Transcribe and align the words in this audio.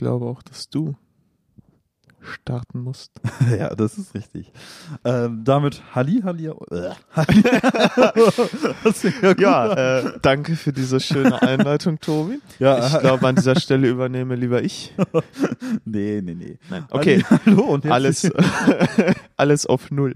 ich 0.00 0.02
glaube 0.02 0.24
auch, 0.24 0.42
dass 0.42 0.70
du 0.70 0.96
starten 2.22 2.80
musst. 2.80 3.12
ja, 3.50 3.74
das 3.74 3.98
ist 3.98 4.14
richtig. 4.14 4.50
Ähm, 5.04 5.42
damit 5.44 5.82
Halli, 5.94 6.22
Halli. 6.22 6.46
Äh, 6.46 6.52
ja, 9.22 9.34
ja 9.38 9.98
äh, 9.98 10.18
danke 10.22 10.56
für 10.56 10.72
diese 10.72 11.00
schöne 11.00 11.42
Einleitung, 11.42 12.00
Tobi. 12.00 12.40
Ja, 12.58 12.86
ich 12.86 12.98
glaube, 12.98 13.28
an 13.28 13.36
dieser 13.36 13.60
Stelle 13.60 13.90
übernehme 13.90 14.36
lieber 14.36 14.62
ich. 14.62 14.94
nee, 15.84 16.22
nee, 16.24 16.34
nee. 16.34 16.58
Nein. 16.70 16.86
Okay, 16.90 17.22
Halli, 17.22 17.40
hallo 17.44 17.62
und 17.64 17.84
alles, 17.84 18.26
alles 19.36 19.66
auf 19.66 19.90
Null. 19.90 20.14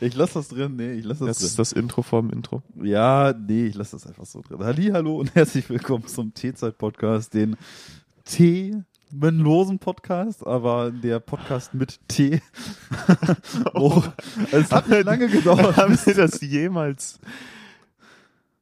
ich 0.00 0.14
lasse 0.14 0.34
das 0.34 0.46
drin. 0.46 0.76
Nee, 0.76 0.92
ich 0.92 1.04
lasse 1.04 1.26
das, 1.26 1.38
das 1.38 1.40
drin. 1.40 1.42
Das 1.42 1.42
ist 1.42 1.58
das 1.58 1.72
Intro 1.72 2.02
vorm 2.02 2.30
Intro. 2.30 2.62
Ja, 2.80 3.34
nee, 3.36 3.66
ich 3.66 3.74
lasse 3.74 3.96
das 3.96 4.06
einfach 4.06 4.26
so 4.26 4.42
drin. 4.42 4.60
Halli, 4.60 4.90
hallo 4.92 5.16
und 5.16 5.34
herzlich 5.34 5.68
willkommen 5.68 6.06
zum 6.06 6.34
T-Zeit-Podcast, 6.34 7.34
den 7.34 7.56
T 8.28 8.84
losen 9.10 9.78
Podcast, 9.78 10.46
aber 10.46 10.90
der 10.90 11.18
Podcast 11.18 11.72
mit 11.72 11.98
T. 12.08 12.42
oh, 13.74 14.02
es 14.52 14.70
hat 14.70 14.86
nicht 14.88 15.04
lange 15.04 15.28
gedauert. 15.28 15.76
Haben 15.78 15.98
wir 16.04 16.14
das 16.14 16.40
jemals? 16.42 17.18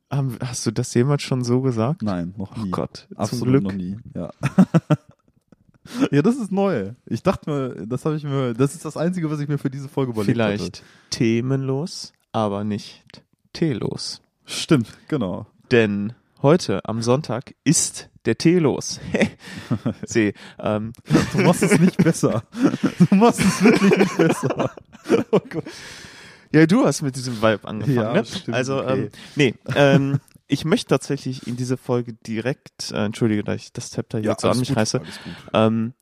Hast 0.09 0.65
du 0.65 0.71
das 0.71 0.95
jemals 0.95 1.23
schon 1.23 1.43
so 1.43 1.63
gesagt? 1.63 2.03
Nein, 2.03 2.33
noch 2.37 2.57
nie. 2.57 2.69
Oh 2.69 2.71
Gott, 2.71 3.09
absolut 3.17 3.41
zum 3.41 3.49
Glück. 3.49 3.63
noch 3.65 3.73
nie. 3.73 3.99
Ja. 4.15 4.31
ja, 6.13 6.23
das 6.23 6.37
ist 6.37 6.53
neu. 6.53 6.93
Ich 7.07 7.25
dachte 7.25 7.51
mir, 7.51 7.87
das 7.87 8.05
habe 8.05 8.15
ich 8.17 8.23
mir, 8.23 8.55
das 8.55 8.77
ist 8.77 8.85
das 8.85 8.97
einzige, 8.97 9.29
was 9.33 9.41
ich 9.41 9.49
mir 9.49 9.59
für 9.59 9.71
diese 9.71 9.89
Folge 9.89 10.13
überlegt 10.13 10.33
Vielleicht 10.33 10.77
hatte. 10.79 10.83
themenlos, 11.11 12.13
aber 12.31 12.63
nicht 12.63 13.25
teelos. 13.53 14.23
Stimmt, 14.45 14.97
genau. 15.09 15.47
Denn 15.73 16.13
heute 16.41 16.85
am 16.85 17.03
Sonntag 17.03 17.57
ist 17.65 18.11
der 18.27 18.37
Tee 18.37 18.59
los. 18.59 19.01
See, 20.05 20.35
ähm. 20.59 20.93
Du 21.33 21.43
machst 21.43 21.63
es 21.63 21.79
nicht 21.79 21.97
besser. 21.99 22.43
Du 23.11 23.15
machst 23.15 23.41
es 23.41 23.63
wirklich 23.63 23.97
nicht 23.97 24.17
besser. 24.17 24.71
Oh 25.31 25.39
Gott. 25.39 25.63
Ja, 26.53 26.67
du 26.67 26.85
hast 26.85 27.03
mit 27.03 27.15
diesem 27.15 27.37
Vibe 27.41 27.61
angefangen. 27.63 27.97
Ja, 27.97 28.13
ne? 28.13 28.25
stimmt, 28.25 28.57
also, 28.57 28.83
okay. 28.83 29.03
ähm, 29.03 29.11
nee, 29.37 29.55
ähm, 29.77 30.19
ich 30.49 30.65
möchte 30.65 30.89
tatsächlich 30.89 31.47
in 31.47 31.57
diese 31.57 31.77
Folge 31.77 32.15
direkt, 32.15 32.91
äh, 32.91 33.05
entschuldige, 33.05 33.45
dass 33.45 33.57
ich 33.57 33.73
das 33.73 33.91
Zepter 33.91 34.19
hier 34.19 34.31
ja, 34.31 34.37
so 34.37 34.49
an 34.49 34.59
mich 34.59 34.71
gut, 34.71 34.79
reiße, 34.79 35.01
ähm, 35.53 35.93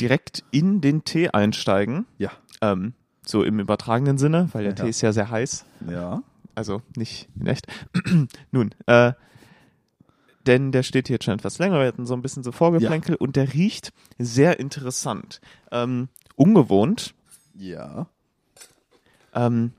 direkt 0.00 0.44
in 0.50 0.80
den 0.80 1.04
Tee 1.04 1.28
einsteigen. 1.28 2.06
Ja. 2.16 2.30
Ähm, 2.62 2.94
so 3.26 3.42
im 3.42 3.60
übertragenen 3.60 4.16
Sinne, 4.18 4.48
weil 4.52 4.64
der 4.64 4.74
ja. 4.74 4.84
Tee 4.84 4.90
ist 4.90 5.00
ja 5.00 5.12
sehr 5.12 5.30
heiß. 5.30 5.64
Ja. 5.90 6.22
Also 6.54 6.82
nicht 6.96 7.28
in 7.38 7.46
echt. 7.46 7.66
Nun, 8.50 8.74
äh, 8.86 9.12
denn 10.46 10.72
der 10.72 10.82
steht 10.82 11.08
hier 11.08 11.14
jetzt 11.14 11.24
schon 11.24 11.34
etwas 11.34 11.58
länger. 11.58 11.80
Wir 11.80 11.86
hatten 11.86 12.06
so 12.06 12.14
ein 12.14 12.22
bisschen 12.22 12.42
so 12.42 12.52
Vorgeplänkel 12.52 13.12
ja. 13.12 13.16
und 13.18 13.36
der 13.36 13.52
riecht 13.52 13.92
sehr 14.18 14.60
interessant. 14.60 15.40
Ähm, 15.70 16.08
ungewohnt. 16.36 17.14
Ja. 17.56 18.06
Ähm, 19.34 19.72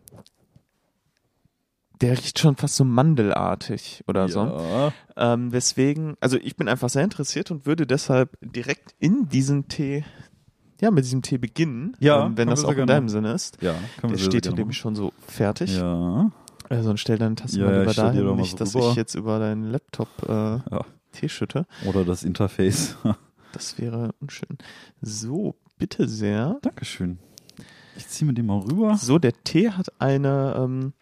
der 2.02 2.18
riecht 2.18 2.40
schon 2.40 2.56
fast 2.56 2.76
so 2.76 2.84
mandelartig 2.84 4.04
oder 4.08 4.28
ja. 4.28 4.28
so. 4.28 4.92
Ähm, 5.16 5.52
weswegen, 5.52 6.18
also 6.20 6.38
ich 6.38 6.56
bin 6.56 6.68
einfach 6.68 6.90
sehr 6.90 7.04
interessiert 7.04 7.52
und 7.52 7.66
würde 7.66 7.88
deshalb 7.88 8.38
direkt 8.42 8.96
in 9.00 9.30
diesen 9.30 9.68
Tee, 9.68 10.04
ja, 10.82 10.92
mit 10.92 11.06
diesem 11.06 11.22
Tee 11.22 11.38
beginnen, 11.38 11.96
ja, 12.00 12.26
ähm, 12.26 12.38
wenn 12.38 12.50
das 12.50 12.66
auch 12.66 12.74
in 12.74 12.88
deinem 12.88 13.10
Sinne 13.10 13.34
ist. 13.34 13.62
Ja, 13.62 13.76
kann 14.02 14.10
Der 14.10 14.18
steht 14.18 14.46
hier 14.46 14.56
nämlich 14.56 14.78
schon 14.78 14.96
so 14.96 15.14
fertig. 15.28 15.78
Ja. 15.78 16.32
Also 16.70 16.90
und 16.90 17.00
stell 17.00 17.18
deine 17.18 17.36
Tasse 17.36 17.60
ja, 17.60 17.66
mal 17.66 17.80
lieber 17.80 17.94
dahin, 17.94 18.36
nicht, 18.36 18.52
so 18.52 18.58
dass 18.58 18.76
rüber. 18.76 18.90
ich 18.90 18.96
jetzt 18.96 19.16
über 19.16 19.40
deinen 19.40 19.64
Laptop 19.72 20.10
äh, 20.28 20.32
ja. 20.32 20.86
Tee 21.12 21.30
schütte. 21.30 21.66
Oder 21.86 22.06
das 22.06 22.24
Interface. 22.24 22.98
das 23.54 23.78
wäre 23.80 24.14
unschön. 24.20 24.58
So, 25.02 25.56
bitte 25.78 26.08
sehr. 26.08 26.58
Dankeschön. 26.62 27.20
Ich 27.98 28.08
ziehe 28.08 28.28
mir 28.28 28.34
den 28.34 28.46
mal 28.46 28.60
rüber. 28.60 28.98
So, 28.98 29.20
der 29.20 29.34
Tee 29.44 29.70
hat 29.70 29.88
eine 30.00 30.56
ähm, 30.58 30.94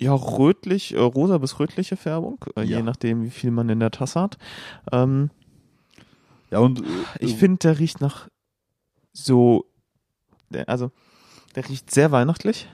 ja 0.00 0.14
rötlich, 0.14 0.94
äh, 0.94 0.98
rosa 0.98 1.38
bis 1.38 1.58
rötliche 1.58 1.96
Färbung, 1.96 2.44
äh, 2.56 2.62
ja. 2.62 2.78
je 2.78 2.82
nachdem, 2.82 3.24
wie 3.24 3.30
viel 3.30 3.50
man 3.50 3.68
in 3.68 3.80
der 3.80 3.90
Tasse 3.90 4.20
hat. 4.20 4.38
Ähm, 4.92 5.30
ja 6.50 6.58
und 6.58 6.80
äh, 6.80 6.84
ich 7.20 7.36
finde, 7.36 7.58
der 7.58 7.78
riecht 7.78 8.00
nach 8.00 8.28
so, 9.12 9.66
der, 10.50 10.68
also 10.68 10.90
der 11.54 11.68
riecht 11.68 11.90
sehr 11.90 12.12
weihnachtlich. 12.12 12.68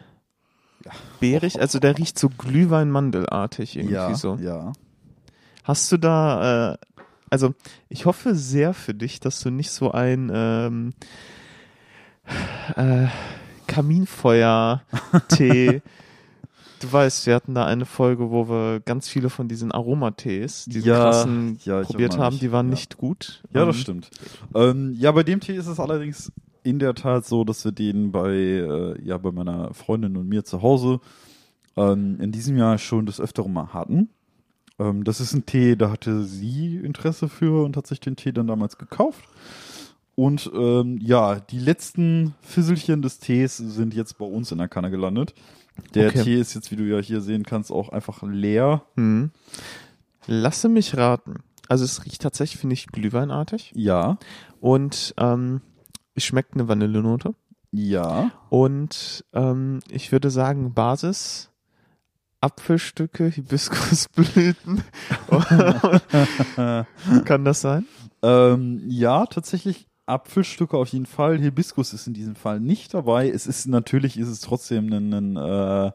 Beerig, 1.20 1.60
also 1.60 1.78
der 1.78 1.98
riecht 1.98 2.18
so 2.18 2.28
Glühwein-Mandelartig 2.28 3.76
irgendwie 3.76 3.94
ja, 3.94 4.14
so. 4.14 4.34
Ja. 4.36 4.72
Hast 5.62 5.92
du 5.92 5.96
da, 5.96 6.72
äh, 6.72 6.78
also 7.30 7.54
ich 7.88 8.04
hoffe 8.06 8.34
sehr 8.34 8.74
für 8.74 8.94
dich, 8.94 9.20
dass 9.20 9.38
du 9.40 9.50
nicht 9.50 9.70
so 9.70 9.92
ein 9.92 10.32
ähm, 10.34 10.92
äh, 12.76 13.06
Kaminfeuer-Tee 13.66 15.82
Du 16.84 16.92
weißt, 16.92 17.26
wir 17.26 17.34
hatten 17.34 17.54
da 17.54 17.64
eine 17.64 17.86
Folge, 17.86 18.30
wo 18.30 18.46
wir 18.46 18.80
ganz 18.80 19.08
viele 19.08 19.30
von 19.30 19.48
diesen 19.48 19.72
Aromatees, 19.72 20.66
diese 20.66 20.88
ja, 20.88 20.96
krassen 20.96 21.58
ja, 21.64 21.80
probiert 21.80 22.18
haben, 22.18 22.38
die 22.38 22.52
waren 22.52 22.66
ja. 22.66 22.72
nicht 22.72 22.98
gut. 22.98 23.42
Ja, 23.54 23.64
das 23.64 23.76
ähm, 23.76 23.80
stimmt. 23.80 24.10
Ähm, 24.54 24.94
ja, 24.98 25.10
bei 25.12 25.22
dem 25.22 25.40
Tee 25.40 25.54
ist 25.54 25.66
es 25.66 25.80
allerdings 25.80 26.30
in 26.64 26.78
der 26.78 26.94
Tat 26.94 27.26
so, 27.26 27.44
dass 27.44 27.64
wir 27.64 27.72
den 27.72 28.10
bei, 28.10 28.32
äh, 28.32 29.02
ja, 29.04 29.18
bei 29.18 29.30
meiner 29.30 29.72
Freundin 29.74 30.16
und 30.16 30.28
mir 30.28 30.44
zu 30.44 30.62
Hause 30.62 31.00
ähm, 31.76 32.18
in 32.20 32.32
diesem 32.32 32.56
Jahr 32.56 32.78
schon 32.78 33.06
des 33.06 33.20
Öfteren 33.20 33.52
mal 33.52 33.72
hatten. 33.72 34.08
Ähm, 34.78 35.04
das 35.04 35.20
ist 35.20 35.34
ein 35.34 35.46
Tee, 35.46 35.76
da 35.76 35.90
hatte 35.90 36.24
sie 36.24 36.76
Interesse 36.76 37.28
für 37.28 37.64
und 37.64 37.76
hat 37.76 37.86
sich 37.86 38.00
den 38.00 38.16
Tee 38.16 38.32
dann 38.32 38.46
damals 38.46 38.78
gekauft. 38.78 39.24
Und 40.16 40.50
ähm, 40.54 40.98
ja, 41.00 41.40
die 41.40 41.58
letzten 41.58 42.34
Fisselchen 42.40 43.02
des 43.02 43.18
Tees 43.18 43.56
sind 43.56 43.94
jetzt 43.94 44.18
bei 44.18 44.24
uns 44.24 44.52
in 44.52 44.58
der 44.58 44.68
Kanne 44.68 44.90
gelandet. 44.90 45.34
Der 45.94 46.08
okay. 46.08 46.22
Tee 46.22 46.40
ist 46.40 46.54
jetzt, 46.54 46.70
wie 46.70 46.76
du 46.76 46.84
ja 46.84 46.98
hier 46.98 47.20
sehen 47.20 47.42
kannst, 47.42 47.72
auch 47.72 47.88
einfach 47.88 48.22
leer. 48.22 48.82
Hm. 48.96 49.30
Lasse 50.26 50.68
mich 50.68 50.96
raten. 50.96 51.40
Also 51.68 51.84
es 51.84 52.04
riecht 52.04 52.22
tatsächlich, 52.22 52.60
finde 52.60 52.74
ich, 52.74 52.86
glühweinartig. 52.86 53.72
Ja. 53.74 54.18
Und 54.60 55.14
ähm, 55.18 55.60
schmeckt 56.16 56.54
eine 56.54 56.68
Vanillenote. 56.68 57.34
Ja. 57.72 58.30
Und 58.50 59.24
ähm, 59.32 59.80
ich 59.90 60.12
würde 60.12 60.30
sagen, 60.30 60.74
Basis 60.74 61.50
Apfelstücke, 62.40 63.26
Hibiskusblüten. 63.26 64.82
Kann 67.24 67.44
das 67.44 67.62
sein? 67.62 67.86
Ähm, 68.22 68.82
ja, 68.86 69.24
tatsächlich 69.24 69.86
Apfelstücke 70.04 70.76
auf 70.76 70.88
jeden 70.88 71.06
Fall. 71.06 71.38
Hibiskus 71.38 71.94
ist 71.94 72.06
in 72.06 72.12
diesem 72.12 72.36
Fall 72.36 72.60
nicht 72.60 72.92
dabei. 72.92 73.30
Es 73.30 73.46
ist 73.46 73.66
natürlich, 73.66 74.18
ist 74.18 74.28
es 74.28 74.40
trotzdem 74.40 74.92
ein, 74.92 75.12
ein 75.14 75.36
äh, 75.36 75.92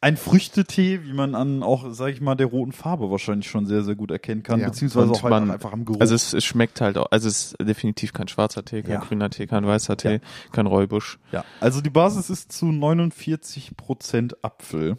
ein 0.00 0.16
Früchtetee, 0.16 1.00
wie 1.04 1.12
man 1.12 1.34
an 1.34 1.62
auch, 1.62 1.86
sag 1.90 2.12
ich 2.12 2.20
mal, 2.20 2.36
der 2.36 2.46
roten 2.46 2.72
Farbe 2.72 3.10
wahrscheinlich 3.10 3.50
schon 3.50 3.66
sehr, 3.66 3.82
sehr 3.82 3.96
gut 3.96 4.12
erkennen 4.12 4.44
kann, 4.44 4.60
ja. 4.60 4.68
beziehungsweise 4.68 5.10
auch 5.10 5.22
man, 5.22 5.50
einfach 5.50 5.72
am 5.72 5.84
Geruch. 5.84 6.00
Also 6.00 6.14
es, 6.14 6.32
es, 6.34 6.44
schmeckt 6.44 6.80
halt 6.80 6.96
auch, 6.98 7.10
also 7.10 7.26
es 7.26 7.52
ist 7.52 7.56
definitiv 7.60 8.12
kein 8.12 8.28
schwarzer 8.28 8.64
Tee, 8.64 8.82
kein 8.82 8.92
ja. 8.92 9.00
grüner 9.00 9.28
Tee, 9.30 9.48
kein 9.48 9.66
weißer 9.66 9.96
Tee, 9.96 10.12
ja. 10.14 10.18
kein 10.52 10.66
Räubusch. 10.66 11.18
Ja, 11.32 11.44
also 11.60 11.80
die 11.80 11.90
Basis 11.90 12.30
ist 12.30 12.52
zu 12.52 12.66
49 12.66 13.76
Prozent 13.76 14.44
Apfel. 14.44 14.98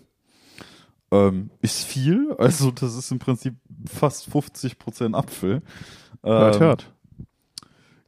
Ähm, 1.12 1.50
ist 1.62 1.86
viel, 1.86 2.36
also 2.38 2.70
das 2.70 2.96
ist 2.96 3.12
im 3.12 3.20
Prinzip 3.20 3.56
fast 3.88 4.30
50 4.30 4.78
Prozent 4.78 5.16
Apfel. 5.16 5.62
Ähm, 6.24 6.32
hört, 6.32 6.60
hört. 6.60 6.94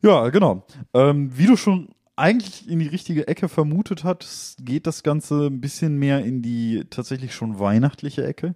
Ja, 0.04 0.30
genau. 0.30 0.66
Ähm, 0.94 1.36
wie 1.36 1.48
du 1.48 1.56
schon 1.56 1.90
eigentlich 2.22 2.70
in 2.70 2.80
die 2.80 2.88
richtige 2.88 3.28
Ecke 3.28 3.50
vermutet 3.50 4.04
hat, 4.04 4.26
geht 4.60 4.88
das 4.88 5.04
Ganze 5.04 5.48
ein 5.48 5.60
bisschen 5.60 5.98
mehr 5.98 6.24
in 6.24 6.42
die 6.42 6.86
tatsächlich 6.90 7.34
schon 7.34 7.60
weihnachtliche 7.60 8.26
Ecke. 8.26 8.56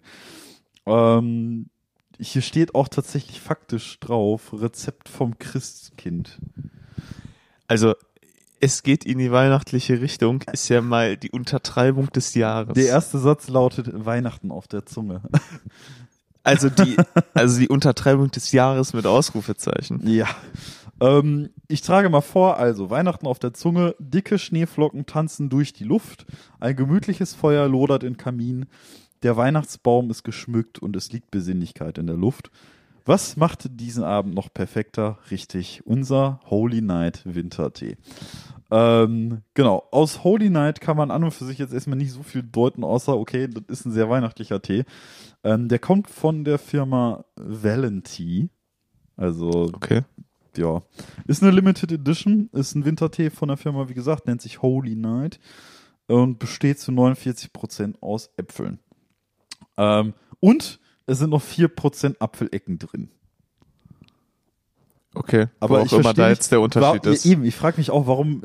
Ähm, 0.85 1.69
hier 2.19 2.41
steht 2.41 2.75
auch 2.75 2.88
tatsächlich 2.88 3.41
faktisch 3.41 4.00
drauf, 4.00 4.53
Rezept 4.53 5.09
vom 5.09 5.38
Christkind. 5.39 6.39
Also, 7.67 7.95
es 8.62 8.83
geht 8.83 9.03
in 9.03 9.17
die 9.17 9.31
weihnachtliche 9.31 10.00
Richtung, 10.00 10.44
ist 10.53 10.69
ja 10.69 10.81
mal 10.81 11.17
die 11.17 11.31
Untertreibung 11.31 12.09
des 12.12 12.35
Jahres. 12.35 12.73
Der 12.75 12.85
erste 12.85 13.17
Satz 13.17 13.50
lautet 13.50 14.06
Weihnachten 14.06 14.51
auf 14.51 14.67
der 14.67 14.85
Zunge. 14.85 15.21
Also 16.44 16.69
die, 16.69 16.95
also 17.33 17.59
die 17.59 17.67
Untertreibung 17.67 18.31
des 18.31 18.51
Jahres 18.51 18.94
mit 18.94 19.06
Ausrufezeichen. 19.07 20.07
Ja. 20.07 20.27
Ähm, 21.01 21.50
ich 21.68 21.81
trage 21.81 22.09
mal 22.09 22.21
vor, 22.21 22.57
also 22.57 22.89
Weihnachten 22.89 23.27
auf 23.27 23.39
der 23.39 23.53
Zunge, 23.53 23.95
dicke 24.00 24.38
Schneeflocken 24.39 25.06
tanzen 25.06 25.50
durch 25.50 25.74
die 25.74 25.83
Luft, 25.83 26.25
ein 26.59 26.75
gemütliches 26.75 27.33
Feuer 27.33 27.68
lodert 27.68 28.03
im 28.03 28.18
Kamin, 28.18 28.65
der 29.24 29.38
Weihnachtsbaum 29.38 30.09
ist 30.09 30.24
geschmückt 30.24 30.80
und 30.80 30.95
es 30.95 31.12
liegt 31.12 31.31
Besinnlichkeit 31.31 31.97
in 31.97 32.07
der 32.07 32.18
Luft. 32.18 32.51
Was 33.06 33.38
macht 33.38 33.68
diesen 33.80 34.03
Abend 34.03 34.33
noch 34.33 34.51
perfekter? 34.53 35.19
Richtig, 35.30 35.81
unser 35.86 36.39
Holy 36.50 36.81
Night 36.81 37.21
Wintertee. 37.24 37.98
Ähm, 38.71 39.41
genau, 39.53 39.83
aus 39.91 40.24
Holy 40.24 40.50
Night 40.50 40.81
kann 40.81 40.98
man 40.98 41.12
an 41.12 41.24
und 41.24 41.31
für 41.31 41.45
sich 41.45 41.59
jetzt 41.59 41.74
erstmal 41.74 41.98
nicht 41.98 42.12
so 42.12 42.24
viel 42.24 42.41
deuten, 42.41 42.83
außer, 42.83 43.15
okay, 43.15 43.48
das 43.48 43.63
ist 43.68 43.86
ein 43.86 43.91
sehr 43.91 44.09
weihnachtlicher 44.09 44.62
Tee. 44.62 44.86
Ähm, 45.44 45.68
der 45.69 45.77
kommt 45.77 46.09
von 46.09 46.44
der 46.44 46.57
Firma 46.57 47.25
Valenti. 47.36 48.50
Also, 49.18 49.69
Okay. 49.74 50.01
Ja. 50.57 50.81
Ist 51.28 51.44
eine 51.44 51.52
Limited 51.52 51.92
Edition, 51.92 52.50
ist 52.54 52.75
ein 52.75 52.86
Wintertee 52.86 53.30
von 53.30 53.48
der 53.48 53.57
Firma, 53.57 53.90
wie 53.90 53.94
gesagt, 53.94 54.28
nennt 54.28 54.42
sich 54.42 54.62
Holy 54.62 54.96
Night 54.96 55.40
und 56.07 56.40
besteht 56.40 56.80
zu 56.80 56.92
49% 56.92 58.02
aus 58.02 58.30
Äpfeln. 58.38 58.80
Ähm, 59.78 60.13
und 60.40 60.80
es 61.06 61.19
sind 61.19 61.30
noch 61.30 61.44
4% 61.44 62.18
Apfelecken 62.19 62.80
drin. 62.80 63.10
Okay. 65.13 65.48
Aber 65.60 65.80
auch 65.80 65.86
ich 65.86 65.94
immer 65.94 66.13
da 66.13 66.30
jetzt 66.30 66.52
der 66.52 66.62
Unterschied 66.62 67.06
War, 67.06 67.13
ist. 67.13 67.25
Eben, 67.25 67.46
ich 67.46 67.56
frage 67.56 67.78
mich 67.78 67.90
auch, 67.90 68.08
warum 68.08 68.44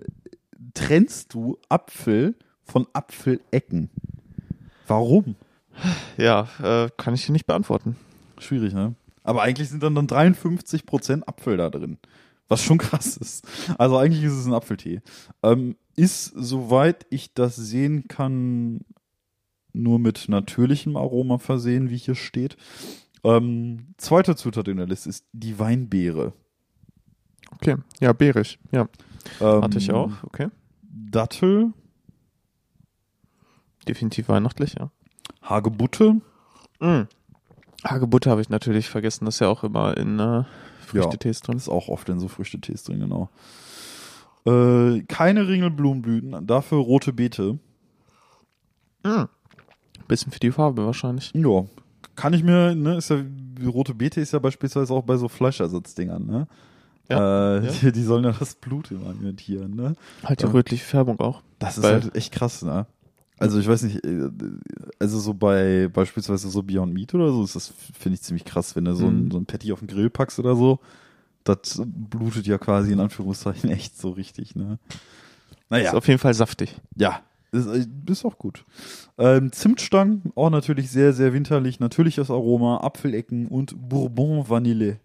trennst 0.74 1.34
du 1.34 1.58
Apfel 1.68 2.36
von 2.62 2.86
Apfelecken? 2.92 3.90
Warum? 4.86 5.36
Ja, 6.16 6.48
äh, 6.62 6.90
kann 6.96 7.14
ich 7.14 7.26
dir 7.26 7.32
nicht 7.32 7.46
beantworten. 7.46 7.96
Schwierig, 8.38 8.72
ne? 8.72 8.94
Aber 9.30 9.42
eigentlich 9.42 9.68
sind 9.68 9.80
dann, 9.84 9.94
dann 9.94 10.08
53% 10.08 11.22
Apfel 11.22 11.56
da 11.56 11.70
drin. 11.70 11.98
Was 12.48 12.64
schon 12.64 12.78
krass 12.78 13.16
ist. 13.16 13.46
Also 13.78 13.96
eigentlich 13.96 14.24
ist 14.24 14.32
es 14.32 14.44
ein 14.46 14.54
Apfeltee. 14.54 15.02
Ähm, 15.44 15.76
ist, 15.94 16.32
soweit 16.34 17.06
ich 17.10 17.32
das 17.32 17.54
sehen 17.54 18.08
kann, 18.08 18.80
nur 19.72 20.00
mit 20.00 20.28
natürlichem 20.28 20.96
Aroma 20.96 21.38
versehen, 21.38 21.90
wie 21.90 21.96
hier 21.96 22.16
steht. 22.16 22.56
Ähm, 23.22 23.94
zweite 23.98 24.34
Zutat 24.34 24.66
in 24.66 24.78
der 24.78 24.86
Liste 24.88 25.08
ist 25.10 25.26
die 25.32 25.60
Weinbeere. 25.60 26.32
Okay. 27.52 27.76
Ja, 28.00 28.12
bärig. 28.12 28.58
Ja, 28.72 28.88
Ähm, 29.40 29.62
hatte 29.62 29.78
ich 29.78 29.92
auch. 29.92 30.10
Okay. 30.24 30.48
Dattel, 30.82 31.72
Definitiv 33.86 34.28
weihnachtlich, 34.28 34.74
ja. 34.76 34.90
Hagebutte, 35.42 36.20
Mm. 36.80 37.02
Hagebutte 37.84 38.30
habe 38.30 38.40
ich 38.40 38.48
natürlich 38.48 38.88
vergessen. 38.88 39.24
Das 39.24 39.36
ist 39.36 39.40
ja 39.40 39.48
auch 39.48 39.64
immer 39.64 39.96
in 39.96 40.18
äh, 40.18 40.44
Früchtetees 40.86 41.40
drin. 41.40 41.56
ist 41.56 41.68
auch 41.68 41.88
oft 41.88 42.08
in 42.08 42.20
so 42.20 42.28
Früchtetees 42.28 42.84
drin, 42.84 43.00
genau. 43.00 43.28
Äh, 44.46 45.02
keine 45.02 45.46
Ringelblumenblüten, 45.48 46.46
dafür 46.46 46.78
rote 46.78 47.12
Beete. 47.12 47.58
Mm. 49.04 49.24
Bisschen 50.08 50.32
für 50.32 50.40
die 50.40 50.50
Farbe 50.50 50.84
wahrscheinlich. 50.84 51.32
Ja, 51.34 51.64
kann 52.16 52.32
ich 52.32 52.42
mir, 52.42 52.74
ne, 52.74 52.96
ist 52.96 53.10
ja, 53.10 53.18
rote 53.66 53.94
Beete 53.94 54.20
ist 54.20 54.32
ja 54.32 54.38
beispielsweise 54.38 54.92
auch 54.92 55.04
bei 55.04 55.16
so 55.16 55.28
Fleischersatzdingern, 55.28 56.26
ne? 56.26 56.48
Ja, 57.08 57.56
äh, 57.58 57.64
ja. 57.66 57.72
Die, 57.72 57.92
die 57.92 58.02
sollen 58.02 58.24
ja 58.24 58.32
das 58.32 58.54
Blut 58.54 58.90
immer 58.90 59.08
alimentieren, 59.08 59.74
ne? 59.74 59.94
Halt 60.24 60.40
die 60.40 60.46
Ja. 60.46 60.50
rötliche 60.52 60.84
Färbung 60.84 61.20
auch. 61.20 61.42
Das 61.58 61.78
ist 61.78 61.84
halt 61.84 62.14
echt 62.14 62.32
krass, 62.32 62.62
ne? 62.62 62.86
Also 63.40 63.58
ich 63.58 63.66
weiß 63.66 63.82
nicht, 63.82 64.04
äh, 64.04 64.28
also 64.98 65.18
so 65.18 65.34
bei 65.34 65.88
beispielsweise 65.92 66.48
so 66.50 66.62
Beyond 66.62 66.92
Meat 66.94 67.14
oder 67.14 67.30
so 67.32 67.42
ist 67.42 67.56
das, 67.56 67.72
finde 67.98 68.14
ich, 68.14 68.22
ziemlich 68.22 68.44
krass, 68.44 68.76
wenn 68.76 68.84
du 68.84 68.94
so 68.94 69.06
ein, 69.08 69.24
Mhm. 69.24 69.30
so 69.30 69.38
ein 69.38 69.46
Patty 69.46 69.72
auf 69.72 69.78
den 69.80 69.88
Grill 69.88 70.10
packst 70.10 70.38
oder 70.38 70.54
so. 70.54 70.78
Das 71.42 71.82
blutet 71.84 72.46
ja 72.46 72.58
quasi 72.58 72.92
in 72.92 73.00
Anführungszeichen 73.00 73.70
echt 73.70 73.98
so 73.98 74.10
richtig, 74.10 74.54
ne? 74.54 74.78
Naja. 75.70 75.88
Ist 75.90 75.94
auf 75.96 76.06
jeden 76.06 76.18
Fall 76.18 76.34
saftig. 76.34 76.76
Ja, 76.96 77.20
ist, 77.52 77.66
äh, 77.66 77.86
ist 78.10 78.24
auch 78.26 78.36
gut. 78.38 78.64
Ähm, 79.18 79.50
Zimtstangen, 79.52 80.32
auch 80.34 80.50
natürlich 80.50 80.90
sehr, 80.90 81.12
sehr 81.14 81.32
winterlich. 81.32 81.80
Natürliches 81.80 82.30
Aroma, 82.30 82.78
Apfelecken 82.82 83.46
und 83.46 83.74
Bourbon 83.88 84.48
Vanille. 84.48 84.98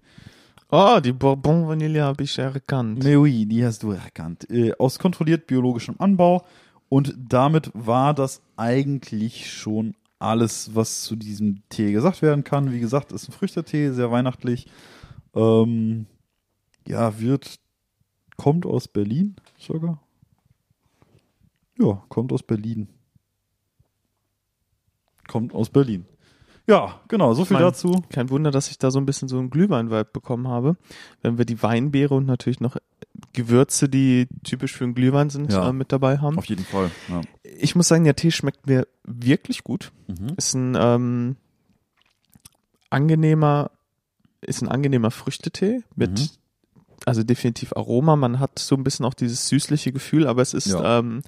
Oh, 0.72 1.00
die 1.02 1.14
Bourbon 1.14 1.68
Vanille 1.68 2.04
habe 2.04 2.24
ich 2.24 2.38
erkannt. 2.38 3.02
Mais 3.04 3.16
oui, 3.16 3.46
die 3.46 3.64
hast 3.64 3.84
du 3.84 3.92
erkannt. 3.92 4.50
Äh, 4.50 4.74
aus 4.78 5.00
kontrolliert 5.00 5.48
biologischem 5.48 5.96
Anbau. 6.00 6.44
Und 6.90 7.16
damit 7.18 7.72
war 7.74 8.14
das 8.14 8.42
eigentlich 8.58 9.52
schon 9.52 9.96
alles, 10.20 10.76
was 10.76 11.04
zu 11.04 11.16
diesem 11.16 11.62
Tee 11.70 11.92
gesagt 11.92 12.22
werden 12.22 12.44
kann. 12.44 12.72
Wie 12.72 12.80
gesagt, 12.80 13.12
ist 13.12 13.28
ein 13.28 13.34
Früchtetee, 13.34 13.92
sehr 13.92 14.12
weihnachtlich. 14.12 14.68
Ähm, 15.34 16.06
ja, 16.88 17.20
wird, 17.20 17.60
kommt 18.38 18.66
aus 18.66 18.88
Berlin 18.88 19.36
sogar. 19.60 20.02
Ja, 21.78 22.04
kommt 22.10 22.32
aus 22.32 22.44
Berlin. 22.44 22.88
Kommt 25.28 25.54
aus 25.54 25.70
Berlin. 25.70 26.06
Ja, 26.68 27.00
genau, 27.08 27.34
so 27.34 27.46
viel 27.46 27.56
Mein- 27.56 27.64
dazu. 27.64 28.04
Kein 28.10 28.30
Wunder, 28.30 28.52
dass 28.52 28.70
ich 28.70 28.78
da 28.78 28.90
so 28.92 29.00
ein 29.00 29.06
bisschen 29.06 29.28
so 29.28 29.38
einen 29.38 29.50
Glühwein-Vibe 29.50 30.10
bekommen 30.14 30.48
habe. 30.48 30.78
Wenn 31.22 31.38
wir 31.38 31.46
die 31.46 31.62
Weinbeere 31.62 32.16
und 32.16 32.26
natürlich 32.26 32.60
noch 32.60 32.78
Gewürze, 33.34 33.88
die 33.90 34.28
typisch 34.44 34.74
für 34.74 34.84
einen 34.84 34.94
Glühwein 34.96 35.30
sind, 35.30 35.52
Ja. 35.52 35.70
äh, 35.70 35.74
mit 35.74 35.92
dabei 35.92 36.18
haben. 36.20 36.38
Auf 36.38 36.46
jeden 36.46 36.66
Fall. 36.66 36.92
Ja. 37.10 37.22
Ich 37.58 37.76
muss 37.76 37.88
sagen, 37.88 38.04
der 38.04 38.16
Tee 38.16 38.32
schmeckt 38.32 38.68
mir 38.68 38.88
wirklich 39.04 39.64
gut. 39.64 39.92
Mhm. 40.08 40.34
Ist 40.38 40.54
ein 40.54 40.76
ähm, 40.80 41.36
angenehmer, 42.90 43.72
ist 44.42 44.62
ein 44.62 44.68
angenehmer 44.70 45.12
Früchtetee 45.12 45.82
mit, 45.96 46.12
Mhm. 46.20 46.28
also 47.06 47.24
definitiv 47.24 47.76
Aroma. 47.76 48.16
Man 48.16 48.40
hat 48.40 48.60
so 48.60 48.76
ein 48.76 48.84
bisschen 48.84 49.06
auch 49.06 49.14
dieses 49.14 49.48
süßliche 49.50 49.92
Gefühl, 49.92 50.28
aber 50.28 50.42
es 50.42 50.54
ist 50.54 50.68
Ja. 50.68 51.00
ähm, 51.00 51.22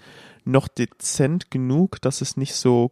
noch 0.45 0.67
dezent 0.67 1.51
genug, 1.51 2.01
dass 2.01 2.21
es 2.21 2.37
nicht 2.37 2.53
so 2.55 2.91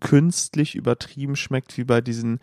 künstlich 0.00 0.74
übertrieben 0.74 1.36
schmeckt 1.36 1.76
wie 1.78 1.84
bei 1.84 2.00
diesen 2.00 2.40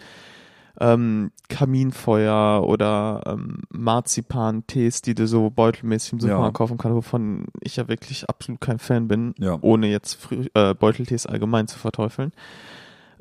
ähm, 0.79 1.31
Kaminfeuer 1.49 2.63
oder 2.67 3.21
ähm, 3.27 3.61
Marzipan-Tees, 3.69 5.01
die 5.03 5.13
du 5.15 5.27
so 5.27 5.49
beutelmäßig 5.49 6.13
im 6.13 6.19
Supermarkt 6.19 6.55
Ja. 6.55 6.57
kaufen 6.57 6.77
kannst, 6.77 6.95
wovon 6.95 7.45
ich 7.61 7.75
ja 7.75 7.87
wirklich 7.87 8.27
absolut 8.29 8.59
kein 8.59 8.79
Fan 8.79 9.07
bin 9.07 9.35
Ja. 9.37 9.57
ohne 9.61 9.87
jetzt 9.87 10.15
Frü 10.15 10.47
äh, 10.53 10.73
Beuteltees 10.73 11.25
allgemein 11.27 11.67
zu 11.67 11.77
verteufeln. 11.77 12.31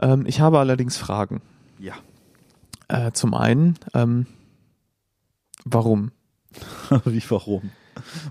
Ähm, 0.01 0.25
ich 0.27 0.41
habe 0.41 0.59
allerdings 0.59 0.97
Fragen. 0.97 1.43
Ja. 1.79 1.95
Äh, 2.89 3.13
zum 3.13 3.35
einen, 3.35 3.79
ähm, 3.95 4.27
warum? 5.65 6.11
Wie, 7.05 7.23
warum? 7.29 7.71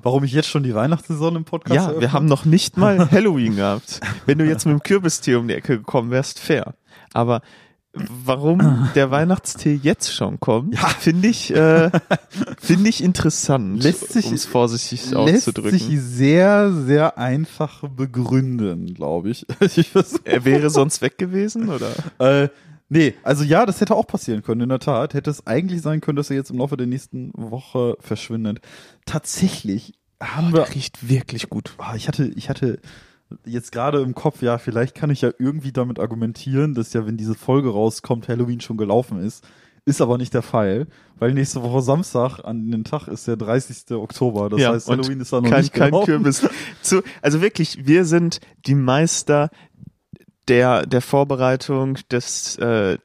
Warum 0.01 0.23
ich 0.23 0.31
jetzt 0.33 0.47
schon 0.49 0.63
die 0.63 0.73
Weihnachtssaison 0.73 1.35
im 1.35 1.45
Podcast 1.45 1.75
ja, 1.75 1.81
eröffne? 1.83 2.01
wir 2.01 2.13
haben 2.13 2.25
noch 2.25 2.45
nicht 2.45 2.77
mal 2.77 3.09
Halloween 3.11 3.55
gehabt. 3.55 4.01
Wenn 4.25 4.39
du 4.39 4.45
jetzt 4.45 4.65
mit 4.65 4.73
dem 4.73 4.83
Kürbistee 4.83 5.35
um 5.35 5.47
die 5.47 5.53
Ecke 5.53 5.77
gekommen 5.77 6.09
wärst, 6.11 6.39
fair. 6.39 6.73
Aber 7.13 7.41
warum 7.93 8.89
der 8.95 9.11
Weihnachtstee 9.11 9.79
jetzt 9.81 10.13
schon 10.13 10.39
kommt, 10.39 10.75
Ja. 10.75 10.87
finde 10.87 11.27
ich, 11.27 11.53
äh, 11.53 11.91
finde 12.59 12.89
ich 12.89 13.03
interessant, 13.03 13.83
Lässt 13.83 14.13
sich- 14.13 14.31
es 14.31 14.45
vorsichtig 14.45 15.01
Lässt 15.11 15.15
auszudrücken. 15.47 15.77
sich 15.79 15.99
sehr, 16.01 16.71
sehr 16.71 17.17
einfach 17.17 17.87
begründen, 17.89 18.93
glaube 18.93 19.29
ich. 19.31 19.45
ich 19.75 19.91
er 20.23 20.45
wäre 20.45 20.69
sonst 20.69 21.01
weg 21.01 21.17
gewesen, 21.17 21.69
oder? 21.69 21.91
äh, 22.19 22.49
nee, 22.89 23.13
also 23.23 23.43
ja, 23.43 23.65
das 23.65 23.81
hätte 23.81 23.95
auch 23.95 24.07
passieren 24.07 24.41
können, 24.41 24.61
in 24.61 24.69
der 24.69 24.79
Tat. 24.79 25.13
Hätte 25.13 25.29
es 25.29 25.45
eigentlich 25.47 25.81
sein 25.81 26.01
können, 26.01 26.15
dass 26.15 26.29
er 26.29 26.37
jetzt 26.37 26.51
im 26.51 26.57
Laufe 26.59 26.77
der 26.77 26.87
nächsten 26.87 27.31
Woche 27.35 27.97
verschwindet. 27.99 28.59
Tatsächlich 29.05 29.93
haben 30.21 30.53
wir 30.53 30.63
Der 30.63 30.75
riecht 30.75 31.09
wirklich 31.09 31.49
gut. 31.49 31.73
Ah, 31.79 31.95
ich 31.95 32.07
hatte, 32.07 32.25
ich 32.35 32.49
hatte 32.49 32.79
jetzt 33.45 33.71
gerade 33.71 34.01
im 34.01 34.15
Kopf, 34.15 34.41
ja, 34.41 34.57
vielleicht 34.57 34.95
kann 34.95 35.09
ich 35.09 35.21
ja 35.21 35.31
irgendwie 35.39 35.71
damit 35.71 35.99
argumentieren, 35.99 36.73
dass 36.73 36.93
ja, 36.93 37.05
wenn 37.05 37.17
diese 37.17 37.35
Folge 37.35 37.69
rauskommt, 37.69 38.27
Halloween 38.27 38.61
schon 38.61 38.77
gelaufen 38.77 39.19
ist. 39.23 39.45
Ist 39.83 39.99
aber 39.99 40.19
nicht 40.19 40.33
der 40.35 40.43
Fall, 40.43 40.85
weil 41.17 41.33
nächste 41.33 41.63
Woche 41.63 41.81
Samstag 41.81 42.39
an 42.43 42.69
den 42.69 42.83
Tag 42.83 43.07
ist 43.07 43.27
der 43.27 43.35
30. 43.35 43.91
Oktober. 43.91 44.49
Das 44.49 44.61
Ja, 44.61 44.73
heißt, 44.73 44.87
Halloween 44.87 45.19
ist 45.21 45.33
da 45.33 45.41
noch 45.41 45.49
kein, 45.49 45.61
nicht 45.61 45.73
kein 45.73 45.89
gelaufen. 45.89 46.05
Kürbis. 46.05 46.47
Zu, 46.83 47.01
also 47.23 47.41
wirklich, 47.41 47.87
wir 47.87 48.05
sind 48.05 48.41
die 48.67 48.75
Meister 48.75 49.49
der, 50.47 50.85
der 50.85 51.01
Vorbereitung 51.01 51.97
des 52.11 52.57
äh, 52.57 52.97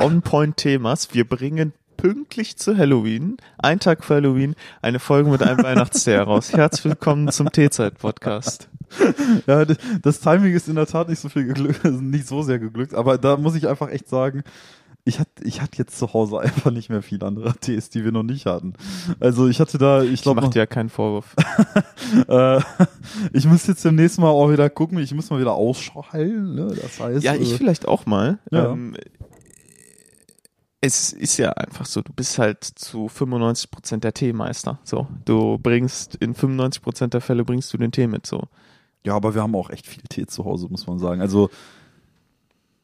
On-Point-Themas. 0.00 1.12
Wir 1.12 1.28
bringen 1.28 1.74
pünktlich 1.98 2.56
zu 2.56 2.76
Halloween, 2.78 3.36
ein 3.58 3.80
Tag 3.80 4.04
vor 4.04 4.16
Halloween, 4.16 4.54
eine 4.80 5.00
Folge 5.00 5.28
mit 5.28 5.42
einem 5.42 5.58
Weihnachtstee 5.62 6.12
heraus. 6.12 6.52
Herzlich 6.52 6.84
willkommen 6.84 7.30
zum 7.30 7.50
Teezeit-Podcast. 7.52 8.68
Ja, 9.46 9.64
das 10.02 10.20
Timing 10.20 10.54
ist 10.54 10.68
in 10.68 10.76
der 10.76 10.86
Tat 10.86 11.08
nicht 11.08 11.20
so 11.20 11.28
viel 11.28 11.46
geglückt, 11.46 11.84
nicht 12.00 12.26
so 12.26 12.42
sehr 12.42 12.58
geglückt, 12.58 12.94
aber 12.94 13.18
da 13.18 13.36
muss 13.36 13.54
ich 13.54 13.68
einfach 13.68 13.88
echt 13.90 14.08
sagen, 14.08 14.42
ich 15.04 15.20
hatte 15.20 15.44
ich 15.44 15.60
hatte 15.62 15.78
jetzt 15.78 15.98
zu 15.98 16.12
Hause 16.12 16.40
einfach 16.40 16.70
nicht 16.70 16.88
mehr 16.90 17.02
viel 17.02 17.22
andere 17.22 17.54
Tees, 17.56 17.90
die 17.90 18.04
wir 18.04 18.12
noch 18.12 18.22
nicht 18.24 18.46
hatten. 18.46 18.74
Also 19.20 19.48
ich 19.48 19.60
hatte 19.60 19.78
da, 19.78 20.02
ich 20.02 20.12
Ich 20.14 20.22
glaube, 20.22 20.40
mach 20.40 20.48
dir 20.50 20.60
ja 20.60 20.66
keinen 20.66 20.88
Vorwurf. 20.88 21.34
äh, 22.28 22.60
ich 23.32 23.46
muss 23.46 23.66
jetzt 23.66 23.84
demnächst 23.84 24.18
mal 24.18 24.28
auch 24.28 24.50
wieder 24.50 24.68
gucken, 24.68 24.98
ich 24.98 25.14
muss 25.14 25.30
mal 25.30 25.40
wieder 25.40 25.54
Ausschau 25.54 26.04
halten, 26.10 26.54
ne? 26.54 26.74
Das 26.80 27.00
heißt, 27.00 27.22
Ja, 27.24 27.34
ich 27.34 27.52
äh, 27.52 27.56
vielleicht 27.56 27.86
auch 27.86 28.06
mal. 28.06 28.38
Ja. 28.50 28.72
Ähm, 28.72 28.96
es 30.80 31.12
ist 31.12 31.36
ja 31.38 31.50
einfach 31.52 31.86
so, 31.86 32.02
du 32.02 32.12
bist 32.12 32.38
halt 32.38 32.62
zu 32.62 33.08
95 33.08 33.70
Prozent 33.70 34.04
der 34.04 34.12
Teemeister. 34.14 34.78
So, 34.84 35.08
du 35.24 35.58
bringst 35.58 36.16
in 36.16 36.34
95 36.34 36.82
Prozent 36.82 37.14
der 37.14 37.20
Fälle 37.20 37.44
bringst 37.44 37.72
du 37.72 37.78
den 37.78 37.92
Tee 37.92 38.06
mit. 38.06 38.26
So, 38.26 38.44
Ja, 39.06 39.14
aber 39.14 39.34
wir 39.34 39.42
haben 39.42 39.54
auch 39.54 39.70
echt 39.70 39.86
viel 39.86 40.02
Tee 40.08 40.26
zu 40.26 40.44
Hause, 40.44 40.66
muss 40.68 40.86
man 40.86 40.98
sagen. 40.98 41.20
Also 41.20 41.48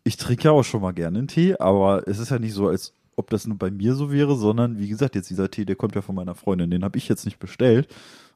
ich 0.04 0.16
trinke 0.16 0.44
ja 0.44 0.50
auch 0.52 0.62
schon 0.62 0.80
mal 0.82 0.92
gerne 0.92 1.18
einen 1.18 1.28
Tee, 1.28 1.56
aber 1.58 2.06
es 2.06 2.18
ist 2.18 2.30
ja 2.30 2.38
nicht 2.38 2.54
so, 2.54 2.68
als 2.68 2.94
ob 3.16 3.28
das 3.30 3.46
nur 3.46 3.58
bei 3.58 3.70
mir 3.70 3.94
so 3.94 4.10
wäre, 4.10 4.36
sondern 4.36 4.78
wie 4.78 4.88
gesagt, 4.88 5.14
jetzt 5.14 5.30
dieser 5.30 5.50
Tee, 5.50 5.64
der 5.64 5.76
kommt 5.76 5.94
ja 5.94 6.02
von 6.02 6.14
meiner 6.14 6.34
Freundin, 6.34 6.70
den 6.70 6.84
habe 6.84 6.96
ich 6.96 7.08
jetzt 7.08 7.24
nicht 7.24 7.38
bestellt. 7.38 7.88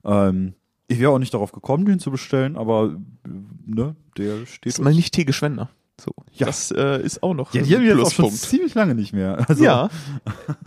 Ähm, 0.04 0.54
ich 0.88 1.00
wäre 1.00 1.10
auch 1.10 1.18
nicht 1.18 1.32
darauf 1.34 1.52
gekommen, 1.52 1.84
den 1.86 1.98
zu 1.98 2.10
bestellen, 2.10 2.56
aber 2.56 2.96
ne, 3.64 3.96
der 4.18 4.46
steht 4.46 4.66
ist 4.66 4.80
mal 4.80 4.94
nicht 4.94 5.14
Teegeschwender. 5.14 5.70
So, 6.00 6.10
Ja. 6.32 6.46
das 6.46 6.70
äh, 6.72 7.00
ist 7.02 7.22
auch 7.22 7.32
noch 7.34 7.54
Ja, 7.54 7.62
ein 7.62 7.66
die 7.66 7.74
haben 7.74 7.82
wir 7.84 7.96
jetzt 7.96 8.14
schon 8.14 8.30
ziemlich 8.30 8.74
lange 8.74 8.94
nicht 8.94 9.12
mehr. 9.14 9.48
Also, 9.48 9.64
Ja, 9.64 9.88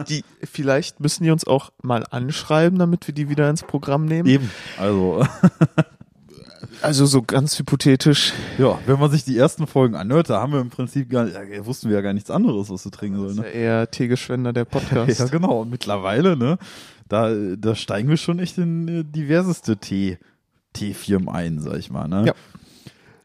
die 0.09 0.23
vielleicht 0.43 0.99
müssen 0.99 1.23
die 1.23 1.29
uns 1.31 1.45
auch 1.45 1.71
mal 1.83 2.03
anschreiben, 2.09 2.79
damit 2.79 3.05
wir 3.07 3.13
die 3.13 3.29
wieder 3.29 3.47
ins 3.49 3.61
Programm 3.63 4.05
nehmen. 4.05 4.27
Eben. 4.27 4.49
Also, 4.79 5.23
Also 6.81 7.05
so 7.05 7.21
ganz 7.21 7.57
hypothetisch. 7.59 8.33
ja, 8.57 8.79
wenn 8.85 8.99
man 8.99 9.11
sich 9.11 9.23
die 9.25 9.37
ersten 9.37 9.67
Folgen 9.67 9.95
anhört, 9.95 10.29
da 10.29 10.41
haben 10.41 10.53
wir 10.53 10.61
im 10.61 10.69
Prinzip 10.69 11.09
gar 11.09 11.27
ja, 11.27 11.65
wussten 11.65 11.89
wir 11.89 11.95
ja 11.97 12.01
gar 12.01 12.13
nichts 12.13 12.31
anderes, 12.31 12.69
was 12.69 12.85
wir 12.85 12.91
trinken 12.91 13.21
Das 13.23 13.33
sollen. 13.35 13.45
ist 13.47 13.53
Ne? 13.53 13.59
ja 13.61 13.65
eher 13.79 13.91
Teegeschwender 13.91 14.53
der 14.53 14.65
Podcast. 14.65 15.19
Ja, 15.19 15.25
genau. 15.25 15.61
Und 15.61 15.69
mittlerweile, 15.71 16.37
ne, 16.37 16.57
da, 17.07 17.33
da 17.57 17.75
steigen 17.75 18.07
wir 18.09 18.17
schon 18.17 18.39
echt 18.39 18.57
in 18.57 18.87
äh, 18.87 19.03
diverseste 19.03 19.77
Tee, 19.77 20.17
Teefirmen 20.73 21.27
ein, 21.29 21.59
sag 21.59 21.77
ich 21.77 21.89
mal, 21.91 22.07
ne? 22.07 22.25
Ja. 22.27 22.33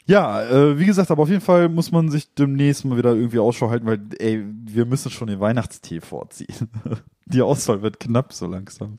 Ja, 0.07 0.43
äh, 0.43 0.79
wie 0.79 0.85
gesagt, 0.85 1.11
aber 1.11 1.23
auf 1.23 1.31
jeden 1.31 1.41
Fall 1.41 1.71
muss 1.71 1.91
man 1.91 2.11
sich 2.11 2.35
demnächst 2.35 2.85
mal 2.85 2.99
wieder 2.99 3.15
irgendwie 3.15 3.39
Ausschau 3.39 3.71
halten, 3.71 3.87
weil, 3.87 4.01
ey, 4.19 4.45
wir 4.67 4.85
müssen 4.85 5.11
schon 5.11 5.29
den 5.29 5.41
Weihnachtstee 5.41 6.01
vorziehen. 6.03 6.69
Die 7.25 7.41
Auswahl 7.41 7.81
wird 7.81 8.01
knapp 8.01 8.35
so 8.35 8.47
langsam. 8.47 8.99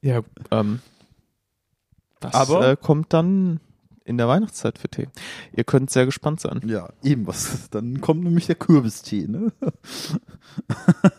Ja, 0.00 0.22
ähm, 0.50 0.80
das 2.30 2.50
Aber- 2.50 2.68
äh, 2.70 2.76
kommt 2.80 3.12
dann 3.12 3.60
in 4.04 4.18
der 4.18 4.28
Weihnachtszeit 4.28 4.78
für 4.78 4.88
Tee. 4.88 5.08
Ihr 5.52 5.64
könnt 5.64 5.90
sehr 5.90 6.06
gespannt 6.06 6.40
sein. 6.40 6.60
Ja, 6.66 6.88
eben 7.02 7.26
was. 7.26 7.68
Dann 7.70 8.00
kommt 8.00 8.22
nämlich 8.22 8.46
der 8.46 8.54
Kürbistee, 8.54 9.26
ne? 9.26 9.52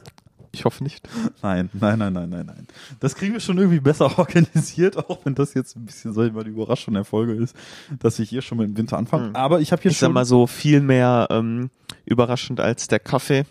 Ich 0.53 0.65
hoffe 0.65 0.83
nicht. 0.83 1.07
Nein, 1.43 1.69
nein, 1.73 1.99
nein, 1.99 2.13
nein, 2.13 2.29
nein, 2.29 2.45
nein. 2.47 2.67
Das 2.99 3.13
kriegen 3.13 3.33
wir 3.33 3.39
schon 3.39 3.59
irgendwie 3.59 3.79
besser 3.79 4.05
organisiert, 4.17 4.97
auch 4.97 5.19
wenn 5.23 5.35
das 5.35 5.53
jetzt 5.53 5.75
ein 5.75 5.85
bisschen, 5.85 6.13
sag 6.13 6.25
ich 6.27 6.33
mal, 6.33 6.43
die 6.45 6.49
Überraschung 6.49 6.95
der 6.95 7.03
Folge 7.03 7.33
ist, 7.33 7.55
dass 7.99 8.17
wir 8.17 8.25
hier 8.25 8.41
schon 8.41 8.57
mit 8.57 8.67
dem 8.69 8.75
Winter 8.77 8.97
anfangen. 8.97 9.27
Hm. 9.27 9.35
Aber 9.35 9.59
ich 9.59 9.71
habe 9.71 9.83
hier 9.83 9.91
Ich 9.91 9.99
sag 9.99 10.07
schon. 10.07 10.13
mal 10.15 10.25
so 10.25 10.47
viel 10.47 10.81
mehr 10.81 11.27
ähm, 11.29 11.69
überraschend 12.05 12.59
als 12.59 12.87
der 12.87 12.97
Kaffee. 12.99 13.45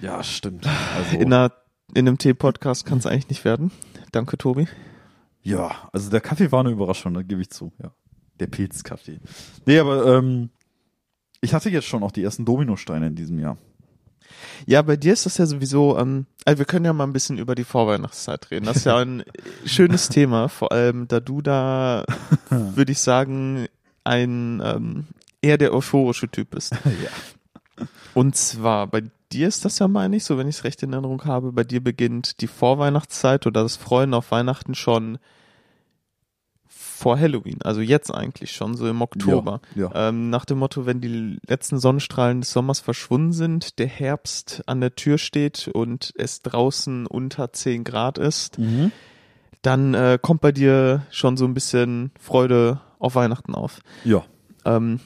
ja, 0.00 0.24
stimmt. 0.24 0.66
Also, 0.96 1.18
In, 1.18 1.32
einer, 1.32 1.52
in 1.94 2.08
einem 2.08 2.18
Tee-Podcast 2.18 2.84
kann 2.84 2.98
es 2.98 3.06
eigentlich 3.06 3.28
nicht 3.28 3.44
werden. 3.44 3.70
Danke, 4.10 4.36
Tobi. 4.38 4.66
Ja, 5.42 5.88
also 5.92 6.10
der 6.10 6.20
Kaffee 6.20 6.52
war 6.52 6.60
eine 6.60 6.70
Überraschung, 6.70 7.14
da 7.14 7.22
gebe 7.22 7.40
ich 7.40 7.50
zu, 7.50 7.72
ja. 7.82 7.92
Der 8.40 8.46
Pilzkaffee. 8.46 9.20
Nee, 9.66 9.78
aber 9.78 10.18
ähm, 10.18 10.50
ich 11.40 11.54
hatte 11.54 11.70
jetzt 11.70 11.86
schon 11.86 12.02
auch 12.02 12.12
die 12.12 12.22
ersten 12.22 12.44
Dominosteine 12.44 13.08
in 13.08 13.14
diesem 13.14 13.38
Jahr. 13.38 13.58
Ja, 14.66 14.82
bei 14.82 14.96
dir 14.96 15.12
ist 15.12 15.26
das 15.26 15.38
ja 15.38 15.46
sowieso, 15.46 15.98
ähm, 15.98 16.26
also 16.44 16.58
wir 16.58 16.64
können 16.64 16.84
ja 16.84 16.92
mal 16.92 17.04
ein 17.04 17.12
bisschen 17.12 17.38
über 17.38 17.54
die 17.54 17.64
Vorweihnachtszeit 17.64 18.50
reden. 18.50 18.66
Das 18.66 18.78
ist 18.78 18.86
ja 18.86 18.96
ein 18.96 19.24
schönes 19.64 20.08
Thema, 20.08 20.48
vor 20.48 20.72
allem 20.72 21.08
da 21.08 21.20
du 21.20 21.42
da, 21.42 22.04
würde 22.50 22.92
ich 22.92 23.00
sagen, 23.00 23.66
ein 24.04 24.62
ähm, 24.64 25.06
eher 25.40 25.58
der 25.58 25.74
euphorische 25.74 26.28
Typ 26.28 26.50
bist. 26.50 26.72
ja. 26.84 27.86
Und 28.14 28.36
zwar, 28.36 28.86
bei 28.86 29.02
dir 29.32 29.48
ist 29.48 29.64
das 29.64 29.78
ja, 29.78 29.88
meine 29.88 30.16
ich, 30.16 30.24
so 30.24 30.38
wenn 30.38 30.48
ich 30.48 30.56
es 30.56 30.64
recht 30.64 30.82
in 30.82 30.92
Erinnerung 30.92 31.24
habe, 31.24 31.52
bei 31.52 31.64
dir 31.64 31.82
beginnt 31.82 32.40
die 32.40 32.46
Vorweihnachtszeit 32.46 33.46
oder 33.46 33.62
das 33.62 33.76
Freuen 33.76 34.14
auf 34.14 34.30
Weihnachten 34.30 34.74
schon 34.74 35.18
vor 36.68 37.18
Halloween, 37.18 37.60
also 37.62 37.80
jetzt 37.80 38.10
eigentlich 38.14 38.52
schon, 38.52 38.76
so 38.76 38.88
im 38.88 39.02
Oktober. 39.02 39.60
Ja, 39.74 39.90
ja. 39.92 40.08
Ähm, 40.08 40.30
nach 40.30 40.44
dem 40.44 40.58
Motto, 40.58 40.86
wenn 40.86 41.00
die 41.00 41.36
letzten 41.46 41.78
Sonnenstrahlen 41.80 42.40
des 42.42 42.52
Sommers 42.52 42.78
verschwunden 42.80 43.32
sind, 43.32 43.78
der 43.80 43.88
Herbst 43.88 44.62
an 44.66 44.80
der 44.80 44.94
Tür 44.94 45.18
steht 45.18 45.68
und 45.68 46.12
es 46.16 46.42
draußen 46.42 47.06
unter 47.06 47.52
10 47.52 47.82
Grad 47.84 48.18
ist, 48.18 48.58
Mhm. 48.58 48.92
dann 49.62 49.94
äh, 49.94 50.18
kommt 50.22 50.40
bei 50.42 50.52
dir 50.52 51.04
schon 51.10 51.36
so 51.36 51.44
ein 51.44 51.54
bisschen 51.54 52.12
Freude 52.20 52.80
auf 53.00 53.16
Weihnachten 53.16 53.54
auf. 53.54 53.80
Ja. 54.04 54.22
Ähm, 54.64 55.00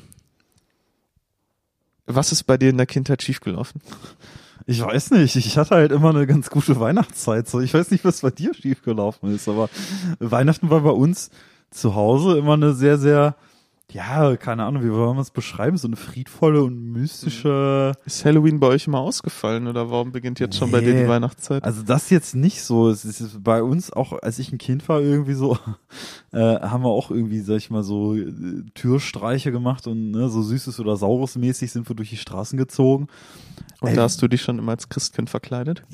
was 2.06 2.32
ist 2.32 2.44
bei 2.44 2.56
dir 2.56 2.70
in 2.70 2.76
der 2.76 2.86
Kindheit 2.86 3.22
schiefgelaufen? 3.22 3.80
Ich 4.66 4.80
weiß 4.80 5.12
nicht, 5.12 5.36
ich 5.36 5.58
hatte 5.58 5.76
halt 5.76 5.92
immer 5.92 6.10
eine 6.10 6.26
ganz 6.26 6.50
gute 6.50 6.78
Weihnachtszeit. 6.80 7.48
So, 7.48 7.60
ich 7.60 7.72
weiß 7.72 7.90
nicht, 7.92 8.04
was 8.04 8.20
bei 8.20 8.30
dir 8.30 8.52
schiefgelaufen 8.52 9.32
ist, 9.34 9.48
aber 9.48 9.68
Weihnachten 10.18 10.70
war 10.70 10.80
bei 10.80 10.90
uns 10.90 11.30
zu 11.70 11.94
Hause 11.94 12.38
immer 12.38 12.54
eine 12.54 12.74
sehr, 12.74 12.98
sehr, 12.98 13.36
ja, 13.92 14.36
keine 14.36 14.64
Ahnung, 14.64 14.82
wie 14.82 14.90
wollen 14.90 15.16
wir 15.16 15.20
es 15.20 15.30
beschreiben, 15.30 15.76
so 15.76 15.86
eine 15.86 15.94
friedvolle 15.96 16.62
und 16.64 16.90
mystische. 16.90 17.92
Ist 18.04 18.24
Halloween 18.24 18.58
bei 18.58 18.66
euch 18.66 18.88
immer 18.88 18.98
ausgefallen 18.98 19.68
oder 19.68 19.90
warum 19.90 20.10
beginnt 20.10 20.40
jetzt 20.40 20.56
schon 20.58 20.72
bei 20.72 20.80
dir 20.80 20.92
die 20.92 21.02
Nee. 21.02 21.08
Weihnachtszeit? 21.08 21.62
Also 21.62 21.82
das 21.82 22.10
jetzt 22.10 22.34
nicht 22.34 22.62
so. 22.62 22.90
Es 22.90 23.04
ist 23.04 23.42
bei 23.44 23.62
uns 23.62 23.92
auch, 23.92 24.12
als 24.20 24.40
ich 24.40 24.52
ein 24.52 24.58
Kind 24.58 24.88
war, 24.88 25.00
irgendwie 25.00 25.34
so, 25.34 25.56
äh, 26.32 26.38
haben 26.38 26.82
wir 26.82 26.88
auch 26.88 27.12
irgendwie, 27.12 27.40
sag 27.40 27.58
ich 27.58 27.70
mal, 27.70 27.84
so 27.84 28.16
äh, 28.16 28.64
Türstreiche 28.74 29.52
gemacht 29.52 29.86
und 29.86 30.10
ne, 30.10 30.28
so 30.28 30.42
Süßes 30.42 30.80
oder 30.80 30.96
Saures 30.96 31.36
mäßig 31.36 31.70
sind 31.70 31.88
wir 31.88 31.94
durch 31.94 32.10
die 32.10 32.16
Straßen 32.16 32.58
gezogen. 32.58 33.06
Und 33.80 33.90
ey. 33.90 33.94
da 33.94 34.02
hast 34.02 34.20
du 34.20 34.26
dich 34.26 34.42
schon 34.42 34.58
immer 34.58 34.72
als 34.72 34.88
Christkind 34.88 35.30
verkleidet? 35.30 35.84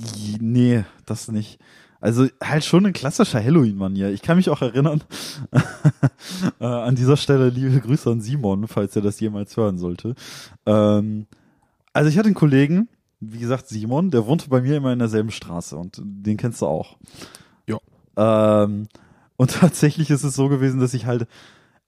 Nee, 0.41 0.85
das 1.05 1.29
nicht. 1.29 1.59
Also 2.03 2.27
halt 2.43 2.65
schon 2.65 2.85
ein 2.85 2.93
klassischer 2.93 3.43
Halloween-Manier. 3.43 4.11
Ich 4.11 4.23
kann 4.23 4.37
mich 4.37 4.51
auch 4.51 4.61
erinnern, 4.61 5.05
äh, 6.61 6.65
an 6.65 6.97
dieser 6.97 7.17
Stelle 7.17 7.49
liebe 7.49 7.79
Grüße 7.81 8.11
an 8.11 8.21
Simon, 8.21 8.67
falls 8.67 8.97
er 8.97 9.03
das 9.03 9.21
jemals 9.21 9.57
hören 9.57 9.79
sollte. 9.79 10.17
Ähm, 10.67 11.27
also 11.93 12.11
ich 12.11 12.19
hatte 12.19 12.27
einen 12.27 12.35
Kollegen, 12.35 12.89
wie 13.21 13.39
gesagt 13.39 13.69
Simon, 13.69 14.11
der 14.11 14.27
wohnte 14.27 14.49
bei 14.49 14.61
mir 14.61 14.79
immer 14.79 14.93
in 14.93 14.99
derselben 14.99 15.31
Straße 15.31 15.77
und 15.77 16.03
den 16.05 16.37
kennst 16.37 16.61
du 16.61 16.67
auch. 16.67 16.97
Ja. 17.69 17.79
Ähm, 18.17 18.89
und 19.37 19.53
tatsächlich 19.61 20.11
ist 20.11 20.25
es 20.25 20.35
so 20.35 20.49
gewesen, 20.49 20.81
dass 20.81 20.95
ich 20.95 21.07
halt 21.07 21.29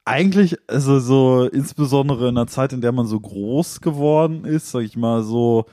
eigentlich, 0.04 0.59
also 0.68 1.00
so 1.00 1.49
insbesondere 1.49 2.28
in 2.28 2.38
einer 2.38 2.47
Zeit, 2.47 2.73
in 2.73 2.83
der 2.83 2.92
man 2.92 3.06
so 3.06 3.18
groß 3.18 3.80
geworden 3.80 4.44
ist, 4.44 4.71
sag 4.71 4.83
ich 4.83 4.97
mal 4.97 5.25
so, 5.25 5.66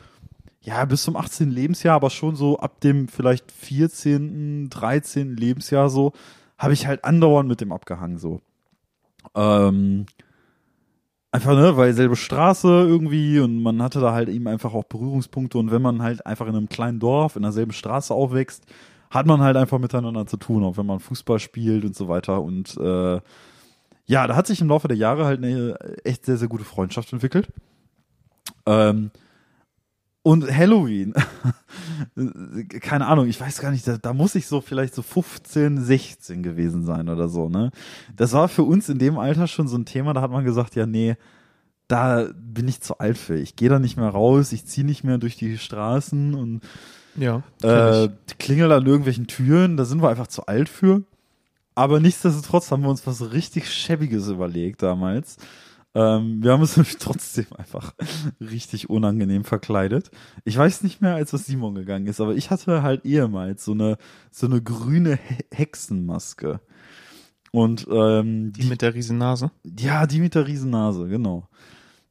ja, 0.62 0.86
bis 0.86 1.03
zum 1.03 1.15
18. 1.15 1.50
Lebensjahr, 1.50 1.96
aber 1.96 2.10
schon 2.10 2.36
so 2.36 2.60
ab 2.60 2.80
dem 2.82 3.08
vielleicht 3.08 3.51
14., 3.51 4.70
13. 4.70 5.36
Lebensjahr 5.36 5.89
so, 5.89 6.13
habe 6.58 6.74
ich 6.74 6.86
halt 6.86 7.03
andauernd 7.03 7.50
mit 7.50 7.62
dem 7.62 7.72
abgehangen 7.72 8.20
so. 8.20 8.41
Ähm, 9.36 10.06
einfach, 11.32 11.56
ne, 11.56 11.77
weil 11.77 11.94
selbe 11.94 12.15
Straße 12.15 12.68
irgendwie 12.68 13.39
und 13.39 13.62
man 13.62 13.82
hatte 13.82 14.00
da 14.00 14.13
halt 14.13 14.30
eben 14.30 14.48
einfach 14.48 14.74
auch 14.74 14.84
Berührungspunkte 14.84 15.58
und 15.58 15.72
wenn 15.72 15.82
man 15.82 16.03
halt 16.03 16.25
einfach 16.25 16.48
in 16.48 16.56
einem 16.56 16.70
kleinen 16.70 17.00
Dorf 17.00 17.36
in 17.36 17.41
derselben 17.41 17.72
Straße 17.72 18.13
aufwächst, 18.13 18.65
hat 19.10 19.25
man 19.25 19.41
halt 19.41 19.58
einfach 19.58 19.80
miteinander 19.80 20.27
zu 20.27 20.38
tun, 20.38 20.63
auch 20.63 20.77
wenn 20.77 20.86
man 20.86 21.00
Fußball 21.00 21.39
spielt 21.39 21.86
und 21.86 21.96
so 21.96 22.08
weiter 22.08 22.41
und 22.41 22.77
äh, 22.77 23.20
ja, 24.06 24.27
da 24.27 24.36
hat 24.36 24.48
sich 24.48 24.62
im 24.62 24.68
Laufe 24.68 24.88
der 24.88 24.98
Jahre 24.98 25.25
halt 25.25 25.44
eine 25.44 25.80
echt 26.03 26.25
sehr, 26.25 26.38
sehr 26.38 26.50
gute 26.50 26.65
Freundschaft 26.65 27.13
entwickelt. 27.13 27.48
Ähm, 28.65 29.12
und 30.23 30.51
Halloween, 30.55 31.13
keine 32.81 33.07
Ahnung, 33.07 33.27
ich 33.27 33.39
weiß 33.39 33.59
gar 33.59 33.71
nicht, 33.71 33.87
da, 33.87 33.97
da 33.97 34.13
muss 34.13 34.35
ich 34.35 34.47
so 34.47 34.61
vielleicht 34.61 34.93
so 34.93 35.01
15, 35.01 35.83
16 35.83 36.43
gewesen 36.43 36.85
sein 36.85 37.09
oder 37.09 37.27
so, 37.27 37.49
ne? 37.49 37.71
Das 38.15 38.33
war 38.33 38.47
für 38.47 38.63
uns 38.63 38.89
in 38.89 38.99
dem 38.99 39.17
Alter 39.17 39.47
schon 39.47 39.67
so 39.67 39.77
ein 39.77 39.85
Thema, 39.85 40.13
da 40.13 40.21
hat 40.21 40.31
man 40.31 40.45
gesagt, 40.45 40.75
ja, 40.75 40.85
nee, 40.85 41.15
da 41.87 42.27
bin 42.35 42.67
ich 42.67 42.81
zu 42.81 42.99
alt 42.99 43.17
für. 43.17 43.35
Ich 43.37 43.55
gehe 43.55 43.69
da 43.69 43.79
nicht 43.79 43.97
mehr 43.97 44.09
raus, 44.09 44.51
ich 44.53 44.65
ziehe 44.65 44.85
nicht 44.85 45.03
mehr 45.03 45.17
durch 45.17 45.35
die 45.35 45.57
Straßen 45.57 46.33
und 46.35 46.61
Ja. 47.15 47.43
äh, 47.63 48.09
klingel 48.39 48.71
an 48.71 48.85
irgendwelchen 48.85 49.27
Türen, 49.27 49.75
da 49.75 49.85
sind 49.85 50.01
wir 50.01 50.09
einfach 50.09 50.27
zu 50.27 50.45
alt 50.45 50.69
für. 50.69 51.03
Aber 51.73 51.99
nichtsdestotrotz 51.99 52.69
haben 52.71 52.83
wir 52.83 52.89
uns 52.89 53.07
was 53.07 53.31
richtig 53.31 53.69
Schäbiges 53.73 54.27
überlegt 54.27 54.83
damals. 54.83 55.37
Ähm, 55.93 56.41
wir 56.41 56.51
haben 56.51 56.62
uns 56.62 56.77
nämlich 56.77 56.98
trotzdem 56.98 57.48
einfach 57.57 57.93
richtig 58.39 58.89
unangenehm 58.89 59.43
verkleidet. 59.43 60.12
Ich 60.45 60.57
weiß 60.57 60.83
nicht 60.83 61.01
mehr, 61.01 61.15
als 61.15 61.33
was 61.33 61.45
Simon 61.45 61.75
gegangen 61.75 62.07
ist, 62.07 62.21
aber 62.21 62.36
ich 62.36 62.50
hatte 62.50 62.81
halt 62.81 63.05
ehemals 63.05 63.65
so 63.65 63.74
eine, 63.74 63.98
so 64.31 64.48
eine 64.48 64.62
grüne 64.62 65.17
He 65.17 65.38
Hexenmaske. 65.51 66.62
Und 67.51 67.86
ähm, 67.91 68.53
die 68.53 68.63
mit 68.63 68.81
der 68.81 68.93
Riesennase. 68.93 69.51
ja, 69.77 70.07
die 70.07 70.21
mit 70.21 70.36
der 70.36 70.48
Riesennase, 70.48 71.10
genau. 71.10 71.50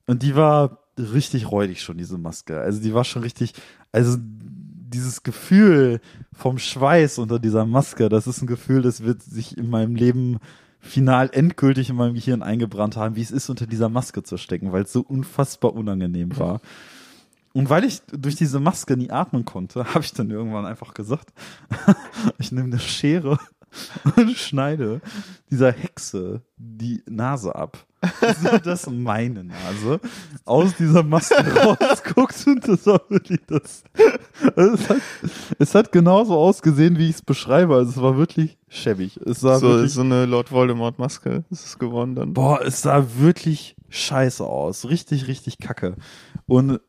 Und 0.07 0.23
die 0.23 0.37
war 0.37 0.81
richtig 0.99 1.51
räudig 1.51 1.83
schon, 1.83 1.97
diese 1.97 2.19
Maske. 2.19 2.61
Also 2.61 2.83
die 2.83 2.93
war 2.93 3.05
schon 3.05 3.23
richtig, 3.23 3.55
also 3.91 4.19
dieses 4.19 5.23
Gefühl 5.23 6.01
vom 6.33 6.59
Schweiß 6.59 7.19
unter 7.19 7.39
dieser 7.39 7.65
Maske, 7.65 8.09
das 8.09 8.27
ist 8.27 8.43
ein 8.43 8.47
Gefühl, 8.47 8.83
das 8.83 9.03
wird 9.03 9.23
sich 9.23 9.57
in 9.57 9.71
meinem 9.71 9.95
Leben 9.95 10.39
final 10.81 11.31
endgültig 11.33 11.91
in 11.91 11.97
meinem 11.97 12.15
Gehirn 12.15 12.43
eingebrannt 12.43 12.97
haben, 12.97 13.17
wie 13.17 13.23
es 13.23 13.31
ist, 13.31 13.51
unter 13.51 13.67
dieser 13.67 13.89
Maske 13.89 14.23
zu 14.23 14.37
stecken, 14.37 14.73
weil 14.73 14.83
es 14.83 14.93
so 14.93 15.01
unfassbar 15.01 15.75
unangenehm 15.75 16.39
war. 16.39 16.61
Und 17.53 17.69
weil 17.69 17.85
ich 17.85 18.03
durch 18.13 18.37
diese 18.37 18.61
Maske 18.61 18.97
nie 18.97 19.11
atmen 19.11 19.45
konnte, 19.45 19.85
habe 19.95 20.05
ich 20.05 20.13
dann 20.13 20.31
irgendwann 20.31 20.67
einfach 20.67 20.95
gesagt, 20.95 21.33
ich 22.39 22.53
nehme 22.53 22.69
eine 22.69 22.79
Schere 22.79 23.39
und 24.17 24.37
schneide 24.37 25.01
dieser 25.51 25.73
Hexe 25.73 26.43
die 26.57 27.03
Nase 27.09 27.55
ab. 27.55 27.87
So, 28.43 28.57
dass 28.59 28.89
meine 28.89 29.45
Nase 29.45 30.01
aus 30.47 30.75
dieser 30.77 31.03
Maske 31.03 31.37
rausguckt 31.81 32.47
und 32.47 32.67
das 32.67 32.87
war 32.87 33.03
wirklich 33.09 33.41
das. 33.47 33.85
Also 34.57 34.75
es, 34.75 34.89
hat, 34.89 34.97
es 35.59 35.75
hat 35.75 35.93
genauso 35.93 36.35
ausgesehen, 36.35 36.97
wie 36.97 37.11
ich 37.11 37.17
es 37.17 37.23
beschreibe. 37.23 37.75
Also 37.75 37.91
es 37.91 38.01
war 38.01 38.17
wirklich 38.17 38.57
schäbig. 38.69 39.19
Es 39.19 39.41
sah 39.41 39.59
So, 39.59 39.69
wirklich, 39.69 39.93
so 39.93 40.01
eine 40.01 40.25
Lord 40.25 40.51
Voldemort 40.51 40.99
Maske 40.99 41.45
ist 41.51 41.67
es 41.67 41.79
geworden 41.79 42.15
dann. 42.15 42.33
boah, 42.33 42.63
es 42.65 42.81
sah 42.81 43.05
wirklich 43.19 43.77
scheiße 43.91 44.45
aus. 44.45 44.89
Richtig, 44.89 45.29
richtig 45.29 45.59
kacke. 45.59 45.97
Und 46.47 46.81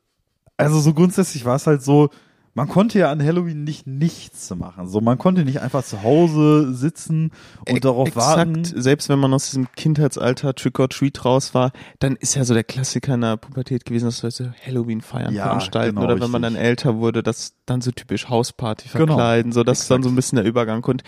also 0.55 0.79
so 0.79 0.93
grundsätzlich 0.93 1.43
war 1.43 1.55
es 1.55 1.67
halt 1.67 1.81
so, 1.81 2.09
man 2.53 2.67
konnte 2.67 3.00
ja 3.00 3.10
an 3.12 3.24
Halloween 3.24 3.63
nicht 3.63 3.88
nichts 3.88 4.53
machen. 4.55 4.88
So, 4.88 5.00
man 5.00 5.17
konnte 5.17 5.46
nicht 5.46 5.62
einfach 5.62 5.84
zu 5.86 6.03
Hause 6.03 6.74
sitzen 6.74 7.31
und 7.67 7.77
E- 7.77 7.79
darauf 7.79 8.10
Exakt, 8.10 8.38
warten. 8.38 8.63
selbst 8.65 9.08
wenn 9.10 9.20
man 9.20 9.34
aus 9.34 9.46
diesem 9.46 9.72
Kindheitsalter 9.74 10.53
Trick 10.53 10.77
or 10.79 10.89
Treat 10.89 11.24
raus 11.24 11.53
war, 11.53 11.72
dann 12.00 12.15
ist 12.17 12.36
ja 12.36 12.43
so 12.43 12.53
der 12.53 12.65
Klassiker 12.65 13.13
in 13.13 13.22
der 13.22 13.38
Pubertät 13.38 13.86
gewesen, 13.86 14.05
dass 14.05 14.17
so 14.20 14.46
Halloween-Feiern 14.65 15.34
Ja, 15.34 15.43
veranstalten 15.43 15.96
genau, 15.96 16.08
oder 16.12 16.20
wenn 16.22 16.29
man 16.31 16.41
dann 16.41 16.53
richtig. 16.53 16.67
älter 16.70 16.98
wurde, 16.98 17.24
das 17.24 17.53
dann 17.65 17.79
so 17.81 17.91
typisch 17.91 18.27
Hausparty 18.27 18.89
Genau, 18.91 19.05
verkleiden, 19.08 19.51
so 19.53 19.63
das 19.63 19.81
ist 19.84 19.91
dann 19.91 20.03
so 20.03 20.10
ein 20.10 20.15
bisschen 20.15 20.36
der 20.36 20.46
Übergang 20.46 20.84
und 20.84 21.03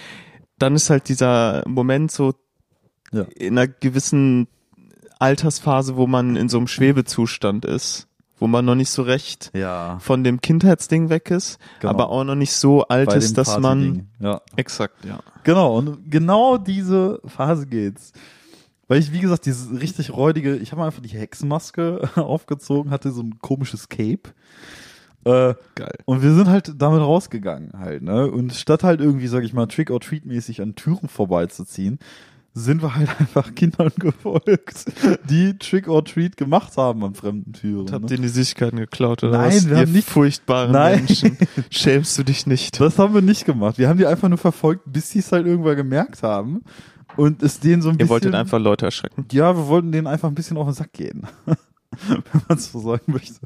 dann 0.60 0.76
ist 0.76 0.90
halt 0.90 1.10
dieser 1.10 1.64
Moment 1.68 2.12
so 2.12 2.36
Ja. 3.12 3.24
in 3.36 3.58
einer 3.58 3.68
gewissen 3.68 4.48
Altersphase, 5.20 5.96
wo 5.96 6.08
man 6.08 6.36
in 6.36 6.50
so 6.50 6.58
einem 6.58 6.68
Schwebezustand 6.68 7.66
ist, 7.66 8.08
wo 8.40 8.48
man 8.48 8.66
noch 8.66 8.75
nicht 8.75 8.90
so 8.90 9.04
recht 9.04 9.52
Ja, 9.54 9.98
von 10.00 10.24
dem 10.24 10.42
Kindheitsding 10.42 11.10
weg 11.10 11.32
ist, 11.32 11.60
Genau. 11.80 11.92
aber 11.94 12.10
auch 12.10 12.24
noch 12.24 12.36
nicht 12.36 12.54
so 12.54 12.84
alt 12.88 13.08
bei 13.10 13.16
ist, 13.16 13.38
dass 13.38 13.60
man. 13.60 14.08
Ja. 14.20 14.42
exakt, 14.56 15.06
ja. 15.06 15.20
Genau, 15.44 15.78
und 15.78 16.10
genau 16.12 16.58
diese 16.58 17.20
Phase 17.25 17.68
geht's. 17.68 18.12
Weil 18.88 19.00
ich, 19.00 19.13
wie 19.13 19.22
gesagt, 19.22 19.46
dieses 19.46 19.80
richtig 19.80 20.12
räudige, 20.13 20.56
ich 20.58 20.72
habe 20.74 20.84
einfach 20.84 21.02
die 21.02 21.08
Hexenmaske 21.10 22.10
aufgezogen, 22.16 22.92
hatte 22.92 23.12
so 23.12 23.22
ein 23.22 23.40
komisches 23.40 23.88
Cape. 23.90 24.32
Äh, 25.25 25.54
Geil. 25.75 26.00
und 26.04 26.22
wir 26.22 26.34
sind 26.34 26.50
halt 26.50 26.74
damit 26.82 27.00
rausgegangen 27.00 27.72
halt, 27.80 28.02
ne? 28.04 28.30
Und 28.30 28.54
statt 28.54 28.84
halt 28.84 29.00
irgendwie, 29.00 29.28
sag 29.28 29.44
ich 29.46 29.54
mal, 29.54 29.68
Trick-or-Treat-mäßig 29.68 30.62
an 30.62 30.75
Türen 30.75 31.08
vorbeizuziehen, 31.08 31.98
sind 32.54 32.82
wir 32.82 32.96
halt 32.96 33.10
einfach 33.20 33.56
Kindern 33.56 33.92
gefolgt, 33.98 34.86
die 35.30 35.58
Trick-or-Treat 35.58 36.38
gemacht 36.38 36.78
haben 36.78 37.04
an 37.04 37.16
fremden 37.16 37.54
Türen. 37.54 37.92
Habt 37.92 38.06
Ne? 38.10 38.16
ihr 38.16 38.22
die 38.22 38.28
Süßigkeiten 38.30 38.78
geklaut 38.80 39.24
oder 39.24 39.38
Nein, 39.40 39.48
was? 39.56 39.66
wir 39.68 39.76
ihr 39.76 39.82
haben 39.82 39.92
nicht- 39.92 40.08
furchtbaren 40.10 40.72
Nein. 40.72 41.06
Menschen. 41.06 41.38
Schämst 41.70 42.18
du 42.18 42.24
dich 42.24 42.46
nicht? 42.46 42.80
Das 42.80 43.00
haben 43.00 43.14
wir 43.14 43.22
nicht 43.22 43.46
gemacht. 43.46 43.78
Wir 43.78 43.90
haben 43.90 43.98
die 43.98 44.06
einfach 44.06 44.30
nur 44.30 44.38
verfolgt, 44.38 44.84
bis 44.86 45.10
sie 45.10 45.20
es 45.20 45.32
halt 45.32 45.46
irgendwann 45.48 45.76
gemerkt 45.76 46.22
haben. 46.24 46.62
Und 47.16 47.44
es 47.44 47.60
denen 47.60 47.82
so 47.82 47.90
ein 47.90 47.94
Ihr 47.94 47.98
bisschen. 48.00 48.10
wolltet 48.10 48.34
einfach 48.36 48.60
Leute 48.60 48.86
erschrecken. 48.86 49.26
Ja, 49.32 49.56
wir 49.56 49.68
wollten 49.68 49.92
denen 49.92 50.08
einfach 50.08 50.28
ein 50.30 50.36
bisschen 50.36 50.58
auf 50.58 50.66
den 50.68 50.74
Sack 50.74 50.94
gehen. 50.94 51.28
Wenn 51.46 52.42
man 52.48 52.58
es 52.58 52.72
so 52.72 52.80
sagen 52.80 53.04
möchte. 53.12 53.40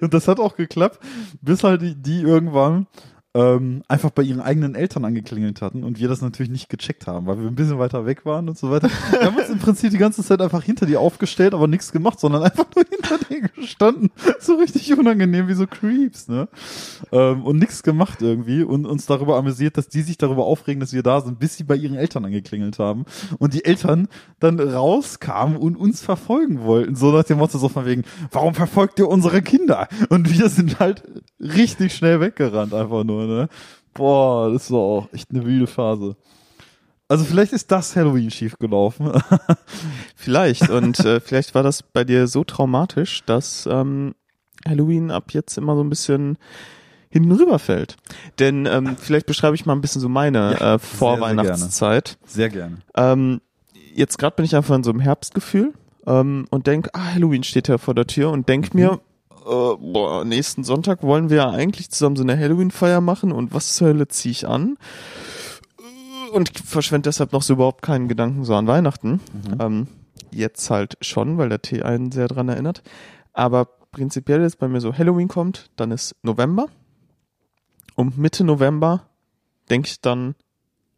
Und 0.00 0.14
das 0.14 0.26
hat 0.28 0.38
auch 0.40 0.56
geklappt, 0.56 1.00
bis 1.42 1.64
halt 1.64 1.82
die, 1.82 1.94
die 1.94 2.22
irgendwann 2.22 2.86
ähm, 3.34 3.82
einfach 3.88 4.10
bei 4.10 4.22
ihren 4.22 4.40
eigenen 4.40 4.76
Eltern 4.76 5.04
angeklingelt 5.04 5.60
hatten 5.60 5.82
und 5.82 5.98
wir 5.98 6.06
das 6.06 6.22
natürlich 6.22 6.52
nicht 6.52 6.68
gecheckt 6.68 7.08
haben, 7.08 7.26
weil 7.26 7.40
wir 7.40 7.48
ein 7.48 7.56
bisschen 7.56 7.80
weiter 7.80 8.06
weg 8.06 8.24
waren 8.24 8.48
und 8.48 8.56
so 8.56 8.70
weiter. 8.70 8.88
Wir 9.10 9.26
haben 9.26 9.36
uns 9.36 9.48
im 9.48 9.58
Prinzip 9.58 9.90
die 9.90 9.98
ganze 9.98 10.22
Zeit 10.22 10.40
einfach 10.40 10.62
hinter 10.62 10.86
die 10.86 10.96
aufgestellt, 10.96 11.52
aber 11.52 11.66
nichts 11.66 11.90
gemacht, 11.90 12.20
sondern 12.20 12.44
einfach 12.44 12.66
nur 12.74 12.84
hinter 12.88 13.18
denen 13.28 13.50
gestanden. 13.54 14.10
So 14.38 14.54
richtig 14.54 14.96
unangenehm 14.96 15.48
wie 15.48 15.54
so 15.54 15.66
Creeps, 15.66 16.28
ne? 16.28 16.48
Ähm, 17.10 17.42
und 17.42 17.58
nichts 17.58 17.82
gemacht 17.82 18.22
irgendwie 18.22 18.62
und 18.62 18.86
uns 18.86 19.06
darüber 19.06 19.36
amüsiert, 19.36 19.76
dass 19.76 19.88
die 19.88 20.02
sich 20.02 20.16
darüber 20.16 20.44
aufregen, 20.44 20.80
dass 20.80 20.92
wir 20.92 21.02
da 21.02 21.20
sind, 21.20 21.40
bis 21.40 21.56
sie 21.56 21.64
bei 21.64 21.74
ihren 21.74 21.96
Eltern 21.96 22.24
angeklingelt 22.24 22.78
haben 22.78 23.04
und 23.38 23.54
die 23.54 23.64
Eltern 23.64 24.08
dann 24.38 24.60
rauskamen 24.60 25.56
und 25.56 25.76
uns 25.76 26.02
verfolgen 26.02 26.62
wollten. 26.62 26.94
So 26.94 27.10
nach 27.10 27.24
dem 27.24 27.38
Motto 27.38 27.58
so 27.58 27.68
von 27.68 27.84
wegen, 27.86 28.04
warum 28.30 28.54
verfolgt 28.54 28.98
ihr 29.00 29.08
unsere 29.08 29.42
Kinder? 29.42 29.88
Und 30.08 30.32
wir 30.38 30.48
sind 30.48 30.78
halt 30.78 31.02
richtig 31.40 31.94
schnell 31.94 32.20
weggerannt 32.20 32.74
einfach 32.74 33.02
nur, 33.02 33.23
ne? 33.26 33.48
Boah, 33.94 34.52
das 34.52 34.70
war 34.70 34.80
auch 34.80 35.12
echt 35.12 35.30
eine 35.30 35.44
wilde 35.44 35.66
Phase. 35.66 36.16
Also 37.08 37.24
vielleicht 37.24 37.52
ist 37.52 37.70
das 37.70 37.94
Halloween 37.96 38.30
schief 38.30 38.58
gelaufen. 38.58 39.12
Vielleicht. 40.16 40.70
Und 40.70 40.98
äh, 41.00 41.20
vielleicht 41.20 41.54
war 41.54 41.62
das 41.62 41.82
bei 41.82 42.02
dir 42.02 42.26
so 42.26 42.44
traumatisch, 42.44 43.22
dass 43.26 43.68
ähm, 43.70 44.14
Halloween 44.66 45.10
ab 45.10 45.32
jetzt 45.32 45.58
immer 45.58 45.76
so 45.76 45.84
ein 45.84 45.90
bisschen 45.90 46.38
hinten 47.10 47.30
rüberfällt. 47.30 47.96
Denn 48.38 48.66
ähm, 48.66 48.96
vielleicht 48.96 49.26
beschreibe 49.26 49.54
ich 49.54 49.66
mal 49.66 49.74
ein 49.74 49.80
bisschen 49.80 50.00
so 50.00 50.08
meine 50.08 50.56
Ja, 50.58 50.74
äh, 50.74 50.78
Vorweihnachtszeit. 50.78 52.18
Sehr 52.26 52.48
gerne. 52.48 52.78
Ähm, 52.96 53.40
jetzt 53.94 54.18
gerade 54.18 54.34
bin 54.34 54.44
ich 54.44 54.56
einfach 54.56 54.74
in 54.74 54.82
so 54.82 54.90
einem 54.90 55.00
Herbstgefühl 55.00 55.74
ähm, 56.06 56.46
und 56.50 56.66
denk, 56.66 56.88
ah, 56.94 57.14
Halloween 57.14 57.44
steht 57.44 57.68
ja 57.68 57.78
vor 57.78 57.94
der 57.94 58.06
Tür 58.06 58.30
und 58.30 58.48
denk 58.48 58.74
mir, 58.74 59.00
äh, 59.44 59.76
boah, 59.76 60.24
nächsten 60.24 60.64
Sonntag 60.64 61.02
wollen 61.02 61.30
wir 61.30 61.36
ja 61.38 61.50
eigentlich 61.50 61.90
zusammen 61.90 62.16
so 62.16 62.22
eine 62.22 62.38
Halloween-Feier 62.38 63.00
machen 63.00 63.32
und 63.32 63.52
was 63.52 63.74
zur 63.74 63.88
Hölle 63.88 64.08
ziehe 64.08 64.32
ich 64.32 64.48
an? 64.48 64.76
Äh, 65.78 66.30
Und 66.36 66.50
verschwende 66.58 67.08
deshalb 67.08 67.32
noch 67.32 67.42
so 67.42 67.54
überhaupt 67.54 67.82
keinen 67.82 68.08
Gedanken 68.08 68.44
so 68.44 68.54
an 68.54 68.66
Weihnachten. 68.66 69.20
Ähm, 69.60 69.88
jetzt 70.30 70.68
halt 70.70 70.96
schon, 71.00 71.38
weil 71.38 71.48
der 71.48 71.62
Tee 71.62 71.82
einen 71.82 72.12
sehr 72.12 72.28
dran 72.28 72.48
erinnert. 72.48 72.82
Aber 73.32 73.66
prinzipiell 73.92 74.42
ist 74.42 74.56
bei 74.56 74.68
mir 74.68 74.80
so, 74.80 74.92
Halloween 74.92 75.28
kommt, 75.28 75.70
dann 75.76 75.90
ist 75.90 76.14
November. 76.22 76.66
Und 77.94 78.18
Mitte 78.18 78.44
November 78.44 79.06
denke 79.70 79.88
ich 79.88 80.00
dann, 80.00 80.34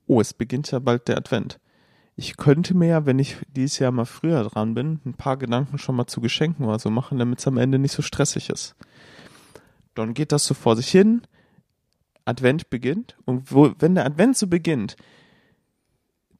oh, 0.07 0.21
es 0.21 0.33
beginnt 0.33 0.71
ja 0.71 0.79
bald 0.79 1.09
der 1.09 1.19
Advent. 1.19 1.59
Ich 2.17 2.37
könnte 2.39 2.75
mir 2.75 2.89
ja, 2.89 3.07
wenn 3.07 3.19
ich 3.19 3.37
dieses 3.55 3.79
Jahr 3.79 3.93
mal 3.93 4.07
früher 4.07 4.43
dran 4.45 4.75
bin, 4.75 5.01
ein 5.05 5.15
paar 5.15 5.37
Gedanken 5.37 5.79
schon 5.79 5.97
mal 5.97 6.07
zu 6.07 6.21
Geschenken 6.23 6.65
oder 6.65 6.79
so 6.79 6.91
machen, 6.91 7.19
damit 7.19 7.41
es 7.41 7.47
am 7.47 7.59
Ende 7.59 7.79
nicht 7.79 7.93
so 7.93 8.01
stressig 8.03 8.49
ist. 8.49 8.75
Dann 9.95 10.15
geht 10.15 10.33
das 10.33 10.47
so 10.47 10.55
vor 10.55 10.77
sich 10.77 10.89
hin, 10.89 11.23
Advent 12.25 12.71
beginnt 12.71 13.17
und 13.25 13.53
wo, 13.53 13.73
wenn 13.79 13.95
der 13.95 14.07
Advent 14.07 14.37
so 14.37 14.47
beginnt, 14.47 14.97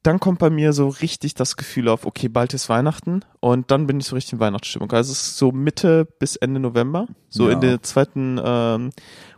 dann 0.03 0.19
kommt 0.19 0.39
bei 0.39 0.49
mir 0.49 0.73
so 0.73 0.87
richtig 0.87 1.33
das 1.33 1.57
Gefühl 1.57 1.89
auf, 1.89 2.05
okay, 2.05 2.27
bald 2.27 2.53
ist 2.53 2.69
Weihnachten 2.69 3.21
und 3.39 3.71
dann 3.71 3.87
bin 3.87 3.99
ich 3.99 4.05
so 4.07 4.15
richtig 4.15 4.33
in 4.33 4.39
Weihnachtsstimmung. 4.39 4.91
Also 4.91 5.11
es 5.11 5.21
ist 5.21 5.37
so 5.37 5.51
Mitte 5.51 6.05
bis 6.05 6.35
Ende 6.37 6.59
November, 6.59 7.07
so 7.29 7.47
Ja. 7.47 7.53
in 7.53 7.61
der 7.61 7.83
zweiten 7.83 8.39
ähm, 8.43 8.91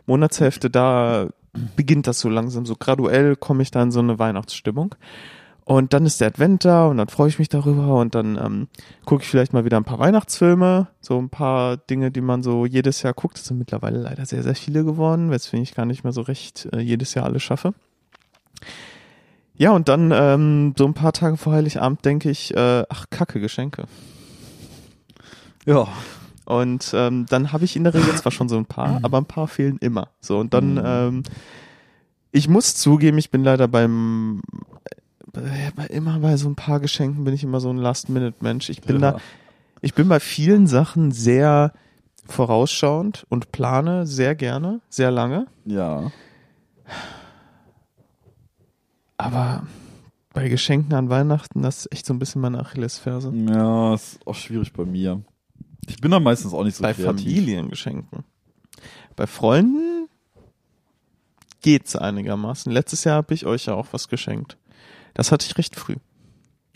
Monatshälfte, 0.06 0.70
da 0.70 1.28
beginnt 1.76 2.06
das 2.06 2.20
so 2.20 2.28
langsam, 2.28 2.66
so 2.66 2.76
graduell 2.76 3.36
komme 3.36 3.62
ich 3.62 3.70
da 3.70 3.82
in 3.82 3.90
so 3.90 3.98
eine 4.00 4.18
Weihnachtsstimmung. 4.18 4.94
Und 5.70 5.92
dann 5.92 6.04
ist 6.04 6.20
der 6.20 6.26
Advent 6.26 6.64
da 6.64 6.88
und 6.88 6.96
dann 6.96 7.06
freue 7.06 7.28
ich 7.28 7.38
mich 7.38 7.48
darüber 7.48 8.00
und 8.00 8.16
dann 8.16 8.36
ähm, 8.36 8.66
gucke 9.04 9.22
ich 9.22 9.28
vielleicht 9.28 9.52
mal 9.52 9.64
wieder 9.64 9.76
ein 9.76 9.84
paar 9.84 10.00
Weihnachtsfilme, 10.00 10.88
so 11.00 11.16
ein 11.16 11.28
paar 11.28 11.76
Dinge, 11.76 12.10
die 12.10 12.20
man 12.22 12.42
so 12.42 12.66
jedes 12.66 13.02
Jahr 13.02 13.12
guckt. 13.14 13.38
Das 13.38 13.44
sind 13.44 13.58
mittlerweile 13.58 14.00
leider 14.00 14.26
sehr, 14.26 14.42
sehr 14.42 14.56
viele 14.56 14.84
geworden, 14.84 15.30
weswegen 15.30 15.62
ich 15.62 15.76
gar 15.76 15.86
nicht 15.86 16.02
mehr 16.02 16.12
so 16.12 16.22
recht 16.22 16.68
äh, 16.72 16.80
jedes 16.80 17.14
Jahr 17.14 17.24
alles 17.24 17.44
schaffe. 17.44 17.72
Ja, 19.54 19.70
und 19.70 19.88
dann 19.88 20.10
ähm, 20.12 20.74
so 20.76 20.86
ein 20.86 20.94
paar 20.94 21.12
Tage 21.12 21.36
vor 21.36 21.52
Heiligabend 21.52 22.04
denke 22.04 22.30
ich, 22.30 22.52
äh, 22.56 22.82
ach, 22.88 23.06
kacke 23.10 23.38
Geschenke. 23.38 23.84
Ja. 25.66 25.86
Und 26.46 26.90
ähm, 26.94 27.26
dann 27.30 27.52
habe 27.52 27.64
ich 27.64 27.76
in 27.76 27.84
der 27.84 27.94
Regel 27.94 28.12
zwar 28.16 28.32
schon 28.32 28.48
so 28.48 28.56
ein 28.56 28.66
paar, 28.66 28.98
aber 29.04 29.18
ein 29.18 29.26
paar 29.26 29.46
fehlen 29.46 29.78
immer. 29.78 30.08
So, 30.20 30.40
und 30.40 30.52
dann, 30.52 30.74
Mhm. 30.74 30.82
ähm, 30.84 31.22
ich 32.32 32.48
muss 32.48 32.74
zugeben, 32.74 33.18
ich 33.18 33.30
bin 33.30 33.44
leider 33.44 33.68
beim 33.68 34.42
bei, 35.32 35.72
bei, 35.76 35.86
immer 35.86 36.18
bei 36.20 36.36
so 36.36 36.48
ein 36.48 36.56
paar 36.56 36.80
Geschenken 36.80 37.24
bin 37.24 37.34
ich 37.34 37.44
immer 37.44 37.60
so 37.60 37.70
ein 37.70 37.76
Last-Minute-Mensch. 37.76 38.68
Ich 38.70 38.80
bin 38.80 39.00
ja. 39.00 39.12
da, 39.12 39.18
ich 39.80 39.94
bin 39.94 40.08
bei 40.08 40.20
vielen 40.20 40.66
Sachen 40.66 41.12
sehr 41.12 41.72
vorausschauend 42.26 43.26
und 43.28 43.52
plane 43.52 44.06
sehr 44.06 44.34
gerne, 44.34 44.80
sehr 44.88 45.10
lange. 45.10 45.46
Ja. 45.64 46.10
Aber 49.16 49.66
bei 50.32 50.48
Geschenken 50.48 50.94
an 50.94 51.10
Weihnachten, 51.10 51.62
das 51.62 51.80
ist 51.80 51.92
echt 51.92 52.06
so 52.06 52.14
ein 52.14 52.18
bisschen 52.18 52.40
meine 52.40 52.60
Achillesferse. 52.60 53.32
Ja, 53.48 53.94
ist 53.94 54.26
auch 54.26 54.34
schwierig 54.34 54.72
bei 54.72 54.84
mir. 54.84 55.22
Ich 55.88 56.00
bin 56.00 56.10
da 56.10 56.20
meistens 56.20 56.54
auch 56.54 56.64
nicht 56.64 56.76
so 56.76 56.82
bei 56.82 56.92
kreativ. 56.94 57.24
Familiengeschenken. 57.24 58.24
Bei 59.16 59.26
Freunden 59.26 60.08
geht's 61.62 61.96
einigermaßen. 61.96 62.70
Letztes 62.72 63.04
Jahr 63.04 63.16
habe 63.16 63.34
ich 63.34 63.44
euch 63.44 63.66
ja 63.66 63.74
auch 63.74 63.88
was 63.92 64.08
geschenkt. 64.08 64.56
Das 65.20 65.32
hatte 65.32 65.44
ich 65.46 65.58
recht 65.58 65.76
früh. 65.76 65.96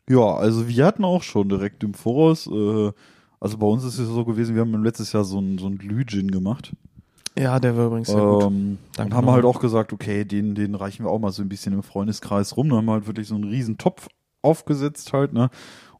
Ja, 0.06 0.34
also 0.34 0.68
wir 0.68 0.84
hatten 0.84 1.02
auch 1.02 1.22
schon 1.22 1.48
direkt 1.48 1.82
im 1.82 1.94
Voraus, 1.94 2.46
äh, 2.46 2.92
also 3.40 3.56
bei 3.56 3.66
uns 3.66 3.84
ist 3.84 3.98
es 3.98 4.06
so 4.06 4.22
gewesen, 4.26 4.54
wir 4.54 4.60
haben 4.60 4.84
letztes 4.84 5.14
Jahr 5.14 5.24
so 5.24 5.38
ein, 5.38 5.56
so 5.56 5.66
ein 5.66 5.78
Glühgin 5.78 6.30
gemacht. 6.30 6.74
Ja, 7.38 7.58
der 7.58 7.74
war 7.74 7.86
übrigens 7.86 8.08
sehr 8.08 8.20
gut. 8.20 8.42
Ähm, 8.42 8.76
Danke 8.96 9.06
und 9.06 9.14
haben 9.16 9.24
nochmal. 9.24 9.34
halt 9.36 9.46
auch 9.46 9.60
gesagt, 9.60 9.94
okay, 9.94 10.26
den, 10.26 10.54
den 10.54 10.74
reichen 10.74 11.06
wir 11.06 11.10
auch 11.10 11.20
mal 11.20 11.32
so 11.32 11.40
ein 11.40 11.48
bisschen 11.48 11.72
im 11.72 11.82
Freundeskreis 11.82 12.54
rum. 12.58 12.68
Dann 12.68 12.76
haben 12.80 12.84
wir 12.84 12.92
halt 12.92 13.06
wirklich 13.06 13.28
so 13.28 13.34
einen 13.34 13.44
riesen 13.44 13.78
Topf 13.78 14.08
aufgesetzt 14.42 15.14
halt, 15.14 15.32
ne? 15.32 15.48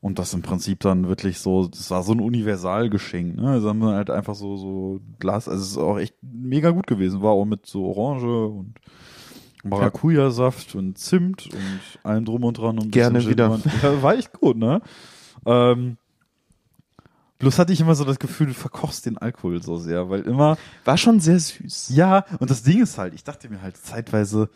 Und 0.03 0.19
das 0.19 0.35
im 0.35 0.43
Prinzip 0.43 0.81
dann 0.81 1.09
wirklich 1.09 1.39
so, 1.39 1.69
das 1.69 1.91
war 1.91 2.03
so 2.03 2.13
ein 2.13 2.21
Universalgeschenk, 2.21 3.37
ne? 3.37 3.53
Also 3.53 3.71
haben 3.71 3.79
wir 3.79 3.95
halt 3.95 4.11
einfach 4.11 4.35
so, 4.35 4.59
so 4.59 5.01
Glas, 5.19 5.49
also 5.49 5.63
es 5.63 5.71
ist 5.71 5.79
auch 5.79 5.99
echt 5.99 6.17
mega 6.21 6.73
gut 6.73 6.87
gewesen. 6.87 7.23
War 7.23 7.33
auch 7.33 7.47
mit 7.47 7.65
so 7.65 7.87
Orange 7.87 8.27
und 8.27 8.75
Maracuja-Saft 9.65 10.75
und 10.75 10.99
Zimt 10.99 11.47
und 11.47 11.81
allem 12.03 12.25
drum 12.25 12.45
und 12.45 12.59
dran. 12.59 12.79
Und 12.79 12.91
Gerne 12.93 13.27
wieder. 13.27 13.51
Und- 13.51 13.65
Ja, 13.83 14.03
war 14.03 14.15
echt 14.17 14.33
gut, 14.33 14.57
ne? 14.57 14.81
Ähm, 15.47 15.97
bloß 17.39 17.59
hatte 17.59 17.73
ich 17.73 17.81
immer 17.81 17.95
so 17.95 18.05
das 18.05 18.19
Gefühl, 18.19 18.49
du 18.49 18.55
verkochst 18.55 19.07
den 19.07 19.19
Alkohol 19.19 19.63
so 19.63 19.77
sehr, 19.77 20.09
weil 20.09 20.23
immer, 20.23 20.57
War 20.85 20.97
schon 20.97 21.21
sehr 21.21 21.39
süß. 21.39 21.91
ja, 21.95 22.25
und 22.39 22.51
das 22.51 22.63
Ding 22.63 22.83
ist 22.83 22.97
halt, 22.99 23.15
ich 23.15 23.25
dachte 23.25 23.49
mir 23.49 23.61
halt 23.63 23.77
zeitweise, 23.77 24.49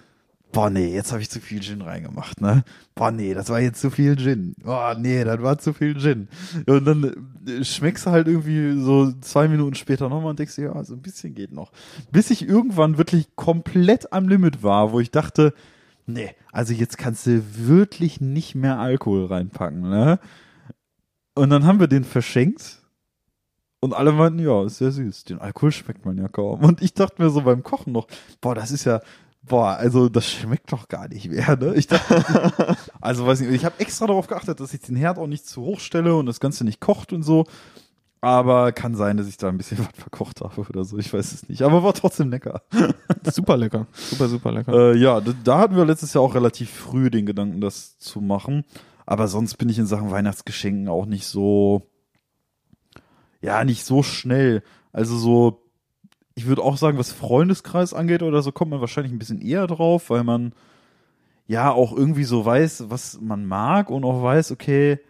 boah, 0.52 0.70
nee, 0.70 0.94
jetzt 0.94 1.12
habe 1.12 1.20
ich 1.22 1.30
zu 1.30 1.40
viel 1.40 1.60
Gin 1.60 1.82
reingemacht, 1.82 2.40
ne? 2.40 2.64
Boah, 2.94 3.10
nee, 3.10 3.34
das 3.34 3.48
war 3.48 3.60
jetzt 3.60 3.80
zu 3.80 3.90
viel 3.90 4.16
Gin. 4.16 4.54
Boah, 4.62 4.96
nee, 4.98 5.22
das 5.24 5.42
war 5.42 5.58
zu 5.58 5.72
viel 5.72 5.98
Gin. 5.98 6.28
Und 6.66 6.84
dann 6.84 7.32
äh, 7.46 7.64
schmeckst 7.64 8.06
du 8.06 8.10
halt 8.10 8.28
irgendwie 8.28 8.80
so 8.80 9.12
zwei 9.20 9.48
Minuten 9.48 9.74
später 9.74 10.08
nochmal 10.08 10.30
und 10.30 10.38
denkst 10.38 10.56
dir, 10.56 10.72
ja, 10.74 10.84
so 10.84 10.94
ein 10.94 11.02
bisschen 11.02 11.34
geht 11.34 11.52
noch. 11.52 11.72
Bis 12.10 12.30
ich 12.30 12.48
irgendwann 12.48 12.98
wirklich 12.98 13.34
komplett 13.36 14.12
am 14.12 14.28
Limit 14.28 14.62
war, 14.62 14.92
wo 14.92 15.00
ich 15.00 15.10
dachte, 15.10 15.52
nee, 16.06 16.34
also 16.52 16.72
jetzt 16.72 16.98
kannst 16.98 17.26
du 17.26 17.42
wirklich 17.54 18.20
nicht 18.20 18.54
mehr 18.54 18.78
Alkohol 18.78 19.26
reinpacken, 19.26 19.82
ne? 19.82 20.18
Und 21.34 21.50
dann 21.50 21.66
haben 21.66 21.78
wir 21.78 21.86
den 21.88 22.04
verschenkt. 22.04 22.82
Und 23.80 23.94
alle 23.94 24.10
meinten, 24.10 24.40
ja, 24.40 24.64
ist 24.64 24.78
sehr 24.78 24.90
süß. 24.90 25.22
Den 25.22 25.38
Alkohol 25.38 25.70
schmeckt 25.70 26.04
man 26.04 26.18
ja 26.18 26.26
kaum. 26.26 26.64
Und 26.64 26.82
ich 26.82 26.94
dachte 26.94 27.22
mir 27.22 27.30
so 27.30 27.42
beim 27.42 27.62
Kochen 27.62 27.92
noch, 27.92 28.08
boah, 28.40 28.56
das 28.56 28.72
ist 28.72 28.84
ja, 28.84 29.00
boah, 29.48 29.76
also 29.76 30.08
das 30.08 30.30
schmeckt 30.30 30.72
doch 30.72 30.88
gar 30.88 31.08
nicht 31.08 31.28
mehr, 31.30 31.56
ne? 31.56 31.74
Ich 31.74 31.86
dachte, 31.86 32.76
also 33.00 33.26
weiß 33.26 33.40
nicht, 33.40 33.52
ich 33.52 33.64
habe 33.64 33.80
extra 33.80 34.06
darauf 34.06 34.26
geachtet, 34.26 34.60
dass 34.60 34.74
ich 34.74 34.80
den 34.80 34.96
Herd 34.96 35.18
auch 35.18 35.26
nicht 35.26 35.46
zu 35.46 35.62
hoch 35.62 35.80
stelle 35.80 36.14
und 36.14 36.26
das 36.26 36.40
Ganze 36.40 36.64
nicht 36.64 36.80
kocht 36.80 37.12
und 37.12 37.22
so. 37.22 37.46
Aber 38.20 38.72
kann 38.72 38.96
sein, 38.96 39.16
dass 39.16 39.28
ich 39.28 39.36
da 39.36 39.48
ein 39.48 39.58
bisschen 39.58 39.78
was 39.86 39.88
verkocht 39.94 40.40
habe 40.40 40.60
oder 40.60 40.84
so. 40.84 40.98
Ich 40.98 41.12
weiß 41.12 41.32
es 41.32 41.48
nicht. 41.48 41.62
Aber 41.62 41.82
war 41.82 41.94
trotzdem 41.94 42.30
lecker. 42.30 42.62
super 43.24 43.56
lecker. 43.56 43.86
Super, 43.92 44.28
super 44.28 44.52
lecker. 44.52 44.72
Äh, 44.72 44.96
ja, 44.96 45.20
da, 45.20 45.32
da 45.44 45.58
hatten 45.58 45.76
wir 45.76 45.84
letztes 45.84 46.14
Jahr 46.14 46.24
auch 46.24 46.34
relativ 46.34 46.70
früh 46.70 47.10
den 47.10 47.26
Gedanken, 47.26 47.60
das 47.60 47.98
zu 47.98 48.20
machen. 48.20 48.64
Aber 49.06 49.28
sonst 49.28 49.56
bin 49.56 49.68
ich 49.68 49.78
in 49.78 49.86
Sachen 49.86 50.10
Weihnachtsgeschenken 50.10 50.88
auch 50.88 51.06
nicht 51.06 51.26
so, 51.26 51.88
ja, 53.40 53.64
nicht 53.64 53.84
so 53.84 54.02
schnell. 54.02 54.62
Also 54.92 55.16
so, 55.16 55.62
ich 56.38 56.46
würde 56.46 56.62
auch 56.62 56.76
sagen, 56.76 56.98
was 56.98 57.10
Freundeskreis 57.10 57.92
angeht 57.92 58.22
oder 58.22 58.42
so, 58.42 58.52
kommt 58.52 58.70
man 58.70 58.80
wahrscheinlich 58.80 59.12
ein 59.12 59.18
bisschen 59.18 59.40
eher 59.40 59.66
drauf, 59.66 60.08
weil 60.08 60.22
man 60.22 60.52
ja 61.48 61.72
auch 61.72 61.96
irgendwie 61.96 62.22
so 62.22 62.44
weiß, 62.44 62.84
was 62.90 63.20
man 63.20 63.44
mag 63.44 63.90
und 63.90 64.04
auch 64.04 64.22
weiß, 64.22 64.52
okay, 64.52 65.00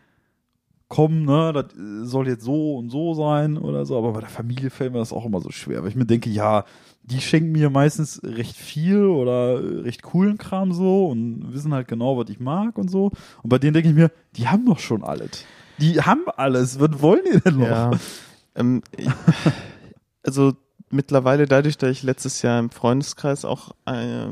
komm, 0.88 1.26
ne, 1.26 1.52
das 1.52 1.66
soll 2.10 2.28
jetzt 2.28 2.44
so 2.44 2.78
und 2.78 2.88
so 2.88 3.12
sein 3.12 3.58
oder 3.58 3.84
so, 3.84 3.98
aber 3.98 4.14
bei 4.14 4.20
der 4.20 4.30
Familie 4.30 4.70
fällt 4.70 4.94
mir 4.94 5.00
das 5.00 5.12
auch 5.12 5.26
immer 5.26 5.42
so 5.42 5.50
schwer, 5.50 5.82
weil 5.82 5.90
ich 5.90 5.96
mir 5.96 6.06
denke, 6.06 6.30
ja, 6.30 6.64
die 7.02 7.20
schenken 7.20 7.52
mir 7.52 7.68
meistens 7.68 8.22
recht 8.24 8.56
viel 8.56 9.04
oder 9.04 9.84
recht 9.84 10.02
coolen 10.02 10.38
Kram 10.38 10.72
so 10.72 11.08
und 11.08 11.52
wissen 11.52 11.74
halt 11.74 11.88
genau, 11.88 12.16
was 12.16 12.30
ich 12.30 12.40
mag 12.40 12.78
und 12.78 12.90
so. 12.90 13.12
Und 13.42 13.50
bei 13.50 13.58
denen 13.58 13.74
denke 13.74 13.90
ich 13.90 13.94
mir, 13.94 14.10
die 14.34 14.48
haben 14.48 14.64
doch 14.64 14.78
schon 14.78 15.04
alles. 15.04 15.44
Die 15.78 16.00
haben 16.00 16.24
alles. 16.36 16.80
Was 16.80 17.02
wollen 17.02 17.22
die 17.30 17.38
denn 17.38 17.58
noch? 17.58 17.66
Ja. 17.66 17.90
Ähm, 18.54 18.82
ich, 18.96 19.08
also 20.22 20.54
mittlerweile 20.90 21.46
dadurch, 21.46 21.78
dass 21.78 21.90
ich 21.90 22.02
letztes 22.02 22.42
Jahr 22.42 22.58
im 22.58 22.70
Freundeskreis 22.70 23.44
auch 23.44 23.72
äh, 23.86 24.26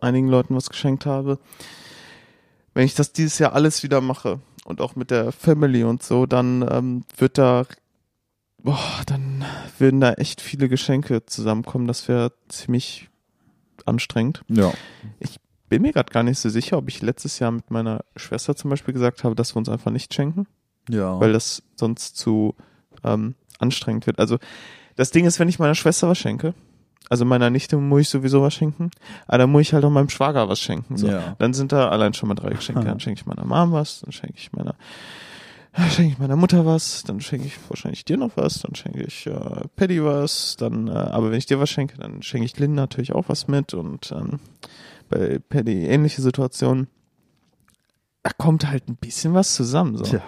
einigen 0.00 0.28
Leuten 0.28 0.54
was 0.54 0.70
geschenkt 0.70 1.06
habe, 1.06 1.38
wenn 2.74 2.84
ich 2.84 2.94
das 2.94 3.12
dieses 3.12 3.38
Jahr 3.38 3.54
alles 3.54 3.82
wieder 3.82 4.00
mache 4.00 4.40
und 4.64 4.80
auch 4.80 4.96
mit 4.96 5.10
der 5.10 5.32
Family 5.32 5.84
und 5.84 6.02
so, 6.02 6.26
dann 6.26 6.66
ähm, 6.70 7.04
wird 7.16 7.38
da 7.38 7.64
boah, 8.62 9.02
dann 9.06 9.44
würden 9.78 10.00
da 10.00 10.12
echt 10.14 10.40
viele 10.40 10.68
Geschenke 10.68 11.24
zusammenkommen. 11.26 11.86
Das 11.86 12.08
wäre 12.08 12.32
ziemlich 12.48 13.08
anstrengend. 13.86 14.42
Ja. 14.48 14.72
Ich 15.20 15.38
bin 15.68 15.82
mir 15.82 15.92
gerade 15.92 16.12
gar 16.12 16.22
nicht 16.22 16.38
so 16.38 16.48
sicher, 16.48 16.78
ob 16.78 16.88
ich 16.88 17.02
letztes 17.02 17.38
Jahr 17.38 17.50
mit 17.50 17.70
meiner 17.70 18.04
Schwester 18.16 18.56
zum 18.56 18.70
Beispiel 18.70 18.94
gesagt 18.94 19.24
habe, 19.24 19.34
dass 19.34 19.54
wir 19.54 19.58
uns 19.58 19.68
einfach 19.68 19.90
nicht 19.90 20.12
schenken. 20.14 20.46
Ja. 20.88 21.18
Weil 21.20 21.32
das 21.32 21.62
sonst 21.76 22.16
zu 22.16 22.54
ähm, 23.04 23.34
anstrengend 23.58 24.06
wird. 24.06 24.18
Also 24.18 24.38
das 24.98 25.12
Ding 25.12 25.26
ist, 25.26 25.38
wenn 25.38 25.48
ich 25.48 25.60
meiner 25.60 25.76
Schwester 25.76 26.08
was 26.08 26.18
schenke, 26.18 26.54
also 27.08 27.24
meiner 27.24 27.50
Nichte 27.50 27.76
muss 27.76 28.00
ich 28.00 28.08
sowieso 28.08 28.42
was 28.42 28.52
schenken, 28.52 28.90
aber 29.28 29.38
dann 29.38 29.52
muss 29.52 29.62
ich 29.62 29.72
halt 29.72 29.84
auch 29.84 29.90
meinem 29.90 30.08
Schwager 30.08 30.48
was 30.48 30.58
schenken. 30.58 30.96
So. 30.96 31.06
Ja. 31.06 31.36
Dann 31.38 31.54
sind 31.54 31.70
da 31.70 31.88
allein 31.88 32.14
schon 32.14 32.28
mal 32.28 32.34
drei 32.34 32.50
Geschenke. 32.50 32.84
Dann 32.84 32.98
schenke 33.00 33.20
ich 33.20 33.26
meiner 33.26 33.44
Mom 33.44 33.70
was, 33.70 34.00
dann 34.00 34.10
schenke 34.10 34.34
ich 34.36 34.52
meiner 34.52 34.74
schenke 35.90 36.12
ich 36.14 36.18
meiner 36.18 36.34
Mutter 36.34 36.66
was, 36.66 37.04
dann 37.04 37.20
schenke 37.20 37.46
ich 37.46 37.54
wahrscheinlich 37.68 38.04
dir 38.04 38.16
noch 38.16 38.32
was, 38.36 38.58
dann 38.58 38.74
schenke 38.74 39.04
ich 39.04 39.28
äh, 39.28 39.68
Paddy 39.76 40.04
was, 40.04 40.56
dann, 40.56 40.88
äh, 40.88 40.90
aber 40.90 41.30
wenn 41.30 41.38
ich 41.38 41.46
dir 41.46 41.60
was 41.60 41.70
schenke, 41.70 41.96
dann 41.98 42.20
schenke 42.22 42.46
ich 42.46 42.58
Lynn 42.58 42.74
natürlich 42.74 43.12
auch 43.12 43.28
was 43.28 43.46
mit 43.46 43.74
und 43.74 44.10
ähm, 44.10 44.40
bei 45.08 45.38
Paddy 45.38 45.86
ähnliche 45.86 46.22
Situation. 46.22 46.88
Da 48.24 48.32
kommt 48.36 48.68
halt 48.68 48.88
ein 48.88 48.96
bisschen 48.96 49.34
was 49.34 49.54
zusammen. 49.54 49.96
So. 49.96 50.04
ja. 50.16 50.22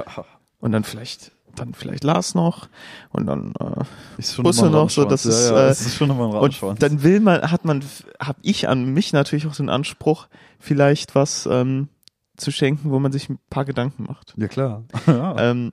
Und 0.61 0.70
dann 0.70 0.85
vielleicht, 0.85 1.33
dann 1.56 1.74
vielleicht 1.74 2.04
Lars 2.04 2.34
noch 2.34 2.68
und 3.10 3.26
dann 3.26 3.52
äh, 3.58 3.84
Ist 4.18 4.34
schon 4.34 4.44
Busse 4.44 4.70
noch, 4.70 4.90
so, 4.90 5.04
das 5.04 5.26
ist, 5.26 5.50
ja, 5.50 5.56
ja, 5.56 5.68
äh, 5.68 5.70
ist 5.72 5.94
schon 5.94 6.10
ein 6.10 6.18
und 6.18 6.82
dann 6.82 7.02
will 7.02 7.20
man, 7.20 7.50
hat 7.50 7.64
man, 7.64 7.84
hab 8.18 8.36
ich 8.42 8.68
an 8.68 8.86
mich 8.92 9.12
natürlich 9.12 9.46
auch 9.46 9.54
den 9.56 9.68
Anspruch, 9.68 10.28
vielleicht 10.58 11.14
was 11.14 11.46
ähm, 11.50 11.88
zu 12.36 12.50
schenken, 12.50 12.90
wo 12.90 12.98
man 12.98 13.12
sich 13.12 13.28
ein 13.28 13.38
paar 13.50 13.64
Gedanken 13.64 14.04
macht. 14.04 14.34
ja, 14.36 14.48
klar. 14.48 14.84
ja, 15.06 15.50
Ähm, 15.50 15.72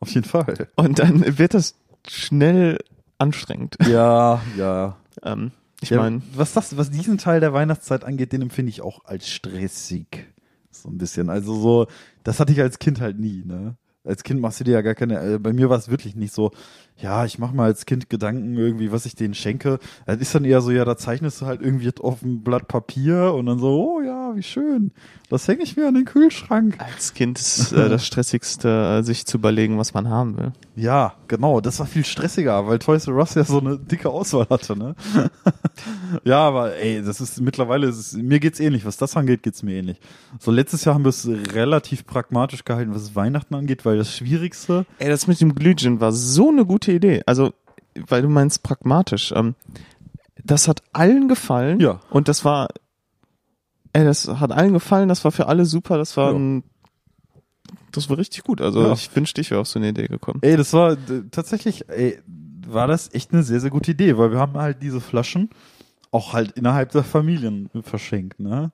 auf 0.00 0.10
jeden 0.10 0.28
Fall. 0.28 0.68
und 0.76 0.98
dann 0.98 1.38
wird 1.38 1.54
das 1.54 1.76
schnell 2.06 2.78
anstrengend. 3.18 3.76
Ja, 3.88 4.40
ja. 4.56 4.96
Ähm, 5.22 5.52
ich 5.80 5.90
ja 5.90 5.98
meine, 5.98 6.22
was 6.34 6.52
das, 6.52 6.76
was 6.76 6.90
diesen 6.90 7.18
Teil 7.18 7.40
der 7.40 7.52
Weihnachtszeit 7.52 8.04
angeht, 8.04 8.32
den 8.32 8.42
empfinde 8.42 8.70
ich 8.70 8.82
auch 8.82 9.04
als 9.04 9.28
stressig. 9.28 10.26
So 10.70 10.88
ein 10.88 10.98
bisschen. 10.98 11.28
Also 11.28 11.54
so, 11.54 11.86
das 12.24 12.40
hatte 12.40 12.52
ich 12.52 12.60
als 12.60 12.78
Kind 12.78 13.00
halt 13.00 13.18
nie, 13.18 13.42
ne? 13.44 13.76
Als 14.04 14.24
Kind 14.24 14.40
machst 14.40 14.60
du 14.60 14.64
dir 14.64 14.72
ja 14.72 14.82
gar 14.82 14.94
keine, 14.94 15.34
äh, 15.34 15.38
bei 15.38 15.52
mir 15.52 15.70
war 15.70 15.78
es 15.78 15.88
wirklich 15.88 16.16
nicht 16.16 16.34
so, 16.34 16.50
ja, 16.98 17.24
ich 17.24 17.38
mache 17.38 17.54
mal 17.54 17.64
als 17.64 17.86
Kind 17.86 18.08
Gedanken 18.08 18.56
irgendwie, 18.56 18.92
was 18.92 19.06
ich 19.06 19.16
denen 19.16 19.34
schenke. 19.34 19.78
Das 20.06 20.18
ist 20.18 20.34
dann 20.34 20.44
eher 20.44 20.60
so, 20.60 20.70
ja, 20.70 20.84
da 20.84 20.96
zeichnest 20.96 21.40
du 21.40 21.46
halt 21.46 21.60
irgendwie 21.60 21.90
auf 22.00 22.22
ein 22.22 22.42
Blatt 22.42 22.68
Papier 22.68 23.34
und 23.34 23.46
dann 23.46 23.58
so, 23.58 23.68
oh 23.68 24.00
ja, 24.00 24.36
wie 24.36 24.42
schön. 24.42 24.92
Das 25.28 25.48
hänge 25.48 25.62
ich 25.62 25.76
mir 25.76 25.88
an 25.88 25.94
den 25.94 26.04
Kühlschrank. 26.04 26.78
als 26.78 27.14
Kind 27.14 27.38
ist 27.38 27.72
äh, 27.72 27.88
das 27.88 28.06
Stressigste, 28.06 28.98
äh, 28.98 29.02
sich 29.02 29.26
zu 29.26 29.38
überlegen, 29.38 29.78
was 29.78 29.94
man 29.94 30.08
haben 30.08 30.36
will. 30.36 30.52
Ja, 30.76 31.14
genau, 31.26 31.60
das 31.60 31.78
war 31.80 31.86
viel 31.86 32.04
stressiger, 32.04 32.66
weil 32.66 32.78
Toys 32.78 33.06
R 33.06 33.16
Us 33.16 33.34
ja 33.34 33.44
so 33.44 33.58
eine 33.58 33.78
dicke 33.78 34.10
Auswahl 34.10 34.46
hatte, 34.50 34.76
ne? 34.76 34.94
ja, 36.24 36.40
aber 36.40 36.76
ey, 36.76 37.02
das 37.02 37.20
ist 37.20 37.40
mittlerweile, 37.40 37.86
ist 37.86 37.98
es, 37.98 38.12
mir 38.12 38.40
geht's 38.40 38.60
ähnlich, 38.60 38.84
was 38.84 38.96
das 38.96 39.16
angeht, 39.16 39.42
geht's 39.42 39.62
mir 39.62 39.74
ähnlich. 39.74 40.00
So, 40.38 40.50
letztes 40.50 40.84
Jahr 40.84 40.94
haben 40.94 41.04
wir 41.04 41.10
es 41.10 41.26
relativ 41.26 42.06
pragmatisch 42.06 42.64
gehalten, 42.64 42.94
was 42.94 43.16
Weihnachten 43.16 43.54
angeht, 43.54 43.84
weil 43.84 43.96
das 43.96 44.14
Schwierigste, 44.14 44.86
Ey, 44.98 45.08
das 45.08 45.26
mit 45.26 45.40
dem 45.40 45.54
Glühgin 45.54 46.00
war 46.00 46.12
so 46.12 46.50
eine 46.50 46.66
gute 46.66 46.81
Idee. 46.90 47.22
Also, 47.26 47.52
weil 48.08 48.22
du 48.22 48.28
meinst 48.28 48.62
pragmatisch. 48.64 49.32
Ähm, 49.36 49.54
das 50.44 50.66
hat 50.66 50.82
allen 50.92 51.28
gefallen. 51.28 51.78
Ja. 51.78 52.00
Und 52.10 52.26
das 52.28 52.44
war, 52.44 52.68
ey, 53.92 54.04
das 54.04 54.26
hat 54.28 54.50
allen 54.50 54.72
gefallen. 54.72 55.08
Das 55.08 55.22
war 55.24 55.30
für 55.30 55.46
alle 55.46 55.64
super. 55.66 55.98
Das 55.98 56.16
war 56.16 56.32
Ja. 56.32 56.38
ein, 56.38 56.64
das 57.92 58.08
war 58.10 58.18
richtig 58.18 58.42
gut. 58.44 58.60
Also, 58.60 58.82
Ja. 58.82 58.92
ich 58.92 59.14
wünschte, 59.14 59.40
ich 59.40 59.50
wäre 59.50 59.60
auf 59.60 59.68
so 59.68 59.78
eine 59.78 59.90
Idee 59.90 60.08
gekommen. 60.08 60.40
ey, 60.42 60.56
das 60.56 60.72
war 60.72 60.96
tatsächlich, 61.30 61.88
ey, 61.88 62.18
war 62.66 62.86
das 62.86 63.12
echt 63.12 63.32
eine 63.32 63.42
sehr, 63.42 63.60
sehr 63.60 63.70
gute 63.70 63.90
Idee, 63.90 64.16
weil 64.16 64.30
wir 64.32 64.38
haben 64.38 64.54
halt 64.58 64.82
diese 64.82 65.00
Flaschen 65.00 65.50
auch 66.10 66.32
halt 66.32 66.52
innerhalb 66.52 66.90
der 66.92 67.04
Familien 67.04 67.68
verschenkt, 67.82 68.38
ne? 68.40 68.72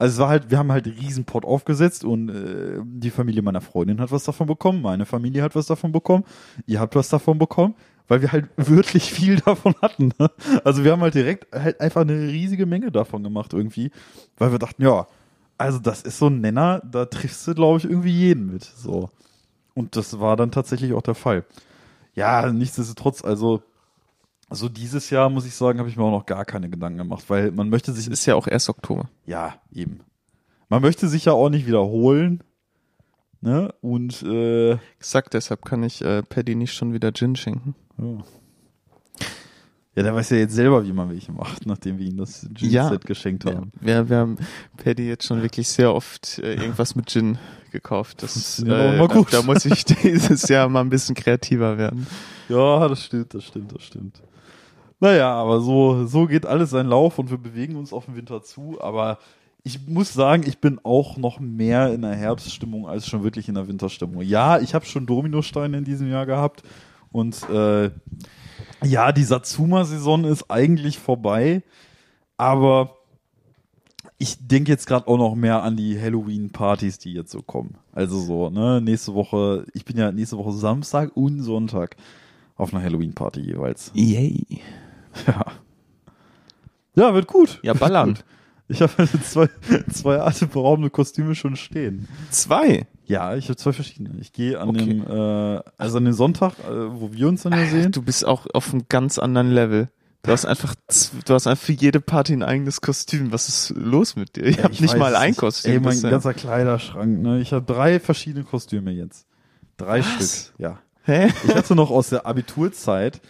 Also 0.00 0.14
es 0.14 0.18
war 0.18 0.28
halt, 0.30 0.50
wir 0.50 0.56
haben 0.56 0.72
halt 0.72 0.86
einen 0.86 0.96
Riesenpott 0.96 1.44
aufgesetzt 1.44 2.04
und 2.04 2.30
äh, 2.30 2.80
die 2.82 3.10
Familie 3.10 3.42
meiner 3.42 3.60
Freundin 3.60 4.00
hat 4.00 4.10
was 4.10 4.24
davon 4.24 4.46
bekommen, 4.46 4.80
meine 4.80 5.04
Familie 5.04 5.42
hat 5.42 5.54
was 5.54 5.66
davon 5.66 5.92
bekommen, 5.92 6.24
ihr 6.66 6.80
habt 6.80 6.96
was 6.96 7.10
davon 7.10 7.38
bekommen, 7.38 7.74
weil 8.08 8.22
wir 8.22 8.32
halt 8.32 8.48
wirklich 8.56 9.12
viel 9.12 9.36
davon 9.36 9.74
hatten. 9.82 10.12
Ne? 10.18 10.30
Also 10.64 10.84
wir 10.84 10.92
haben 10.92 11.02
halt 11.02 11.14
direkt 11.14 11.54
halt 11.54 11.82
einfach 11.82 12.00
eine 12.00 12.14
riesige 12.14 12.64
Menge 12.64 12.90
davon 12.90 13.22
gemacht 13.22 13.52
irgendwie, 13.52 13.90
weil 14.38 14.52
wir 14.52 14.58
dachten, 14.58 14.82
ja, 14.82 15.06
also 15.58 15.78
das 15.78 16.00
ist 16.00 16.16
so 16.16 16.28
ein 16.28 16.40
Nenner, 16.40 16.80
da 16.90 17.04
triffst 17.04 17.46
du, 17.46 17.54
glaube 17.54 17.76
ich, 17.76 17.84
irgendwie 17.84 18.18
jeden 18.18 18.50
mit. 18.50 18.64
So. 18.64 19.10
Und 19.74 19.96
das 19.96 20.18
war 20.18 20.34
dann 20.38 20.50
tatsächlich 20.50 20.94
auch 20.94 21.02
der 21.02 21.14
Fall. 21.14 21.44
Ja, 22.14 22.50
nichtsdestotrotz, 22.50 23.22
also 23.22 23.62
so 24.50 24.68
dieses 24.68 25.10
Jahr, 25.10 25.30
muss 25.30 25.46
ich 25.46 25.54
sagen, 25.54 25.78
habe 25.78 25.88
ich 25.88 25.96
mir 25.96 26.02
auch 26.04 26.10
noch 26.10 26.26
gar 26.26 26.44
keine 26.44 26.68
Gedanken 26.68 26.98
gemacht, 26.98 27.24
weil 27.28 27.50
man 27.52 27.68
möchte 27.68 27.92
sich 27.92 28.06
Es 28.06 28.12
ist 28.20 28.26
ja 28.26 28.34
auch 28.34 28.46
erst 28.46 28.68
Oktober. 28.68 29.08
ja, 29.26 29.54
eben. 29.72 30.00
Man 30.68 30.82
möchte 30.82 31.08
sich 31.08 31.24
ja 31.24 31.32
auch 31.32 31.48
nicht 31.50 31.66
wiederholen. 31.66 32.42
Ne? 33.40 33.72
Und 33.80 34.22
äh, 34.22 34.72
Exakt, 34.98 35.34
deshalb 35.34 35.64
kann 35.64 35.82
ich 35.82 36.02
äh, 36.02 36.22
Paddy 36.22 36.54
nicht 36.54 36.74
schon 36.74 36.92
wieder 36.92 37.12
Gin 37.12 37.34
schenken. 37.36 37.74
ja. 37.98 38.18
ja, 39.96 40.02
der 40.04 40.14
weiß 40.14 40.30
ja 40.30 40.36
jetzt 40.36 40.54
selber, 40.54 40.84
wie 40.86 40.92
man 40.92 41.10
welche 41.10 41.32
macht, 41.32 41.66
nachdem 41.66 41.98
wir 41.98 42.06
ihm 42.06 42.16
das 42.18 42.42
Gin-Set 42.54 42.70
Ja. 42.72 42.96
geschenkt 42.98 43.44
Ja, 43.44 43.54
haben. 43.56 43.72
wir, 43.80 44.08
wir 44.08 44.16
haben 44.18 44.36
Paddy 44.76 45.08
jetzt 45.08 45.26
schon 45.26 45.42
wirklich 45.42 45.68
sehr 45.68 45.92
oft 45.94 46.38
äh, 46.38 46.54
irgendwas 46.54 46.94
mit 46.94 47.08
Gin 47.10 47.38
gekauft. 47.72 48.22
Das 48.22 48.36
ist, 48.36 48.56
Funktioniert 48.56 48.80
auch 48.88 48.92
äh, 48.92 48.96
immer 48.96 49.08
da, 49.08 49.14
gut. 49.14 49.32
da 49.32 49.42
muss 49.42 49.64
ich 49.64 49.84
dieses 50.02 50.48
Jahr 50.48 50.68
mal 50.68 50.80
ein 50.82 50.90
bisschen 50.90 51.14
kreativer 51.16 51.78
werden. 51.78 52.06
Ja, 52.48 52.86
das 52.88 53.04
stimmt, 53.06 53.34
das 53.34 53.44
stimmt, 53.44 53.74
das 53.74 53.82
stimmt. 53.82 54.22
Naja, 55.00 55.32
aber 55.32 55.60
so, 55.60 56.06
so 56.06 56.26
geht 56.26 56.46
alles 56.46 56.70
seinen 56.70 56.88
Lauf 56.88 57.18
und 57.18 57.30
wir 57.30 57.38
bewegen 57.38 57.76
uns 57.76 57.92
auf 57.92 58.04
den 58.04 58.16
Winter 58.16 58.42
zu. 58.42 58.78
Aber 58.80 59.18
ich 59.62 59.86
muss 59.86 60.12
sagen, 60.12 60.44
ich 60.46 60.58
bin 60.58 60.78
auch 60.82 61.16
noch 61.16 61.40
mehr 61.40 61.92
in 61.92 62.02
der 62.02 62.14
Herbststimmung 62.14 62.86
als 62.86 63.06
schon 63.06 63.24
wirklich 63.24 63.48
in 63.48 63.54
der 63.54 63.68
Winterstimmung. 63.68 64.22
Ja, 64.22 64.58
ich 64.58 64.74
habe 64.74 64.84
schon 64.84 65.06
Dominosteine 65.06 65.78
in 65.78 65.84
diesem 65.84 66.10
Jahr 66.10 66.26
gehabt 66.26 66.62
und 67.12 67.48
äh, 67.50 67.90
ja, 68.82 69.12
die 69.12 69.24
Satsuma-Saison 69.24 70.24
ist 70.24 70.50
eigentlich 70.50 70.98
vorbei, 70.98 71.62
aber 72.36 72.96
ich 74.18 74.36
denke 74.46 74.70
jetzt 74.70 74.86
gerade 74.86 75.08
auch 75.08 75.18
noch 75.18 75.34
mehr 75.34 75.62
an 75.62 75.76
die 75.76 76.00
Halloween-Partys, 76.00 76.98
die 76.98 77.12
jetzt 77.12 77.30
so 77.30 77.42
kommen. 77.42 77.76
Also 77.92 78.18
so, 78.20 78.50
ne, 78.50 78.80
nächste 78.80 79.14
Woche, 79.14 79.66
ich 79.74 79.84
bin 79.84 79.96
ja 79.96 80.12
nächste 80.12 80.38
Woche 80.38 80.52
Samstag 80.52 81.16
und 81.16 81.42
Sonntag 81.42 81.96
auf 82.56 82.72
einer 82.72 82.82
Halloween-Party 82.82 83.40
jeweils. 83.40 83.90
Yay. 83.94 84.60
Ja. 85.26 85.44
Ja, 86.94 87.14
wird 87.14 87.26
gut. 87.26 87.60
Ja, 87.62 87.74
ballern. 87.74 88.18
Ich 88.72 88.80
habe 88.80 88.92
zwei, 89.24 89.48
zwei 89.92 90.20
atemberaubende 90.20 90.90
Kostüme 90.90 91.34
schon 91.34 91.56
stehen. 91.56 92.06
Zwei? 92.30 92.86
Ja, 93.04 93.34
ich 93.34 93.46
habe 93.46 93.56
zwei 93.56 93.72
verschiedene. 93.72 94.10
Ich 94.20 94.32
gehe 94.32 94.60
an 94.60 94.68
Okay. 94.68 94.84
dem, 94.84 95.04
äh, 95.08 95.60
also 95.76 95.96
an 95.98 96.04
dem 96.04 96.12
Sonntag, 96.12 96.52
äh, 96.60 96.70
wo 96.70 97.12
wir 97.12 97.26
uns 97.26 97.42
dann 97.42 97.52
ja 97.52 97.66
sehen. 97.66 97.90
Du 97.90 98.00
bist 98.00 98.24
auch 98.24 98.46
auf 98.54 98.72
einem 98.72 98.84
ganz 98.88 99.18
anderen 99.18 99.50
Level. 99.50 99.88
Du 100.22 100.30
hast 100.30 100.46
einfach, 100.46 100.76
du 101.24 101.34
hast 101.34 101.48
einfach 101.48 101.64
für 101.64 101.72
jede 101.72 102.00
Party 102.00 102.32
ein 102.32 102.44
eigenes 102.44 102.80
Kostüm. 102.80 103.32
Was 103.32 103.48
ist 103.48 103.70
los 103.70 104.14
mit 104.14 104.36
dir? 104.36 104.44
Ich 104.46 104.58
Ja, 104.58 104.62
hab 104.62 104.70
ich 104.70 104.80
nicht 104.80 104.92
weiß 104.92 105.00
mal 105.00 105.16
ein. 105.16 105.34
Kostüm. 105.34 105.72
Ey, 105.72 105.80
mein 105.80 105.94
bisher. 105.94 106.10
ganzer 106.10 106.34
Kleiderschrank, 106.34 107.22
ne? 107.22 107.40
Ich 107.40 107.52
habe 107.52 107.64
drei 107.66 107.98
verschiedene 107.98 108.44
Kostüme 108.44 108.92
jetzt. 108.92 109.26
Drei 109.78 109.98
Was? 109.98 110.06
Stück, 110.52 110.60
ja. 110.60 110.78
Hä? 111.02 111.32
Ich 111.44 111.56
hatte 111.56 111.74
noch 111.74 111.90
aus 111.90 112.10
der 112.10 112.24
Abiturzeit 112.24 113.20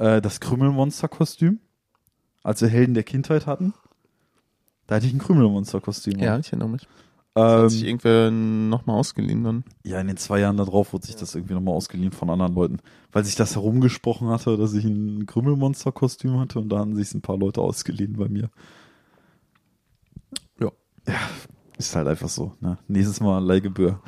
äh, 0.00 0.20
das 0.20 0.40
Krümelmonster-Kostüm, 0.40 1.60
als 2.42 2.60
wir 2.62 2.68
Helden 2.68 2.94
der 2.94 3.04
Kindheit 3.04 3.46
hatten. 3.46 3.74
Da 4.86 4.96
hatte 4.96 5.06
ich 5.06 5.12
ein 5.12 5.18
Krümelmonster-Kostüm. 5.20 6.18
Ja, 6.18 6.38
ich 6.38 6.48
erinnere 6.48 6.70
mich. 6.70 6.88
Hat 7.36 7.70
sich 7.70 7.82
Ähm, 7.82 7.86
irgendwer 7.88 8.30
nochmal 8.32 8.96
ausgeliehen 8.98 9.44
dann. 9.44 9.64
ja, 9.84 10.00
in 10.00 10.08
den 10.08 10.16
zwei 10.16 10.40
Jahren 10.40 10.56
darauf 10.56 10.92
wurde 10.92 11.06
sich 11.06 11.14
das 11.14 11.36
irgendwie 11.36 11.54
nochmal 11.54 11.74
ausgeliehen 11.74 12.10
von 12.10 12.28
anderen 12.28 12.54
Leuten, 12.54 12.78
weil 13.12 13.24
sich 13.24 13.36
das 13.36 13.54
herumgesprochen 13.54 14.28
hatte, 14.28 14.56
dass 14.56 14.74
ich 14.74 14.84
ein 14.84 15.26
Krümelmonster-Kostüm 15.26 16.40
hatte 16.40 16.58
und 16.58 16.70
da 16.70 16.78
haben 16.78 16.96
sich 16.96 17.14
ein 17.14 17.22
paar 17.22 17.38
Leute 17.38 17.60
ausgeliehen 17.60 18.14
bei 18.16 18.28
mir. 18.28 18.50
Ja. 20.60 20.72
Ja, 21.06 21.14
ist 21.78 21.94
halt 21.94 22.08
einfach 22.08 22.28
so. 22.28 22.52
Ne? 22.60 22.78
Nächstes 22.88 23.20
Mal 23.20 23.38
Leihgebühr. 23.38 24.00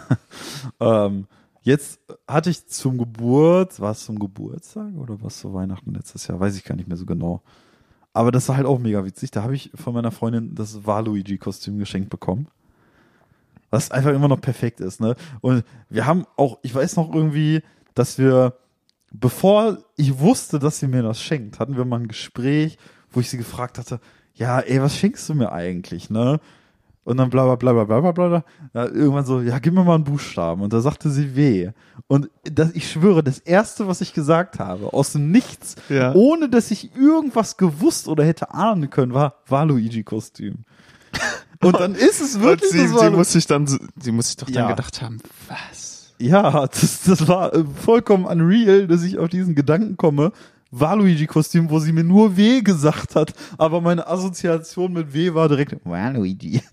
ähm, 0.80 1.26
jetzt 1.68 2.00
hatte 2.26 2.48
ich 2.48 2.66
zum 2.66 2.96
Geburt, 2.96 3.78
war 3.78 3.92
es 3.92 4.04
zum 4.04 4.18
Geburtstag 4.18 4.94
oder 4.96 5.22
was 5.22 5.38
zu 5.38 5.52
Weihnachten 5.52 5.92
letztes 5.92 6.26
Jahr? 6.26 6.40
Weiß 6.40 6.56
ich 6.56 6.64
gar 6.64 6.74
nicht 6.74 6.88
mehr 6.88 6.96
so 6.96 7.04
genau. 7.04 7.42
Aber 8.14 8.32
das 8.32 8.48
war 8.48 8.56
halt 8.56 8.66
auch 8.66 8.78
mega 8.78 9.04
witzig. 9.04 9.30
Da 9.30 9.42
habe 9.42 9.54
ich 9.54 9.70
von 9.74 9.92
meiner 9.92 10.10
Freundin 10.10 10.54
das 10.54 10.86
Waluigi-Kostüm 10.86 11.78
geschenkt 11.78 12.08
bekommen. 12.08 12.48
Was 13.70 13.90
einfach 13.90 14.12
immer 14.12 14.28
noch 14.28 14.40
perfekt 14.40 14.80
ist, 14.80 14.98
ne? 14.98 15.14
Und 15.42 15.62
wir 15.90 16.06
haben 16.06 16.24
auch, 16.36 16.58
ich 16.62 16.74
weiß 16.74 16.96
noch 16.96 17.14
irgendwie, 17.14 17.60
dass 17.94 18.16
wir, 18.16 18.54
bevor 19.12 19.78
ich 19.96 20.18
wusste, 20.18 20.58
dass 20.58 20.78
sie 20.78 20.88
mir 20.88 21.02
das 21.02 21.22
schenkt, 21.22 21.60
hatten 21.60 21.76
wir 21.76 21.84
mal 21.84 22.00
ein 22.00 22.08
Gespräch, 22.08 22.78
wo 23.10 23.20
ich 23.20 23.28
sie 23.28 23.36
gefragt 23.36 23.76
hatte, 23.76 24.00
ja, 24.34 24.58
ey, 24.60 24.80
was 24.80 24.96
schenkst 24.96 25.28
du 25.28 25.34
mir 25.34 25.52
eigentlich, 25.52 26.08
ne? 26.08 26.40
Und 27.08 27.16
dann 27.16 27.30
bla 27.30 27.44
bla 27.44 27.54
bla 27.56 27.84
bla 27.84 28.00
bla 28.00 28.12
bla 28.12 28.42
bla. 28.74 28.84
irgendwann 28.84 29.24
so, 29.24 29.40
ja, 29.40 29.58
gib 29.60 29.72
mir 29.72 29.82
mal 29.82 29.94
einen 29.94 30.04
Buchstaben. 30.04 30.60
Und 30.60 30.74
da 30.74 30.80
sagte 30.82 31.08
sie 31.08 31.34
W. 31.34 31.70
Und 32.06 32.28
das, 32.44 32.72
ich 32.74 32.90
schwöre, 32.92 33.22
das 33.24 33.38
erste, 33.38 33.88
was 33.88 34.02
ich 34.02 34.12
gesagt 34.12 34.58
habe, 34.58 34.92
aus 34.92 35.12
dem 35.12 35.30
Nichts, 35.30 35.76
Ja. 35.88 36.12
ohne 36.14 36.50
dass 36.50 36.70
ich 36.70 36.94
irgendwas 36.94 37.56
gewusst 37.56 38.08
oder 38.08 38.24
hätte 38.24 38.52
ahnen 38.52 38.90
können, 38.90 39.14
war 39.14 39.36
Waluigi-Kostüm. 39.48 40.64
Und 41.62 41.80
dann 41.80 41.94
ist 41.94 42.20
es 42.20 42.34
Und 42.36 42.42
wirklich 42.42 42.72
sie, 42.72 42.88
das 42.92 43.00
sie 43.00 43.10
muss 43.10 43.32
sich 43.32 43.46
dann, 43.46 43.66
sie 43.66 44.12
muss 44.12 44.26
sich 44.26 44.36
doch 44.36 44.46
dann 44.46 44.54
Ja. 44.64 44.68
gedacht 44.68 45.00
haben, 45.00 45.18
was? 45.48 46.12
Ja, 46.18 46.66
das, 46.66 47.04
das 47.06 47.26
war 47.26 47.54
äh, 47.54 47.64
vollkommen 47.84 48.26
unreal, 48.26 48.86
dass 48.86 49.02
ich 49.02 49.16
auf 49.18 49.28
diesen 49.30 49.54
Gedanken 49.54 49.96
komme. 49.96 50.32
Waluigi-Kostüm, 50.70 51.70
wo 51.70 51.78
sie 51.78 51.92
mir 51.92 52.04
nur 52.04 52.36
W 52.36 52.60
gesagt 52.60 53.14
hat, 53.14 53.32
aber 53.56 53.80
meine 53.80 54.06
Assoziation 54.06 54.92
mit 54.92 55.14
W 55.14 55.34
war 55.34 55.48
direkt 55.48 55.76
Waluigi. 55.84 56.62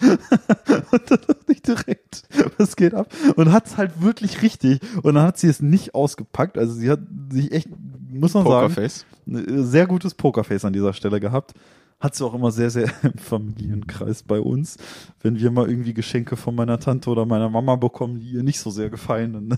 Und 0.92 1.12
dann 1.12 1.20
dachte 1.28 1.52
ich 1.52 1.62
direkt, 1.62 2.24
was 2.58 2.76
geht 2.76 2.94
ab? 2.94 3.08
Und 3.36 3.52
hat's 3.52 3.78
halt 3.78 4.02
wirklich 4.02 4.42
richtig. 4.42 4.82
Und 5.02 5.16
dann 5.16 5.24
hat 5.24 5.38
sie 5.38 5.48
es 5.48 5.62
nicht 5.62 5.96
ausgepackt. 5.96 6.58
Also 6.58 6.74
sie 6.74 6.90
hat 6.90 7.00
sich 7.32 7.52
echt, 7.52 7.70
muss 8.12 8.34
man 8.34 8.44
sagen, 8.44 8.68
Pokerface. 8.68 9.06
ein 9.28 9.66
sehr 9.66 9.88
gutes 9.88 10.14
Pokerface 10.14 10.66
an 10.66 10.74
dieser 10.74 10.94
Stelle 10.94 11.20
gehabt. 11.20 11.54
Hat 12.02 12.14
sie 12.14 12.26
auch 12.26 12.34
immer 12.34 12.52
sehr, 12.52 12.70
sehr 12.70 12.92
im 13.04 13.18
Familienkreis 13.18 14.24
bei 14.24 14.42
uns. 14.42 14.78
Wenn 15.22 15.40
wir 15.40 15.52
mal 15.52 15.70
irgendwie 15.70 15.94
Geschenke 15.94 16.36
von 16.36 16.54
meiner 16.54 16.80
Tante 16.80 17.10
oder 17.10 17.26
meiner 17.26 17.50
Mama 17.50 17.78
bekommen, 17.78 18.20
die 18.20 18.32
ihr 18.32 18.44
nicht 18.44 18.60
so 18.60 18.70
sehr 18.70 18.90
gefallen. 18.90 19.48
Ne? 19.48 19.58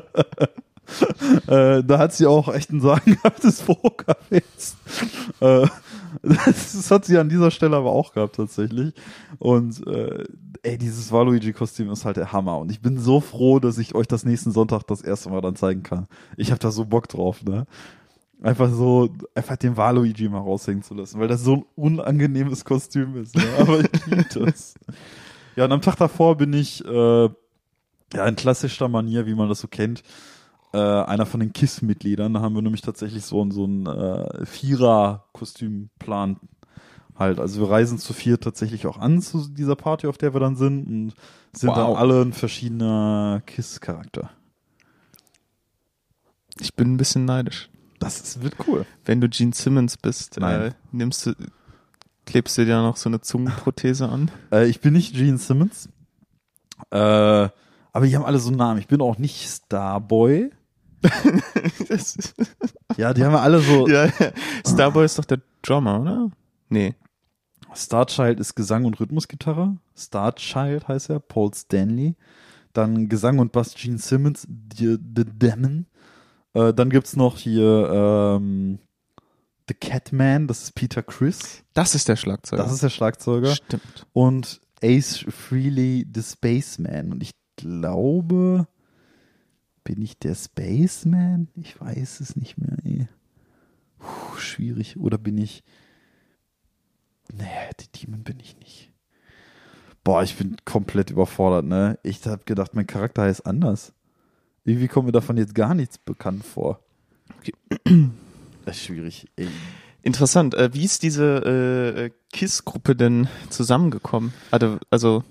äh, 1.46 1.82
da 1.84 1.98
hat 1.98 2.12
sie 2.14 2.26
auch 2.26 2.52
echt 2.52 2.70
ein 2.70 2.80
sagenhaftes 2.80 3.62
Pokerface. 3.66 4.76
Äh, 5.40 5.66
das, 6.22 6.72
das 6.72 6.90
hat 6.90 7.04
sie 7.04 7.18
an 7.18 7.28
dieser 7.28 7.50
Stelle 7.50 7.76
aber 7.76 7.90
auch 7.90 8.12
gehabt 8.12 8.36
tatsächlich. 8.36 8.94
Und 9.38 9.86
äh, 9.86 10.24
ey, 10.62 10.78
dieses 10.78 11.12
Waluigi-Kostüm 11.12 11.90
ist 11.90 12.04
halt 12.04 12.16
der 12.16 12.32
Hammer. 12.32 12.58
Und 12.58 12.70
ich 12.70 12.80
bin 12.80 12.98
so 12.98 13.20
froh, 13.20 13.60
dass 13.60 13.78
ich 13.78 13.94
euch 13.94 14.06
das 14.06 14.24
nächsten 14.24 14.52
Sonntag 14.52 14.82
das 14.86 15.00
erste 15.00 15.30
Mal 15.30 15.40
dann 15.40 15.56
zeigen 15.56 15.82
kann. 15.82 16.06
Ich 16.36 16.50
habe 16.50 16.58
da 16.58 16.70
so 16.70 16.84
Bock 16.84 17.08
drauf, 17.08 17.42
ne? 17.44 17.66
Einfach 18.42 18.70
so, 18.70 19.10
einfach 19.34 19.56
den 19.56 19.76
Waluigi 19.76 20.28
mal 20.28 20.38
raushängen 20.38 20.82
zu 20.82 20.94
lassen, 20.94 21.20
weil 21.20 21.28
das 21.28 21.42
so 21.42 21.56
ein 21.56 21.64
unangenehmes 21.76 22.64
Kostüm 22.64 23.16
ist. 23.16 23.36
Ne? 23.36 23.44
Aber 23.58 23.80
ich 23.80 24.06
liebe 24.06 24.24
das. 24.34 24.74
Ja, 25.56 25.66
und 25.66 25.72
am 25.72 25.82
Tag 25.82 25.96
davor 25.96 26.38
bin 26.38 26.54
ich, 26.54 26.82
äh, 26.82 27.28
ja, 28.14 28.26
in 28.26 28.36
klassischer 28.36 28.88
Manier, 28.88 29.26
wie 29.26 29.34
man 29.34 29.50
das 29.50 29.60
so 29.60 29.68
kennt, 29.68 30.02
äh, 30.72 30.78
einer 30.78 31.26
von 31.26 31.40
den 31.40 31.52
KISS-Mitgliedern. 31.52 32.34
Da 32.34 32.40
haben 32.40 32.54
wir 32.54 32.62
nämlich 32.62 32.82
tatsächlich 32.82 33.24
so, 33.24 33.48
so 33.50 33.64
ein 33.64 33.86
äh, 33.86 34.46
Vierer-Kostümplan 34.46 36.36
halt. 37.18 37.38
Also 37.40 37.60
wir 37.60 37.70
reisen 37.70 37.98
zu 37.98 38.12
vier 38.12 38.38
tatsächlich 38.40 38.86
auch 38.86 38.98
an 38.98 39.20
zu 39.22 39.48
dieser 39.48 39.76
Party, 39.76 40.06
auf 40.06 40.18
der 40.18 40.34
wir 40.34 40.40
dann 40.40 40.56
sind 40.56 40.86
und 40.86 41.14
sind 41.52 41.68
Wow. 41.70 41.76
dann 41.76 41.96
alle 41.96 42.22
ein 42.22 42.32
verschiedener 42.32 43.42
KISS-Charakter. 43.46 44.30
Ich 46.60 46.74
bin 46.74 46.92
ein 46.92 46.96
bisschen 46.96 47.24
neidisch. 47.24 47.70
Das 47.98 48.20
ist, 48.20 48.42
wird 48.42 48.54
cool. 48.66 48.86
Wenn 49.04 49.20
du 49.20 49.28
Gene 49.28 49.52
Simmons 49.54 49.96
bist, 49.96 50.38
äh, 50.38 50.70
nimmst 50.92 51.26
du, 51.26 51.34
klebst 52.26 52.56
du 52.58 52.64
dir 52.64 52.80
noch 52.82 52.96
so 52.96 53.08
eine 53.08 53.20
Zungenprothese 53.20 54.08
an? 54.08 54.30
Äh, 54.52 54.66
ich 54.66 54.80
bin 54.80 54.94
nicht 54.94 55.14
Gene 55.14 55.38
Simmons. 55.38 55.88
Äh, 56.90 56.96
aber 57.92 58.06
die 58.06 58.16
haben 58.16 58.24
alle 58.24 58.38
so 58.38 58.48
einen 58.48 58.56
Namen. 58.56 58.80
Ich 58.80 58.88
bin 58.88 59.00
auch 59.00 59.18
nicht 59.18 59.46
Starboy. 59.48 60.50
Ja, 62.96 63.14
die 63.14 63.24
haben 63.24 63.32
ja 63.32 63.40
alle 63.40 63.60
so. 63.60 63.88
ja, 63.88 64.06
ja. 64.06 64.32
Starboy 64.66 65.04
ist 65.04 65.18
doch 65.18 65.24
der 65.24 65.40
Drummer, 65.62 66.00
oder? 66.00 66.30
Nee. 66.68 66.94
Starchild 67.74 68.40
ist 68.40 68.54
Gesang 68.56 68.84
und 68.84 68.98
Rhythmusgitarre. 68.98 69.76
Starchild 69.96 70.88
heißt 70.88 71.10
er, 71.10 71.20
Paul 71.20 71.54
Stanley. 71.54 72.16
Dann 72.72 73.08
Gesang 73.08 73.38
und 73.38 73.52
Bass 73.52 73.74
Gene 73.74 73.98
Simmons, 73.98 74.46
The, 74.76 74.98
The 75.16 75.24
Demon. 75.24 75.86
Äh, 76.54 76.74
dann 76.74 76.90
gibt's 76.90 77.16
noch 77.16 77.38
hier 77.38 78.38
ähm, 78.40 78.78
The 79.68 79.74
Catman, 79.74 80.48
das 80.48 80.64
ist 80.64 80.74
Peter 80.74 81.02
Chris. 81.02 81.62
Das 81.74 81.94
ist 81.94 82.08
der 82.08 82.16
Schlagzeuger. 82.16 82.62
Das 82.62 82.72
ist 82.72 82.82
der 82.82 82.90
Schlagzeuger. 82.90 83.54
Stimmt. 83.54 84.06
Und 84.12 84.60
Ace 84.82 85.24
Freely, 85.28 86.06
The 86.12 86.22
Spaceman. 86.22 87.12
Und 87.12 87.22
ich 87.22 87.30
glaube, 87.56 88.66
bin 89.84 90.02
ich 90.02 90.18
der 90.18 90.34
Spaceman? 90.34 91.48
Ich 91.56 91.80
weiß 91.80 92.20
es 92.20 92.36
nicht 92.36 92.58
mehr. 92.58 92.76
Ey. 92.84 93.08
Puh, 93.98 94.36
schwierig. 94.38 94.96
Oder 94.98 95.18
bin 95.18 95.38
ich. 95.38 95.62
Nee, 97.32 97.44
die 97.80 98.00
Demon 98.00 98.24
bin 98.24 98.40
ich 98.40 98.58
nicht. 98.58 98.92
Boah, 100.02 100.22
ich 100.22 100.36
bin 100.36 100.56
komplett 100.64 101.10
überfordert, 101.10 101.66
ne? 101.66 101.98
Ich 102.02 102.26
habe 102.26 102.44
gedacht, 102.44 102.74
mein 102.74 102.86
Charakter 102.86 103.22
heißt 103.22 103.46
anders. 103.46 103.92
Irgendwie 104.64 104.88
kommt 104.88 105.06
mir 105.06 105.12
davon 105.12 105.36
jetzt 105.36 105.54
gar 105.54 105.74
nichts 105.74 105.98
bekannt 105.98 106.44
vor. 106.44 106.80
Okay. 107.38 107.52
Das 108.66 108.76
ist 108.76 108.84
schwierig. 108.84 109.26
Ey. 109.36 109.48
Interessant. 110.02 110.54
Äh, 110.54 110.72
wie 110.74 110.84
ist 110.84 111.02
diese 111.02 111.24
äh, 112.04 112.10
KISS-Gruppe 112.30 112.94
denn 112.94 113.26
zusammengekommen? 113.48 114.34
Also, 114.50 114.78
also 114.90 115.24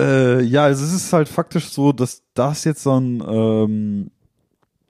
Äh, 0.00 0.42
ja, 0.42 0.64
also 0.64 0.84
es 0.84 0.92
ist 0.92 1.12
halt 1.12 1.28
faktisch 1.28 1.68
so, 1.70 1.92
dass 1.92 2.22
das 2.34 2.64
jetzt 2.64 2.82
so 2.82 2.98
ein, 2.98 3.22
ähm, 3.26 4.10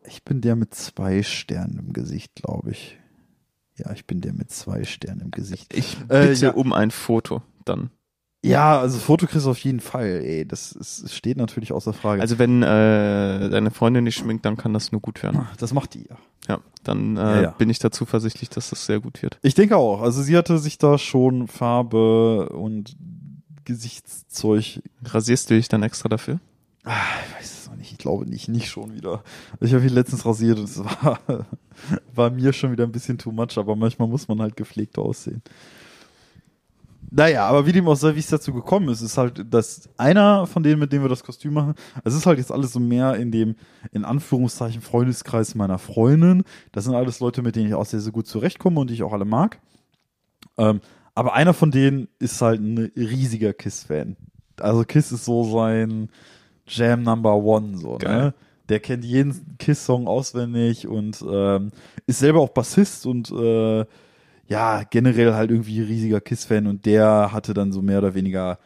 ich 0.06 0.24
bin 0.24 0.40
der 0.40 0.56
mit 0.56 0.74
zwei 0.74 1.22
Sternen 1.22 1.78
im 1.78 1.92
Gesicht, 1.92 2.34
glaube 2.34 2.70
ich. 2.70 2.98
Ja, 3.76 3.92
ich 3.92 4.06
bin 4.06 4.20
der 4.20 4.32
mit 4.32 4.50
zwei 4.50 4.84
Sternen 4.84 5.20
im 5.20 5.30
Gesicht. 5.30 5.72
ich 5.74 5.96
Äh, 6.08 6.28
bitte 6.28 6.46
ja. 6.46 6.50
um 6.52 6.72
ein 6.72 6.90
Foto 6.90 7.42
dann. 7.64 7.90
Ja, 8.42 8.80
also 8.80 8.98
Foto 8.98 9.26
kriegst 9.26 9.44
du 9.44 9.50
auf 9.50 9.58
jeden 9.58 9.80
Fall, 9.80 10.22
ey. 10.24 10.46
Das, 10.46 10.72
ist, 10.72 11.12
steht 11.14 11.36
natürlich 11.36 11.72
außer 11.72 11.92
Frage. 11.92 12.22
Also 12.22 12.38
wenn 12.38 12.62
äh, 12.62 13.50
deine 13.50 13.70
Freundin 13.70 14.04
nicht 14.04 14.16
schminkt, 14.16 14.46
dann 14.46 14.56
kann 14.56 14.72
das 14.72 14.92
nur 14.92 15.02
gut 15.02 15.22
werden. 15.22 15.46
das 15.58 15.74
macht 15.74 15.92
die 15.94 16.06
ja. 16.08 16.16
Ja, 16.48 16.60
dann 16.82 17.18
äh, 17.18 17.20
Ja, 17.20 17.42
ja. 17.42 17.50
bin 17.50 17.68
ich 17.68 17.78
da 17.80 17.90
zuversichtlich, 17.90 18.48
dass 18.48 18.70
das 18.70 18.86
sehr 18.86 18.98
gut 19.00 19.22
wird. 19.22 19.38
Ich 19.42 19.54
denke 19.54 19.76
auch. 19.76 20.00
Also 20.00 20.22
sie 20.22 20.36
hatte 20.38 20.58
sich 20.58 20.78
da 20.78 20.96
schon 20.96 21.48
Farbe 21.48 22.48
und 22.48 22.96
Gesichtszeug. 23.70 24.82
Rasierst 25.04 25.48
du 25.48 25.54
dich 25.54 25.68
dann 25.68 25.84
extra 25.84 26.08
dafür? 26.08 26.40
Ah, 26.82 26.96
ich 27.24 27.36
weiß 27.36 27.52
es 27.60 27.68
noch 27.68 27.76
nicht. 27.76 27.92
Ich 27.92 27.98
glaube 27.98 28.26
nicht, 28.26 28.48
nicht 28.48 28.68
schon 28.68 28.94
wieder. 28.94 29.22
Ich 29.60 29.72
habe 29.72 29.84
ihn 29.84 29.92
letztens 29.92 30.26
rasiert 30.26 30.58
und 30.58 30.64
es 30.64 30.78
war, 30.78 31.20
war 32.14 32.30
mir 32.30 32.52
schon 32.52 32.72
wieder 32.72 32.84
ein 32.84 32.92
bisschen 32.92 33.16
too 33.16 33.30
much, 33.30 33.56
aber 33.56 33.76
manchmal 33.76 34.08
muss 34.08 34.26
man 34.26 34.40
halt 34.40 34.56
gepflegt 34.56 34.98
aussehen. 34.98 35.42
Naja, 37.12 37.46
aber 37.46 37.66
wie 37.66 37.72
dem 37.72 37.88
auch 37.88 37.96
sei, 37.96 38.14
wie 38.14 38.20
es 38.20 38.28
dazu 38.28 38.52
gekommen 38.52 38.88
ist, 38.88 39.02
ist 39.02 39.18
halt, 39.18 39.52
dass 39.52 39.88
einer 39.96 40.46
von 40.46 40.62
denen, 40.62 40.80
mit 40.80 40.92
denen 40.92 41.02
wir 41.04 41.08
das 41.08 41.24
Kostüm 41.24 41.54
machen, 41.54 41.74
es 42.04 42.14
ist 42.14 42.26
halt 42.26 42.38
jetzt 42.38 42.52
alles 42.52 42.72
so 42.72 42.80
mehr 42.80 43.16
in 43.16 43.30
dem, 43.32 43.56
in 43.92 44.04
Anführungszeichen, 44.04 44.80
Freundeskreis 44.80 45.54
meiner 45.54 45.78
Freundin. 45.78 46.44
Das 46.72 46.84
sind 46.84 46.94
alles 46.94 47.20
Leute, 47.20 47.42
mit 47.42 47.56
denen 47.56 47.68
ich 47.68 47.74
auch 47.74 47.86
sehr, 47.86 48.00
sehr 48.00 48.12
gut 48.12 48.26
zurechtkomme 48.26 48.80
und 48.80 48.90
die 48.90 48.94
ich 48.94 49.02
auch 49.02 49.12
alle 49.12 49.24
mag. 49.24 49.60
Ähm, 50.56 50.80
aber 51.20 51.34
einer 51.34 51.52
von 51.52 51.70
denen 51.70 52.08
ist 52.18 52.40
halt 52.40 52.62
ein 52.62 52.90
riesiger 52.96 53.52
Kiss-Fan. 53.52 54.16
Also 54.58 54.84
Kiss 54.84 55.12
ist 55.12 55.26
so 55.26 55.44
sein 55.44 56.08
Jam 56.66 57.02
Number 57.02 57.34
One, 57.34 57.76
so, 57.76 57.98
Geil. 57.98 58.16
ne? 58.16 58.34
Der 58.70 58.80
kennt 58.80 59.04
jeden 59.04 59.58
Kiss-Song 59.58 60.08
auswendig 60.08 60.88
und 60.88 61.22
ähm, 61.30 61.72
ist 62.06 62.20
selber 62.20 62.40
auch 62.40 62.48
Bassist 62.48 63.04
und 63.04 63.30
äh, 63.32 63.84
ja, 64.48 64.82
generell 64.88 65.34
halt 65.34 65.50
irgendwie 65.50 65.82
riesiger 65.82 66.22
Kiss-Fan 66.22 66.66
und 66.66 66.86
der 66.86 67.32
hatte 67.32 67.52
dann 67.52 67.70
so 67.70 67.82
mehr 67.82 67.98
oder 67.98 68.14
weniger, 68.14 68.58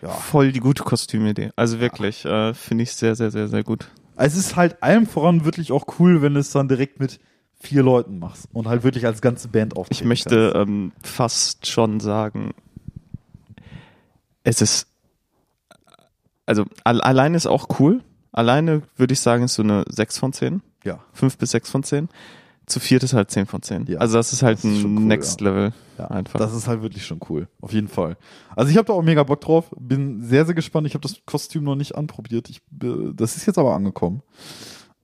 ja. 0.00 0.10
Voll 0.10 0.52
die 0.52 0.60
gute 0.60 0.84
Kostümidee. 0.84 1.50
Also 1.56 1.80
wirklich, 1.80 2.24
äh, 2.24 2.54
finde 2.54 2.84
ich 2.84 2.92
sehr, 2.92 3.16
sehr, 3.16 3.32
sehr, 3.32 3.48
sehr 3.48 3.64
gut. 3.64 3.90
Es 4.14 4.36
ist 4.36 4.54
halt 4.54 4.84
allem 4.84 5.06
voran 5.06 5.44
wirklich 5.44 5.72
auch 5.72 5.86
cool, 5.98 6.22
wenn 6.22 6.36
es 6.36 6.52
dann 6.52 6.68
direkt 6.68 7.00
mit 7.00 7.18
vier 7.60 7.82
Leuten 7.82 8.18
machst 8.18 8.48
und 8.52 8.68
halt 8.68 8.84
wirklich 8.84 9.06
als 9.06 9.20
ganze 9.20 9.48
Band 9.48 9.76
auftreten 9.76 10.00
Ich 10.00 10.06
möchte 10.06 10.52
ähm, 10.54 10.92
fast 11.02 11.66
schon 11.66 12.00
sagen, 12.00 12.54
es 14.44 14.62
ist, 14.62 14.86
also 16.46 16.64
al 16.84 17.00
alleine 17.00 17.36
ist 17.36 17.46
auch 17.46 17.80
cool. 17.80 18.02
Alleine 18.32 18.82
würde 18.96 19.12
ich 19.12 19.20
sagen, 19.20 19.44
ist 19.44 19.54
so 19.54 19.62
eine 19.62 19.84
6 19.88 20.18
von 20.18 20.32
10. 20.32 20.62
Ja. 20.84 21.00
5 21.12 21.36
bis 21.38 21.50
6 21.50 21.70
von 21.70 21.82
10. 21.82 22.08
Zu 22.66 22.80
viert 22.80 23.02
ist 23.02 23.14
halt 23.14 23.30
10 23.30 23.46
von 23.46 23.62
10. 23.62 23.86
Ja, 23.86 23.98
also 23.98 24.18
das 24.18 24.32
ist 24.32 24.42
halt 24.42 24.58
das 24.58 24.64
ist 24.64 24.84
ein 24.84 24.98
cool, 24.98 25.04
Next 25.04 25.40
Level. 25.40 25.72
Ja, 25.98 26.08
einfach. 26.08 26.38
Das 26.38 26.54
ist 26.54 26.68
halt 26.68 26.82
wirklich 26.82 27.04
schon 27.04 27.18
cool. 27.28 27.48
Auf 27.60 27.72
jeden 27.72 27.88
Fall. 27.88 28.16
Also 28.54 28.70
ich 28.70 28.76
habe 28.76 28.86
da 28.86 28.92
auch 28.92 29.02
mega 29.02 29.22
Bock 29.22 29.40
drauf. 29.40 29.70
Bin 29.78 30.22
sehr, 30.22 30.44
sehr 30.44 30.54
gespannt. 30.54 30.86
Ich 30.86 30.94
habe 30.94 31.02
das 31.02 31.16
Kostüm 31.24 31.64
noch 31.64 31.76
nicht 31.76 31.96
anprobiert. 31.96 32.48
Ich, 32.50 32.58
äh, 32.82 33.12
das 33.14 33.36
ist 33.36 33.46
jetzt 33.46 33.58
aber 33.58 33.74
angekommen. 33.74 34.22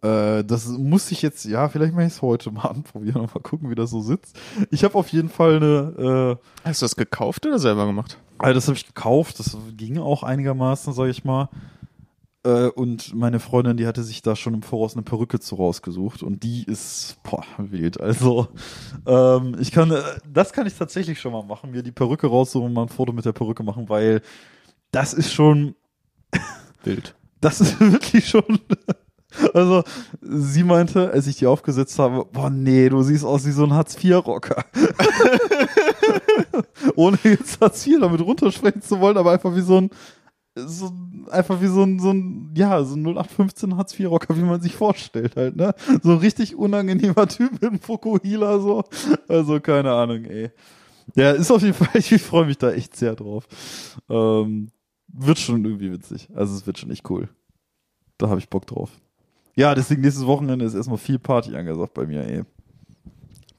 Äh, 0.04 0.44
das 0.44 0.68
muss 0.68 1.10
ich 1.10 1.22
jetzt, 1.22 1.46
ja, 1.46 1.68
vielleicht 1.70 1.94
mache 1.94 2.04
ich 2.04 2.12
es 2.12 2.22
heute 2.22 2.50
mal 2.50 2.62
anprobieren 2.68 3.22
und 3.22 3.34
mal 3.34 3.40
gucken, 3.40 3.70
wie 3.70 3.74
das 3.74 3.90
so 3.90 4.00
sitzt. 4.00 4.38
Ich 4.70 4.84
habe 4.84 4.96
auf 4.96 5.08
jeden 5.08 5.30
Fall 5.30 5.56
eine, 5.56 6.38
äh, 6.62 6.68
Hast 6.68 6.82
du 6.82 6.84
das 6.84 6.96
gekauft 6.96 7.46
oder 7.46 7.58
selber 7.58 7.86
gemacht? 7.86 8.18
also 8.36 8.54
das 8.54 8.68
habe 8.68 8.76
ich 8.76 8.86
gekauft. 8.86 9.38
Das 9.38 9.56
ging 9.76 9.98
auch 9.98 10.22
einigermaßen, 10.22 10.92
sage 10.92 11.10
ich 11.10 11.24
mal. 11.24 11.48
Äh, 12.44 12.68
und 12.68 13.14
meine 13.14 13.40
Freundin, 13.40 13.78
die 13.78 13.86
hatte 13.86 14.02
sich 14.02 14.20
da 14.20 14.36
schon 14.36 14.52
im 14.52 14.62
Voraus 14.62 14.92
eine 14.92 15.02
Perücke 15.02 15.40
zu 15.40 15.54
rausgesucht 15.54 16.22
und 16.22 16.42
die 16.42 16.64
ist 16.64 17.16
boah, 17.22 17.42
wild. 17.56 17.98
Also 17.98 18.48
ähm, 19.06 19.56
ich 19.58 19.72
kann, 19.72 19.90
äh, 19.90 20.02
das 20.30 20.52
kann 20.52 20.66
ich 20.66 20.74
tatsächlich 20.74 21.18
schon 21.18 21.32
mal 21.32 21.44
machen, 21.44 21.70
mir 21.70 21.82
die 21.82 21.92
Perücke 21.92 22.26
raussuchen 22.26 22.66
und 22.66 22.74
mal 22.74 22.82
ein 22.82 22.88
Foto 22.88 23.14
mit 23.14 23.24
der 23.24 23.32
Perücke 23.32 23.62
machen, 23.62 23.88
weil 23.88 24.20
das 24.90 25.14
ist 25.14 25.32
schon, 25.32 25.74
Wild. 26.82 27.14
das 27.40 27.62
ist 27.62 27.80
wirklich 27.80 28.28
schon. 28.28 28.60
Also, 29.52 29.82
sie 30.20 30.64
meinte, 30.64 31.10
als 31.10 31.26
ich 31.26 31.36
die 31.36 31.46
aufgesetzt 31.46 31.98
habe, 31.98 32.26
boah, 32.32 32.50
nee, 32.50 32.88
du 32.88 33.02
siehst 33.02 33.24
aus 33.24 33.46
wie 33.46 33.50
so 33.50 33.64
ein 33.64 33.72
Hartz-IV-Rocker. 33.72 34.64
Ohne 36.96 37.18
jetzt 37.22 37.60
Hartz 37.60 37.86
IV 37.86 38.00
damit 38.00 38.20
runtersprechen 38.20 38.82
zu 38.82 39.00
wollen, 39.00 39.16
aber 39.16 39.32
einfach 39.32 39.54
wie 39.54 39.60
so 39.60 39.80
ein, 39.80 39.90
so, 40.56 40.92
einfach 41.30 41.60
wie 41.60 41.66
so 41.66 41.82
ein, 41.82 41.98
so 41.98 42.12
ein, 42.12 42.52
ja, 42.56 42.82
so 42.84 42.94
ein 42.94 43.04
0815 43.04 43.76
Hartz-IV-Rocker, 43.76 44.36
wie 44.36 44.42
man 44.42 44.60
sich 44.60 44.74
vorstellt 44.74 45.36
halt, 45.36 45.56
ne? 45.56 45.74
So 46.02 46.12
ein 46.12 46.18
richtig 46.18 46.56
unangenehmer 46.56 47.26
Typ 47.26 47.52
mit 47.52 47.64
einem 47.64 47.80
Fukuhila, 47.80 48.60
so. 48.60 48.84
Also, 49.28 49.60
keine 49.60 49.92
Ahnung, 49.92 50.24
ey. 50.24 50.50
Ja, 51.16 51.32
ist 51.32 51.50
auf 51.50 51.62
jeden 51.62 51.74
Fall, 51.74 51.88
ich 51.94 52.22
freue 52.22 52.46
mich 52.46 52.58
da 52.58 52.72
echt 52.72 52.96
sehr 52.96 53.14
drauf. 53.14 53.46
Ähm, 54.08 54.68
wird 55.08 55.38
schon 55.38 55.64
irgendwie 55.64 55.92
witzig. 55.92 56.28
Also, 56.34 56.54
es 56.54 56.66
wird 56.66 56.78
schon 56.78 56.90
echt 56.90 57.08
cool. 57.10 57.28
Da 58.18 58.28
habe 58.28 58.40
ich 58.40 58.48
Bock 58.48 58.66
drauf. 58.66 58.90
Ja, 59.56 59.74
deswegen 59.74 60.02
nächstes 60.02 60.26
Wochenende 60.26 60.64
ist 60.64 60.74
erstmal 60.74 60.98
viel 60.98 61.18
Party 61.18 61.54
angesagt 61.56 61.94
bei 61.94 62.06
mir, 62.06 62.26
ey. 62.26 62.42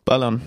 Ballern. 0.03 0.41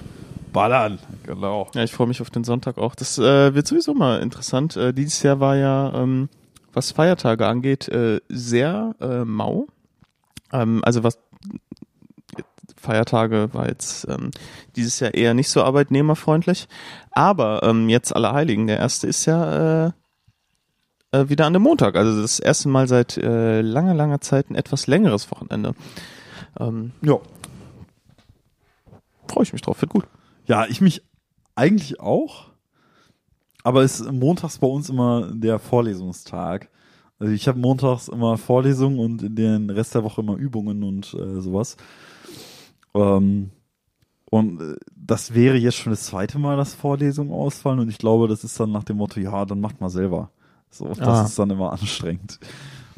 Ballern. 0.53 0.99
Genau. 1.25 1.69
Ja, 1.75 1.85
ich 1.85 1.93
freue 1.93 2.07
mich 2.07 2.21
auf 2.21 2.31
den 2.31 2.45
Sonntag 2.45 2.79
auch. 2.79 2.95
Das 2.95 3.19
äh, 3.19 3.55
wird 3.55 3.67
sowieso 3.67 3.95
mal 3.95 4.21
interessant. 4.21 4.77
Äh, 4.77 4.93
dieses 4.93 5.23
Jahr 5.23 5.41
war 5.41 5.57
ja, 5.57 5.93
ähm, 5.95 6.29
was 6.73 6.93
Feiertage 6.93 7.47
angeht, 7.47 7.89
äh, 7.89 8.21
sehr 8.29 8.95
äh, 9.01 9.25
mau. 9.25 9.67
Ähm, 10.53 10.83
also 10.85 11.03
was 11.03 11.19
Feiertage 12.77 13.53
war 13.53 13.69
jetzt 13.69 14.07
ähm, 14.09 14.31
dieses 14.77 15.01
Jahr 15.01 15.15
eher 15.15 15.35
nicht 15.35 15.49
so 15.49 15.63
arbeitnehmerfreundlich. 15.63 16.69
Aber 17.11 17.63
ähm, 17.63 17.89
jetzt 17.89 18.15
Allerheiligen, 18.15 18.67
der 18.67 18.79
erste 18.79 19.07
ist 19.07 19.27
ja 19.27 19.87
äh, 19.87 19.93
äh, 21.13 21.29
wieder 21.29 21.47
an 21.47 21.53
dem 21.53 21.63
Montag. 21.63 21.97
Also 21.97 22.21
das 22.21 22.41
erste 22.41 22.69
Mal 22.69 22.89
seit 22.89 23.17
äh, 23.17 23.61
langer, 23.61 23.95
langer 23.95 24.21
Zeit 24.21 24.51
ein 24.51 24.55
etwas 24.55 24.87
längeres 24.87 25.31
Wochenende. 25.31 25.75
Ähm, 26.59 26.93
Ja. 27.03 27.19
freue 29.27 29.43
ich 29.45 29.53
mich 29.53 29.63
drauf, 29.63 29.81
wird 29.81 29.93
gut. 29.93 30.05
Ja, 30.47 30.67
ich 30.67 30.81
mich 30.81 31.03
eigentlich 31.55 32.01
auch. 32.01 32.47
Aber 33.65 33.83
es 33.83 34.01
ist 34.01 34.11
montags 34.13 34.59
bei 34.59 34.67
uns 34.67 34.89
immer 34.89 35.31
der 35.33 35.59
Vorlesungstag. 35.59 36.71
Also 37.19 37.33
ich 37.33 37.49
habe 37.49 37.59
montags 37.59 38.09
immer 38.09 38.39
Vorlesungen 38.39 38.99
und 38.99 39.23
in 39.23 39.35
den 39.35 39.71
Rest 39.71 39.95
der 39.95 40.05
Woche 40.05 40.21
immer 40.21 40.37
Übungen 40.37 40.83
und 40.85 41.13
äh, 41.15 41.41
sowas. 41.41 41.77
Ähm, 42.95 43.51
und 44.31 44.61
äh, 44.61 44.77
das 44.95 45.35
wäre 45.35 45.57
jetzt 45.57 45.77
schon 45.77 45.91
das 45.93 46.05
zweite 46.05 46.39
Mal, 46.39 46.57
dass 46.57 46.75
Vorlesungen 46.75 47.33
ausfallen 47.33 47.81
und 47.81 47.89
ich 47.89 47.99
glaube, 47.99 48.29
das 48.29 48.45
ist 48.45 48.59
dann 48.61 48.71
nach 48.71 48.85
dem 48.85 48.99
Motto, 48.99 49.19
ja, 49.21 49.45
dann 49.45 49.61
macht 49.61 49.81
mal 49.81 49.91
selber. 49.91 50.31
So, 50.71 50.89
das 50.89 50.99
Ah. 51.01 51.25
ist 51.25 51.39
dann 51.39 51.51
immer 51.51 51.73
anstrengend. 51.73 52.39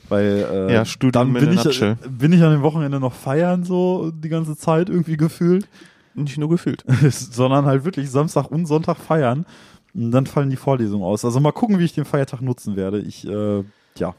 Weil 0.09 0.47
äh, 0.51 0.75
Ja, 0.75 0.85
dann 1.13 1.29
in 1.29 1.33
bin 1.35 1.53
ich, 1.53 1.65
nutshell. 1.65 1.97
bin 2.09 2.33
ich 2.33 2.43
an 2.43 2.51
dem 2.53 2.63
Wochenende 2.63 2.99
noch 2.99 3.13
feiern, 3.13 3.65
so 3.65 4.11
die 4.11 4.29
ganze 4.29 4.57
Zeit 4.57 4.89
irgendwie 4.89 5.17
gefühlt. 5.17 5.69
Nicht 6.15 6.37
nur 6.39 6.49
gefühlt. 6.49 6.85
sondern 7.11 7.67
halt 7.67 7.85
wirklich 7.85 8.11
Samstag 8.11 8.51
und 8.51 8.67
Sonntag 8.67 8.97
feiern. 8.97 9.47
Und 9.95 10.11
dann 10.11 10.27
fallen 10.27 10.51
die 10.51 10.57
Vorlesungen 10.57 11.05
aus. 11.05 11.25
Also 11.25 11.39
mal 11.41 11.53
gucken, 11.53 11.79
wie 11.79 11.85
ich 11.85 11.95
den 11.95 12.05
Feiertag 12.05 12.41
nutzen 12.43 12.77
werde. 12.77 13.01
Ich, 13.01 13.27
äh, 13.27 13.65
ja, 13.97 14.15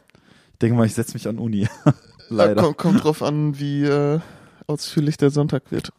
ich 0.53 0.59
denke 0.61 0.77
mal, 0.77 0.85
ich 0.85 0.93
setze 0.93 1.13
mich 1.13 1.27
an 1.27 1.37
Uni. 1.37 1.67
Leider. 2.29 2.61
Kommt, 2.61 2.77
kommt 2.77 3.03
drauf 3.03 3.21
an, 3.21 3.59
wie 3.59 3.83
äh, 3.83 4.19
ausführlich 4.67 5.17
der 5.17 5.29
Sonntag 5.31 5.63
wird. 5.71 5.91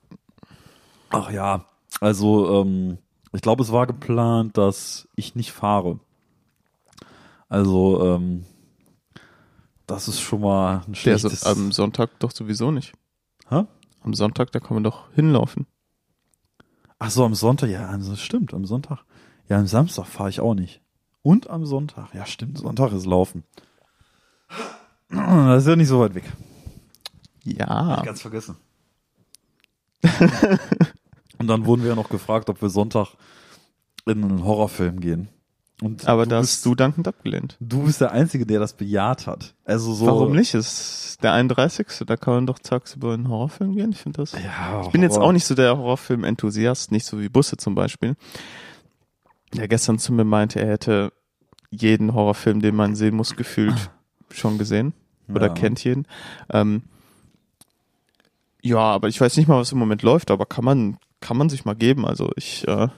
Ach 1.10 1.30
ja, 1.30 1.66
also 2.00 2.62
ähm, 2.62 2.96
ich 3.34 3.42
glaube, 3.42 3.62
es 3.62 3.70
war 3.72 3.86
geplant, 3.86 4.56
dass 4.56 5.06
ich 5.14 5.34
nicht 5.34 5.52
fahre. 5.52 5.98
Also 7.52 8.02
ähm, 8.02 8.46
das 9.86 10.08
ist 10.08 10.22
schon 10.22 10.40
mal 10.40 10.76
ein 10.86 10.92
Der 10.92 11.18
schlechtes. 11.18 11.44
am 11.44 11.70
Sonntag 11.70 12.18
doch 12.18 12.30
sowieso 12.30 12.70
nicht. 12.70 12.94
Hä? 13.50 13.66
Am 14.00 14.14
Sonntag, 14.14 14.50
da 14.52 14.58
kann 14.58 14.72
man 14.74 14.84
doch 14.84 15.12
hinlaufen. 15.12 15.66
Ach 16.98 17.10
so, 17.10 17.26
am 17.26 17.34
Sonntag, 17.34 17.68
ja, 17.68 17.94
das 17.94 18.20
stimmt, 18.22 18.54
am 18.54 18.64
Sonntag. 18.64 19.04
Ja, 19.50 19.58
am 19.58 19.66
Samstag 19.66 20.06
fahre 20.06 20.30
ich 20.30 20.40
auch 20.40 20.54
nicht. 20.54 20.80
Und 21.20 21.50
am 21.50 21.66
Sonntag, 21.66 22.14
ja 22.14 22.24
stimmt, 22.24 22.56
Sonntag 22.56 22.90
ist 22.92 23.04
Laufen. 23.04 23.44
Das 25.10 25.64
ist 25.64 25.68
ja 25.68 25.76
nicht 25.76 25.88
so 25.88 26.00
weit 26.00 26.14
weg. 26.14 26.24
Ja. 27.44 28.00
Ganz 28.02 28.22
vergessen. 28.22 28.56
Und 31.38 31.48
dann 31.48 31.66
wurden 31.66 31.82
wir 31.82 31.90
ja 31.90 31.96
noch 31.96 32.08
gefragt, 32.08 32.48
ob 32.48 32.62
wir 32.62 32.70
Sonntag 32.70 33.08
in 34.06 34.24
einen 34.24 34.42
Horrorfilm 34.42 35.00
gehen. 35.00 35.28
Und 35.82 36.06
Aber 36.06 36.26
da 36.26 36.36
hast 36.38 36.64
du 36.64 36.74
dankend 36.76 37.08
abgelehnt. 37.08 37.56
du 37.58 37.82
bist 37.82 38.00
der 38.00 38.12
Einzige, 38.12 38.46
der 38.46 38.60
das 38.60 38.72
bejaht 38.74 39.26
hat. 39.26 39.54
Also 39.64 39.92
so. 39.94 40.06
Warum 40.06 40.32
nicht? 40.32 40.54
Es 40.54 41.06
ist 41.08 41.22
der 41.24 41.32
31. 41.32 41.86
Da 42.06 42.16
kann 42.16 42.34
man 42.34 42.46
doch 42.46 42.58
tagsüber 42.60 43.08
in 43.14 43.20
einen 43.22 43.28
Horrorfilm 43.28 43.74
gehen. 43.74 43.90
Ich 43.90 43.98
finde 43.98 44.20
das. 44.20 44.32
Ja, 44.32 44.82
Ich 44.82 44.90
bin 44.90 45.02
jetzt 45.02 45.18
auch 45.18 45.32
nicht 45.32 45.44
so 45.44 45.54
der 45.56 45.76
Horrorfilm-Enthusiast, 45.76 46.92
nicht 46.92 47.04
so 47.04 47.20
wie 47.20 47.28
Busse 47.28 47.56
zum 47.56 47.74
Beispiel. 47.74 48.14
Der 49.54 49.66
gestern 49.66 49.98
zu 49.98 50.12
mir 50.12 50.24
meinte, 50.24 50.60
er 50.60 50.68
hätte 50.70 51.12
jeden 51.70 52.14
Horrorfilm, 52.14 52.60
den 52.62 52.76
man 52.76 52.94
sehen 52.94 53.16
muss, 53.16 53.34
gefühlt 53.34 53.90
schon 54.30 54.58
gesehen. 54.58 54.92
Oder 55.28 55.48
Ja. 55.48 55.54
kennt 55.54 55.82
jeden. 55.82 56.06
Ähm, 56.50 56.82
ja, 58.62 58.78
aber 58.78 59.08
ich 59.08 59.20
weiß 59.20 59.36
nicht 59.36 59.48
mal, 59.48 59.58
was 59.58 59.72
im 59.72 59.78
Moment 59.78 60.02
läuft, 60.02 60.30
aber 60.30 60.46
kann 60.46 60.64
man, 60.64 60.98
kann 61.20 61.36
man 61.36 61.48
sich 61.48 61.64
mal 61.64 61.74
geben. 61.74 62.06
Also 62.06 62.30
ich, 62.36 62.66
äh, 62.68 62.88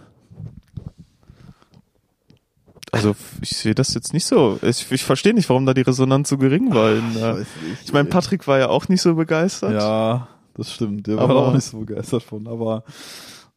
also 2.95 3.16
ich 3.40 3.51
sehe 3.57 3.74
das 3.74 3.95
jetzt 3.95 4.12
nicht 4.12 4.24
so. 4.26 4.59
Ich, 4.62 4.90
ich 4.90 5.05
verstehe 5.05 5.34
nicht, 5.34 5.49
warum 5.49 5.66
da 5.66 5.74
die 5.74 5.82
Resonanz 5.82 6.28
so 6.28 6.38
gering 6.38 6.74
war. 6.74 6.92
Ich, 6.95 7.16
äh, 7.16 7.20
weiß 7.22 7.38
nicht. 7.38 7.82
ich 7.84 7.92
meine, 7.92 8.09
Patrick 8.09 8.47
war 8.47 8.59
ja 8.59 8.68
auch 8.68 8.88
nicht 8.88 9.03
so 9.03 9.14
begeistert. 9.14 9.72
Ja, 9.72 10.28
das 10.55 10.72
stimmt. 10.72 11.07
Der 11.07 11.16
war 11.16 11.24
Aber- 11.24 11.34
da 11.34 11.40
auch 11.40 11.55
nicht 11.55 11.64
so 11.64 11.78
begeistert 11.80 12.22
von. 12.22 12.47
Aber 12.49 12.84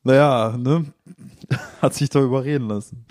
naja, 0.03 0.55
ne? 0.57 0.85
Hat 1.81 1.93
sich 1.93 2.09
da 2.09 2.19
überreden 2.21 2.67
lassen. 2.67 3.05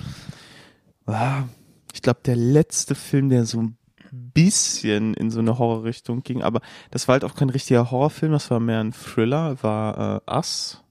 Ah, 1.06 1.44
Ich 1.92 2.02
glaube, 2.02 2.20
der 2.24 2.36
letzte 2.36 2.94
Film, 2.94 3.28
der 3.30 3.44
so 3.44 3.60
ein 3.62 3.76
bisschen 4.12 5.14
in 5.14 5.30
so 5.30 5.38
eine 5.40 5.58
Horrorrichtung 5.58 6.22
ging, 6.22 6.42
aber 6.42 6.60
das 6.90 7.06
war 7.08 7.14
halt 7.14 7.24
auch 7.24 7.34
kein 7.34 7.50
richtiger 7.50 7.90
Horrorfilm, 7.90 8.32
das 8.32 8.50
war 8.50 8.60
mehr 8.60 8.80
ein 8.80 8.92
Thriller, 8.92 9.56
war 9.62 10.22
äh, 10.26 10.30
Us. 10.36 10.82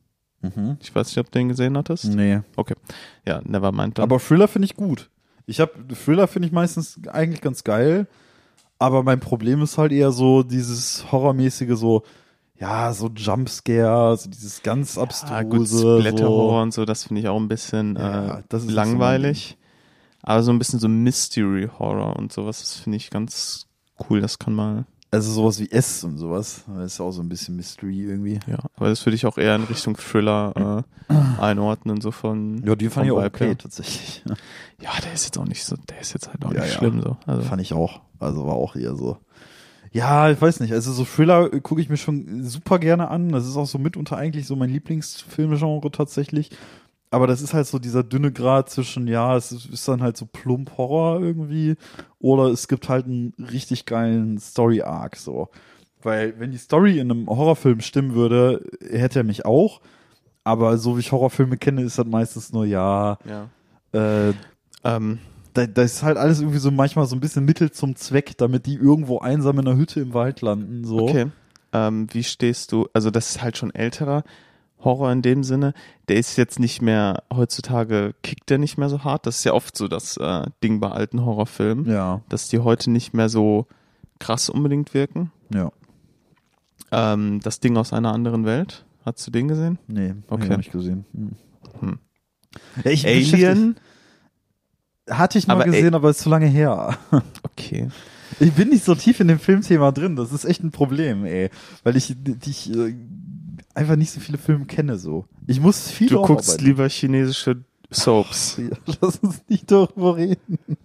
Mhm. 0.41 0.77
Ich 0.81 0.93
weiß 0.93 1.07
nicht, 1.07 1.17
ob 1.17 1.31
du 1.31 1.39
den 1.39 1.49
gesehen 1.49 1.77
hattest. 1.77 2.05
Nee. 2.05 2.41
Okay. 2.55 2.75
Ja, 3.25 3.41
Nevermind 3.43 3.97
dann. 3.97 4.03
Aber 4.03 4.19
Thriller 4.19 4.47
finde 4.47 4.67
ich 4.67 4.75
gut. 4.75 5.09
Ich 5.45 5.59
habe 5.59 5.73
Thriller 5.93 6.27
finde 6.27 6.47
ich 6.47 6.51
meistens 6.51 6.99
eigentlich 7.07 7.41
ganz 7.41 7.63
geil, 7.63 8.07
aber 8.79 9.03
mein 9.03 9.19
Problem 9.19 9.61
ist 9.61 9.77
halt 9.77 9.91
eher 9.91 10.11
so 10.11 10.43
dieses 10.43 11.11
horrormäßige 11.11 11.77
so 11.77 12.03
ja, 12.57 12.93
so 12.93 13.09
Jumpscare, 13.13 14.15
so 14.17 14.29
dieses 14.29 14.63
ganz 14.63 14.97
abstruse 14.97 15.33
ah, 15.33 15.43
gut, 15.43 15.67
so. 15.67 15.97
Blätterhorror 15.99 16.61
und 16.61 16.73
so, 16.73 16.85
das 16.85 17.03
finde 17.03 17.21
ich 17.21 17.27
auch 17.27 17.39
ein 17.39 17.49
bisschen 17.49 17.95
Ja, 17.95 18.37
äh, 18.37 18.37
nicht 18.37 18.49
so 18.49 18.69
langweilig. 18.69 19.57
aber 20.21 20.41
so 20.41 20.51
ein 20.51 20.59
bisschen 20.59 20.79
so 20.79 20.87
Mystery 20.87 21.69
Horror 21.77 22.15
und 22.15 22.31
sowas, 22.31 22.61
das 22.61 22.75
finde 22.75 22.95
ich 22.97 23.09
ganz 23.09 23.67
cool. 24.09 24.21
Das 24.21 24.39
kann 24.39 24.53
mal, 24.53 24.85
Also 25.15 25.31
sowas 25.31 25.59
wie 25.59 25.71
S 25.71 26.03
und 26.03 26.17
sowas. 26.17 26.63
Das 26.67 26.93
ist 26.93 27.01
auch 27.01 27.11
so 27.11 27.21
ein 27.21 27.29
bisschen 27.29 27.55
Mystery 27.55 28.01
irgendwie. 28.03 28.39
ja. 28.47 28.59
Aber 28.75 28.89
das 28.89 29.05
würde 29.05 29.15
ich 29.15 29.25
auch 29.25 29.37
eher 29.37 29.55
in 29.55 29.63
Richtung 29.63 29.95
Thriller 29.97 30.83
äh, 31.09 31.13
einordnen, 31.41 32.01
so 32.01 32.11
von. 32.11 32.63
Ja, 32.65 32.75
die 32.75 32.89
fand 32.89 33.05
ich 33.07 33.11
auch 33.11 33.23
okay 33.23 33.47
her. 33.47 33.57
tatsächlich. 33.57 34.23
Ja, 34.81 34.89
der 35.03 35.13
ist 35.13 35.23
jetzt 35.23 35.37
auch 35.39 35.45
nicht 35.45 35.63
so, 35.63 35.77
der 35.89 36.01
ist 36.01 36.13
jetzt 36.13 36.27
halt 36.27 36.45
auch 36.45 36.51
Ja, 36.53 36.61
nicht 36.61 36.73
ja. 36.73 36.77
schlimm 36.77 37.01
so. 37.01 37.15
Also, 37.25 37.41
Fand 37.43 37.61
ich 37.61 37.73
auch. 37.73 38.01
Also 38.19 38.45
war 38.45 38.53
auch 38.55 38.75
eher 38.75 38.95
so. 38.95 39.17
Ja, 39.93 40.29
ich 40.29 40.39
weiß 40.41 40.59
nicht. 40.59 40.73
Also 40.73 40.91
so 40.91 41.05
Thriller 41.05 41.51
äh, 41.53 41.61
gucke 41.61 41.79
ich 41.79 41.87
mir 41.89 41.95
schon 41.97 42.43
super 42.43 42.77
gerne 42.79 43.07
an. 43.09 43.29
Das 43.29 43.47
ist 43.47 43.55
auch 43.55 43.65
so 43.67 43.77
mitunter 43.79 44.17
eigentlich 44.17 44.45
so 44.45 44.55
mein 44.57 44.69
Lieblingsfilmgenre 44.69 45.89
tatsächlich. 45.91 46.51
Aber 47.15 47.27
das 47.27 47.41
ist 47.41 47.53
halt 47.53 47.65
so 47.65 47.79
dieser 47.79 48.03
dünne 48.03 48.33
Grad 48.33 48.69
zwischen, 48.69 49.07
ja, 49.07 49.37
es 49.37 49.53
ist, 49.53 49.87
dann 49.87 50.01
halt 50.01 50.17
so 50.17 50.25
plump 50.25 50.77
Horror 50.77 51.21
irgendwie. 51.21 51.77
Oder 52.19 52.47
es 52.47 52.67
gibt 52.67 52.89
halt 52.89 53.05
einen 53.05 53.33
richtig 53.39 53.85
geilen 53.85 54.37
Story-Arc 54.37 55.15
so. 55.15 55.47
Weil 56.03 56.37
wenn 56.41 56.51
die 56.51 56.57
Story 56.57 56.99
in 56.99 57.09
einem 57.09 57.27
Horrorfilm 57.27 57.79
stimmen 57.79 58.15
würde, 58.15 58.65
hätte 58.81 59.19
er 59.19 59.23
mich 59.23 59.45
auch. 59.45 59.79
Aber 60.43 60.77
so 60.77 60.97
wie 60.97 60.99
ich 60.99 61.13
Horrorfilme 61.13 61.55
kenne, 61.55 61.83
ist 61.83 61.97
das 61.97 62.05
meistens 62.05 62.51
nur, 62.51 62.65
ja, 62.65 63.17
ja. 63.23 63.49
äh, 63.93 64.33
Ähm, 64.83 65.19
da, 65.53 65.67
das 65.67 65.93
ist 65.93 66.03
halt 66.03 66.17
alles 66.17 66.41
irgendwie 66.41 66.59
so 66.59 66.69
manchmal 66.69 67.05
so 67.05 67.15
ein 67.15 67.21
bisschen 67.21 67.45
Mittel 67.45 67.71
zum 67.71 67.95
Zweck, 67.95 68.37
damit 68.37 68.65
die 68.65 68.75
irgendwo 68.75 69.19
einsam 69.19 69.57
in 69.57 69.69
einer 69.69 69.77
Hütte 69.77 70.01
im 70.01 70.13
Wald 70.13 70.41
landen. 70.41 70.83
So. 70.83 70.99
Okay. 70.99 71.27
Ähm, 71.71 72.07
wie 72.11 72.25
stehst 72.25 72.73
du, 72.73 72.89
also 72.91 73.09
das 73.09 73.29
ist 73.29 73.41
halt 73.41 73.57
schon 73.57 73.73
älterer 73.73 74.25
Horror 74.85 75.11
in 75.11 75.21
dem 75.21 75.43
Sinne, 75.43 75.73
der 76.07 76.15
ist 76.17 76.37
jetzt 76.37 76.59
nicht 76.59 76.81
mehr, 76.81 77.23
heutzutage 77.33 78.13
kickt 78.23 78.49
der 78.49 78.57
nicht 78.59 78.77
mehr 78.77 78.87
so 78.89 79.03
hart. 79.03 79.25
Das 79.25 79.39
ist 79.39 79.43
ja 79.43 79.53
oft 79.53 79.75
so 79.75 79.87
das 79.87 80.15
äh, 80.17 80.43
Ding 80.63 80.79
bei 80.79 80.89
alten 80.91 81.25
Horrorfilmen, 81.25 81.85
Ja, 81.89 82.21
dass 82.29 82.47
die 82.47 82.59
heute 82.59 82.89
nicht 82.91 83.13
mehr 83.13 83.27
so 83.27 83.65
krass 84.19 84.47
unbedingt 84.49 84.93
wirken. 84.93 85.31
ja. 85.53 85.71
Ähm, 86.91 87.39
das 87.41 87.59
Ding 87.59 87.77
aus 87.77 87.93
einer 87.93 88.13
anderen 88.13 88.45
Welt, 88.45 88.85
hast 89.05 89.25
du 89.25 89.31
den 89.31 89.47
gesehen? 89.47 89.79
Nee, 89.87 90.09
ich 90.25 90.31
Okay. 90.31 90.49
noch 90.49 90.57
nicht 90.57 90.71
gesehen. 90.71 91.05
Hm. 91.13 91.31
Hm. 91.79 91.99
Ja, 92.83 92.91
ich 92.91 93.05
Alien? 93.07 93.75
Hatte 95.09 95.37
ich 95.37 95.47
mal 95.47 95.55
Aber 95.55 95.65
gesehen, 95.65 95.93
aber 95.95 96.11
ist 96.11 96.19
zu 96.19 96.29
lange 96.29 96.45
her. 96.47 96.95
Okay. 97.43 97.89
Ich 98.39 98.51
bin 98.53 98.69
nicht 98.69 98.83
so 98.83 98.95
tief 98.95 99.19
in 99.21 99.27
dem 99.29 99.39
Filmthema 99.39 99.91
drin. 99.91 100.15
Das 100.15 100.31
ist 100.33 100.45
echt 100.45 100.61
ein 100.63 100.71
Problem, 100.71 101.25
ey. 101.25 101.49
Weil 101.83 101.95
ich, 101.95 102.15
ich 102.45 102.69
äh, 102.73 102.93
einfach 103.75 103.95
nicht 103.95 104.11
so 104.11 104.19
viele 104.19 104.37
Filme 104.37 104.65
kenne, 104.65 104.97
so. 104.97 105.25
Ich 105.47 105.59
muss 105.59 105.89
viel 105.89 106.09
Du 106.09 106.21
guckst 106.21 106.49
aufarbeiten. 106.49 106.65
lieber 106.65 106.89
chinesische 106.89 107.63
Soaps. 107.91 108.57
Ja, 108.87 108.95
Lass 109.01 109.17
uns 109.17 109.41
nicht 109.47 109.69
darüber 109.71 110.15
reden. 110.17 110.59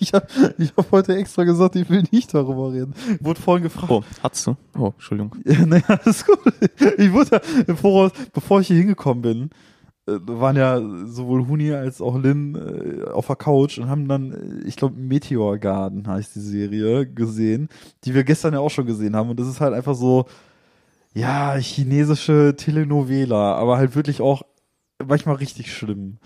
Ich 0.00 0.12
habe 0.14 0.26
ich 0.58 0.72
hab 0.76 0.90
heute 0.90 1.14
extra 1.16 1.44
gesagt, 1.44 1.76
ich 1.76 1.88
will 1.90 2.02
nicht 2.10 2.32
darüber 2.34 2.72
reden. 2.72 2.94
Wurde 3.20 3.40
vorhin 3.40 3.62
gefragt. 3.62 3.90
Oh, 3.90 4.02
hast 4.22 4.46
du? 4.46 4.56
Oh, 4.76 4.92
Entschuldigung. 4.94 5.36
Ja, 5.44 5.64
naja, 5.66 5.84
alles 5.86 6.24
gut. 6.26 6.38
Ich 6.98 7.12
wurde 7.12 7.40
im 7.66 7.76
Voraus, 7.76 8.12
bevor 8.32 8.60
ich 8.60 8.68
hier 8.68 8.78
hingekommen 8.78 9.22
bin, 9.22 9.50
äh, 10.06 10.18
waren 10.26 10.56
ja 10.56 10.80
sowohl 11.06 11.46
Huni 11.46 11.72
als 11.72 12.00
auch 12.00 12.18
Lin 12.18 12.54
äh, 12.56 13.10
auf 13.10 13.26
der 13.26 13.36
Couch 13.36 13.78
und 13.78 13.88
haben 13.88 14.08
dann, 14.08 14.32
äh, 14.32 14.66
ich 14.66 14.76
glaube, 14.76 14.96
Meteor 14.98 15.58
Garden 15.58 16.06
heißt 16.08 16.34
die 16.34 16.40
Serie, 16.40 17.06
gesehen, 17.06 17.68
die 18.04 18.14
wir 18.14 18.24
gestern 18.24 18.54
ja 18.54 18.60
auch 18.60 18.70
schon 18.70 18.86
gesehen 18.86 19.14
haben. 19.14 19.28
Und 19.30 19.38
das 19.38 19.48
ist 19.48 19.60
halt 19.60 19.74
einfach 19.74 19.94
so, 19.94 20.24
ja, 21.14 21.54
chinesische 21.54 22.54
Telenovela, 22.56 23.54
aber 23.54 23.78
halt 23.78 23.94
wirklich 23.94 24.20
auch 24.20 24.42
manchmal 25.06 25.36
richtig 25.36 25.72
schlimm. 25.74 26.18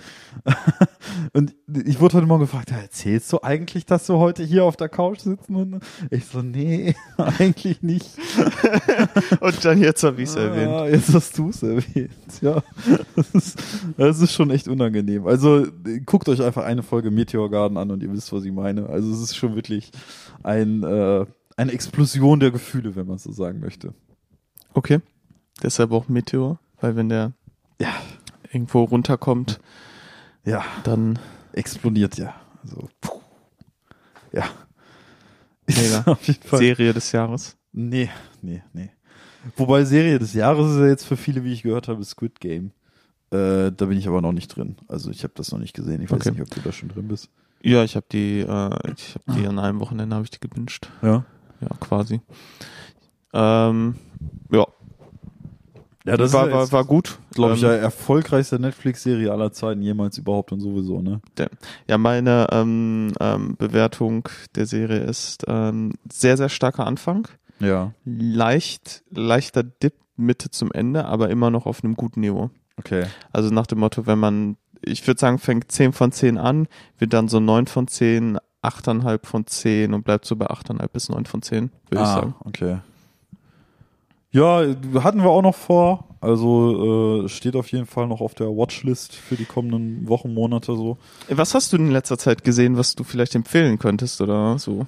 und 1.32 1.54
ich 1.84 2.00
wurde 2.00 2.18
heute 2.18 2.26
Morgen 2.26 2.42
gefragt, 2.42 2.70
ja, 2.70 2.78
erzählst 2.78 3.32
du 3.32 3.42
eigentlich, 3.42 3.86
dass 3.86 4.08
wir 4.08 4.18
heute 4.18 4.42
hier 4.42 4.64
auf 4.64 4.76
der 4.76 4.88
Couch 4.88 5.20
sitzen? 5.20 5.56
Und 5.56 5.80
ich 6.10 6.26
so, 6.26 6.42
nee, 6.42 6.94
eigentlich 7.16 7.82
nicht. 7.82 8.18
Und 9.40 9.64
dann 9.64 9.78
jetzt 9.80 10.02
habe 10.02 10.22
ich 10.22 10.28
es 10.28 10.36
erwähnt. 10.36 10.70
Ah, 10.70 10.88
jetzt 10.88 11.12
hast 11.12 11.36
du 11.38 11.50
es 11.50 11.62
erwähnt. 11.62 12.12
Ja, 12.40 12.62
das 13.16 13.30
ist, 13.30 13.62
das 13.96 14.20
ist 14.20 14.32
schon 14.32 14.50
echt 14.50 14.68
unangenehm. 14.68 15.26
Also 15.26 15.66
guckt 16.06 16.28
euch 16.28 16.42
einfach 16.42 16.64
eine 16.64 16.82
Folge 16.82 17.10
Meteor 17.10 17.50
Garden 17.50 17.76
an 17.76 17.90
und 17.90 18.02
ihr 18.02 18.12
wisst, 18.12 18.32
was 18.32 18.44
ich 18.44 18.52
meine. 18.52 18.86
Also 18.86 19.12
es 19.12 19.20
ist 19.20 19.36
schon 19.36 19.54
wirklich 19.54 19.90
ein, 20.42 20.82
äh, 20.82 21.26
eine 21.56 21.72
Explosion 21.72 22.40
der 22.40 22.50
Gefühle, 22.50 22.94
wenn 22.96 23.06
man 23.06 23.18
so 23.18 23.32
sagen 23.32 23.60
möchte. 23.60 23.94
Okay. 24.78 25.00
Deshalb 25.60 25.90
auch 25.90 26.08
Meteor, 26.08 26.60
weil 26.80 26.94
wenn 26.94 27.08
der 27.08 27.32
Ja. 27.80 27.92
irgendwo 28.52 28.84
runterkommt, 28.84 29.58
Ja, 30.44 30.64
dann 30.84 31.18
explodiert 31.52 32.16
ja. 32.16 32.34
Also, 32.62 32.88
puh. 33.00 33.20
ja. 34.32 34.44
Mega. 35.66 36.02
Auf 36.06 36.22
jeden 36.28 36.42
Fall. 36.42 36.60
Serie 36.60 36.92
des 36.94 37.10
Jahres. 37.12 37.56
Nee, 37.72 38.08
nee, 38.40 38.62
nee. 38.72 38.90
Wobei 39.56 39.84
Serie 39.84 40.18
des 40.20 40.32
Jahres 40.34 40.70
ist 40.72 40.78
ja 40.78 40.86
jetzt 40.86 41.04
für 41.04 41.16
viele, 41.16 41.42
wie 41.44 41.52
ich 41.52 41.62
gehört 41.64 41.88
habe, 41.88 42.04
Squid 42.04 42.38
Game. 42.40 42.70
Äh, 43.30 43.72
da 43.72 43.86
bin 43.86 43.98
ich 43.98 44.06
aber 44.08 44.22
noch 44.22 44.32
nicht 44.32 44.48
drin. 44.56 44.76
Also 44.86 45.10
ich 45.10 45.22
habe 45.24 45.34
das 45.36 45.50
noch 45.52 45.58
nicht 45.58 45.74
gesehen. 45.74 46.00
Ich 46.02 46.10
weiß 46.10 46.20
Okay. 46.20 46.30
nicht, 46.30 46.40
ob 46.42 46.50
du 46.50 46.60
da 46.60 46.72
schon 46.72 46.88
drin 46.88 47.08
bist. 47.08 47.28
Ja, 47.62 47.82
ich 47.84 47.96
habe 47.96 48.06
die, 48.12 48.40
äh, 48.40 48.92
ich 48.96 49.16
habe 49.16 49.38
die 49.40 49.46
an 49.46 49.58
einem 49.58 49.80
Wochenende 49.80 50.14
habe 50.14 50.24
ich 50.24 50.30
die 50.30 50.40
gewünscht. 50.40 50.88
Ja. 51.02 51.24
Ja, 51.60 51.68
quasi. 51.80 52.20
Ähm, 53.32 53.94
ja, 54.50 54.66
Ja, 56.04 56.16
das 56.16 56.32
war, 56.32 56.50
war, 56.50 56.72
war 56.72 56.84
gut. 56.84 57.18
glaube 57.32 57.54
ich, 57.54 57.62
ähm, 57.62 57.68
ja 57.68 57.74
erfolgreichste 57.76 58.58
Netflix-Serie 58.58 59.30
aller 59.30 59.52
Zeiten 59.52 59.82
jemals 59.82 60.16
überhaupt 60.18 60.52
und 60.52 60.60
sowieso, 60.60 61.02
ne? 61.02 61.20
Ja, 61.86 61.98
meine 61.98 62.46
ähm, 62.50 63.12
ähm, 63.20 63.56
Bewertung 63.56 64.28
der 64.54 64.66
Serie 64.66 65.00
ist 65.00 65.44
ähm, 65.46 65.92
sehr, 66.10 66.36
sehr 66.36 66.48
starker 66.48 66.86
Anfang. 66.86 67.28
Ja. 67.60 67.92
Leicht, 68.04 69.02
leichter 69.10 69.62
Dip 69.62 69.94
Mitte 70.16 70.50
zum 70.50 70.72
Ende, 70.72 71.04
aber 71.04 71.30
immer 71.30 71.50
noch 71.50 71.66
auf 71.66 71.84
einem 71.84 71.94
guten 71.94 72.20
Niveau. 72.20 72.50
Okay. 72.78 73.06
Also 73.32 73.50
nach 73.50 73.66
dem 73.66 73.78
Motto, 73.80 74.06
wenn 74.06 74.18
man, 74.18 74.56
ich 74.82 75.06
würde 75.06 75.20
sagen, 75.20 75.38
fängt 75.38 75.70
10 75.70 75.92
von 75.92 76.10
10 76.12 76.38
an, 76.38 76.66
wird 76.98 77.12
dann 77.12 77.28
so 77.28 77.38
9 77.40 77.66
von 77.66 77.86
10, 77.86 78.38
8,5 78.62 79.26
von 79.26 79.46
10 79.46 79.94
und 79.94 80.04
bleibt 80.04 80.24
so 80.24 80.36
bei 80.36 80.46
8,5 80.46 80.88
bis 80.88 81.08
9 81.08 81.26
von 81.26 81.42
10, 81.42 81.70
würde 81.90 82.02
ich 82.02 82.08
sagen. 82.08 82.34
Ah, 82.38 82.42
okay. 82.46 82.78
Ja, 84.30 84.62
hatten 85.02 85.22
wir 85.22 85.30
auch 85.30 85.42
noch 85.42 85.54
vor. 85.54 86.04
Also 86.20 87.24
äh, 87.24 87.28
steht 87.28 87.54
auf 87.54 87.70
jeden 87.70 87.86
Fall 87.86 88.08
noch 88.08 88.20
auf 88.20 88.34
der 88.34 88.48
Watchlist 88.48 89.14
für 89.14 89.36
die 89.36 89.44
kommenden 89.44 90.08
Wochen, 90.08 90.34
Monate 90.34 90.74
so. 90.74 90.98
Was 91.28 91.54
hast 91.54 91.72
du 91.72 91.76
in 91.76 91.90
letzter 91.90 92.18
Zeit 92.18 92.42
gesehen, 92.42 92.76
was 92.76 92.96
du 92.96 93.04
vielleicht 93.04 93.34
empfehlen 93.34 93.78
könntest 93.78 94.20
oder 94.20 94.58
so? 94.58 94.86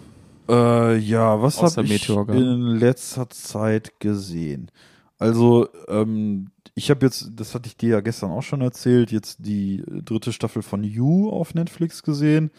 Äh, 0.48 0.96
ja, 0.98 1.40
was 1.40 1.62
habe 1.62 1.84
ich 1.84 2.08
in 2.08 2.76
letzter 2.78 3.30
Zeit 3.30 4.00
gesehen? 4.00 4.70
Also, 5.18 5.68
ähm, 5.86 6.50
ich 6.74 6.90
habe 6.90 7.06
jetzt, 7.06 7.30
das 7.36 7.54
hatte 7.54 7.68
ich 7.68 7.76
dir 7.76 7.90
ja 7.90 8.00
gestern 8.00 8.30
auch 8.30 8.42
schon 8.42 8.62
erzählt, 8.62 9.12
jetzt 9.12 9.38
die 9.40 9.84
dritte 9.86 10.32
Staffel 10.32 10.62
von 10.62 10.82
You 10.82 11.30
auf 11.30 11.54
Netflix 11.54 12.02
gesehen. 12.02 12.50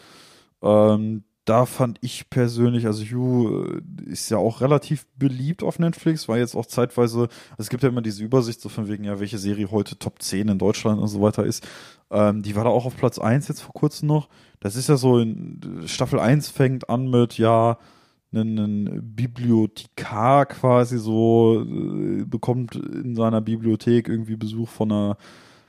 Ähm, 0.62 1.24
da 1.44 1.66
fand 1.66 1.98
ich 2.02 2.30
persönlich, 2.30 2.86
also 2.86 3.02
You 3.02 3.64
äh, 3.64 4.10
ist 4.10 4.30
ja 4.30 4.38
auch 4.38 4.60
relativ 4.60 5.06
beliebt 5.16 5.62
auf 5.62 5.78
Netflix, 5.78 6.28
war 6.28 6.38
jetzt 6.38 6.54
auch 6.54 6.66
zeitweise, 6.66 7.22
also 7.22 7.30
es 7.58 7.68
gibt 7.68 7.82
ja 7.82 7.88
immer 7.88 8.02
diese 8.02 8.22
Übersicht 8.22 8.60
so 8.60 8.68
von 8.68 8.88
wegen, 8.88 9.04
ja, 9.04 9.18
welche 9.18 9.38
Serie 9.38 9.70
heute 9.70 9.98
Top 9.98 10.22
10 10.22 10.48
in 10.48 10.58
Deutschland 10.58 11.00
und 11.00 11.08
so 11.08 11.20
weiter 11.20 11.44
ist. 11.44 11.66
Ähm, 12.10 12.42
die 12.42 12.54
war 12.54 12.64
da 12.64 12.70
auch 12.70 12.86
auf 12.86 12.96
Platz 12.96 13.18
1 13.18 13.48
jetzt 13.48 13.62
vor 13.62 13.74
kurzem 13.74 14.06
noch. 14.08 14.28
Das 14.60 14.76
ist 14.76 14.88
ja 14.88 14.96
so, 14.96 15.18
in, 15.18 15.82
Staffel 15.86 16.20
1 16.20 16.48
fängt 16.48 16.88
an 16.88 17.10
mit, 17.10 17.38
ja, 17.38 17.78
einen 18.32 19.14
Bibliothekar 19.14 20.46
quasi 20.46 20.98
so, 20.98 21.64
äh, 21.66 22.24
bekommt 22.24 22.76
in 22.76 23.16
seiner 23.16 23.40
Bibliothek 23.40 24.08
irgendwie 24.08 24.36
Besuch 24.36 24.68
von 24.68 24.92
einer 24.92 25.16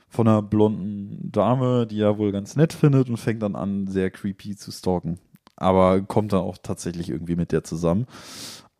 von 0.08 0.28
einer 0.28 0.42
blonden 0.42 1.32
Dame, 1.32 1.88
die 1.88 2.00
er 2.00 2.18
wohl 2.18 2.30
ganz 2.30 2.54
nett 2.54 2.72
findet 2.72 3.10
und 3.10 3.16
fängt 3.16 3.42
dann 3.42 3.56
an, 3.56 3.88
sehr 3.88 4.12
creepy 4.12 4.54
zu 4.54 4.70
stalken. 4.70 5.18
Aber 5.56 6.02
kommt 6.02 6.32
dann 6.32 6.40
auch 6.40 6.58
tatsächlich 6.58 7.10
irgendwie 7.10 7.36
mit 7.36 7.52
der 7.52 7.64
zusammen. 7.64 8.06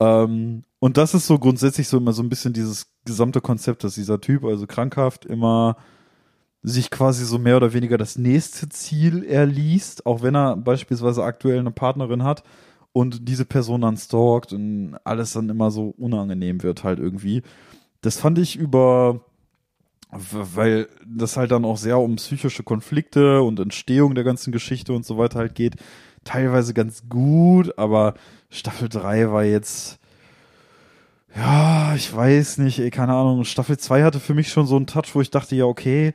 Ähm, 0.01 0.65
und 0.81 0.97
das 0.97 1.15
ist 1.15 1.27
so 1.27 1.39
grundsätzlich 1.39 1.89
so 1.89 1.99
immer 1.99 2.13
so 2.13 2.23
ein 2.23 2.29
bisschen 2.29 2.53
dieses 2.53 2.87
gesamte 3.05 3.41
Konzept, 3.41 3.85
dass 3.85 3.95
dieser 3.95 4.21
Typ, 4.21 4.45
also 4.45 4.67
krankhaft, 4.67 5.25
immer 5.25 5.77
sich 6.63 6.91
quasi 6.91 7.25
so 7.25 7.39
mehr 7.39 7.59
oder 7.59 7.73
weniger 7.75 7.99
das 7.99 8.17
nächste 8.17 8.69
Ziel 8.71 9.25
erliest, 9.25 10.07
auch 10.07 10.23
wenn 10.23 10.35
er 10.35 10.57
beispielsweise 10.57 11.23
aktuell 11.23 11.59
eine 11.59 11.71
Partnerin 11.71 12.25
hat 12.25 12.43
und 12.93 13.29
diese 13.29 13.45
Person 13.45 13.83
dann 13.83 13.99
stalkt 13.99 14.53
und 14.53 14.97
alles 15.05 15.35
dann 15.35 15.51
immer 15.51 15.71
so 15.71 15.95
unangenehm 15.99 16.63
wird 16.63 16.83
halt 16.83 16.99
irgendwie. 16.99 17.43
Das 18.01 18.19
fand 18.19 18.39
ich 18.39 18.57
über 18.57 19.21
weil 20.33 20.89
das 21.05 21.37
halt 21.37 21.51
dann 21.51 21.65
auch 21.65 21.77
sehr 21.77 21.99
um 21.99 22.17
psychische 22.17 22.63
Konflikte 22.63 23.43
und 23.43 23.59
Entstehung 23.59 24.15
der 24.15 24.25
ganzen 24.25 24.53
Geschichte 24.53 24.93
und 24.93 25.05
so 25.05 25.19
weiter 25.19 25.41
halt 25.41 25.55
geht. 25.55 25.75
Teilweise 26.25 26.75
ganz 26.75 27.05
gut, 27.09 27.79
aber 27.79 28.15
Staffel 28.51 28.89
3 28.89 29.31
war 29.31 29.45
jetzt, 29.45 29.99
ja, 31.37 31.95
ich 31.95 32.15
weiß 32.15 32.59
nicht, 32.59 32.79
ey, 32.79 32.91
keine 32.91 33.15
Ahnung. 33.15 33.45
Staffel 33.45 33.79
2 33.79 34.05
hatte 34.05 34.21
für 34.21 34.35
mich 34.35 34.49
schon 34.49 34.67
so 34.67 34.77
einen 34.77 34.87
Touch, 34.87 35.15
wo 35.15 35.21
ich 35.21 35.31
dachte, 35.31 35.57
ja, 35.57 35.65
okay, 35.65 36.15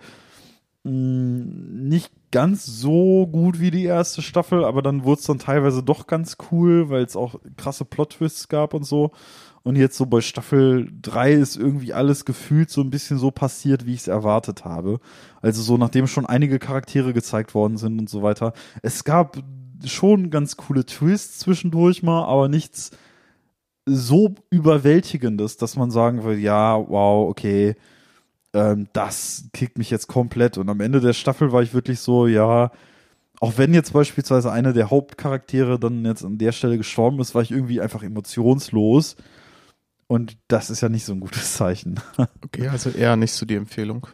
mh, 0.84 0.92
mm, 0.92 1.88
nicht 1.90 2.12
ganz 2.32 2.66
so 2.66 3.28
gut 3.28 3.60
wie 3.60 3.72
die 3.72 3.86
erste 3.86 4.22
Staffel, 4.22 4.64
aber 4.64 4.82
dann 4.82 5.04
wurde 5.04 5.20
es 5.20 5.26
dann 5.26 5.40
teilweise 5.40 5.84
doch 5.84 6.08
ganz 6.08 6.38
cool, 6.52 6.90
weil 6.90 7.04
es 7.04 7.16
auch 7.16 7.36
krasse 7.58 7.86
Plot-Twists 7.86 8.48
gab 8.50 8.74
und 8.74 8.84
so. 8.84 9.12
Und 9.64 9.76
jetzt 9.76 9.98
so 9.98 10.06
bei 10.06 10.22
Staffel 10.22 10.90
3 11.02 11.34
ist 11.34 11.58
irgendwie 11.58 11.94
alles 11.94 12.24
gefühlt 12.26 12.70
so 12.70 12.82
ein 12.82 12.90
bisschen 12.90 13.18
so 13.18 13.30
passiert, 13.30 13.86
wie 13.86 13.94
ich 13.94 14.02
es 14.02 14.08
erwartet 14.08 14.64
habe. 14.64 15.00
Also 15.42 15.62
so, 15.62 15.78
nachdem 15.78 16.08
schon 16.08 16.26
einige 16.26 16.60
Charaktere 16.60 17.14
gezeigt 17.14 17.54
worden 17.54 17.78
sind 17.78 18.00
und 18.00 18.10
so 18.10 18.24
weiter. 18.24 18.54
Es 18.82 19.04
gab 19.04 19.38
schon 19.86 20.30
ganz 20.30 20.58
coole 20.58 20.86
Twists 20.86 21.40
zwischendurch 21.40 22.04
mal, 22.04 22.26
aber 22.26 22.50
nichts 22.50 22.92
so 23.86 24.36
überwältigendes, 24.50 25.58
dass 25.58 25.76
man 25.76 25.92
sagen 25.92 26.24
will, 26.24 26.38
ja, 26.38 26.78
wow, 26.78 27.30
okay, 27.30 27.76
ähm, 28.54 28.88
das 28.94 29.50
kickt 29.54 29.78
mich 29.78 29.90
jetzt 29.90 30.08
komplett. 30.08 30.58
Und 30.58 30.70
am 30.70 30.80
Ende 30.80 31.00
der 31.00 31.14
Staffel 31.14 31.52
war 31.52 31.62
ich 31.62 31.74
wirklich 31.74 32.00
so, 32.00 32.28
ja, 32.28 32.72
auch 33.40 33.58
wenn 33.58 33.74
jetzt 33.74 33.94
beispielsweise 33.94 34.52
einer 34.52 34.74
der 34.74 34.90
Hauptcharaktere 34.90 35.80
dann 35.80 36.06
jetzt 36.06 36.26
an 36.26 36.38
der 36.38 36.52
Stelle 36.52 36.78
gestorben 36.78 37.20
ist, 37.20 37.36
war 37.36 37.42
ich 37.42 37.52
irgendwie 37.52 37.82
einfach 37.82 38.04
emotionslos. 38.04 39.16
Und 40.08 40.38
das 40.48 40.70
ist 40.70 40.82
ja 40.82 40.90
nicht 40.90 41.06
so 41.06 41.14
ein 41.14 41.20
gutes 41.20 41.54
Zeichen. 41.54 42.00
Okay, 42.44 42.68
also 42.68 42.90
eher 42.90 43.16
nicht 43.16 43.34
so 43.34 43.46
die 43.46 43.56
Empfehlung. 43.56 44.08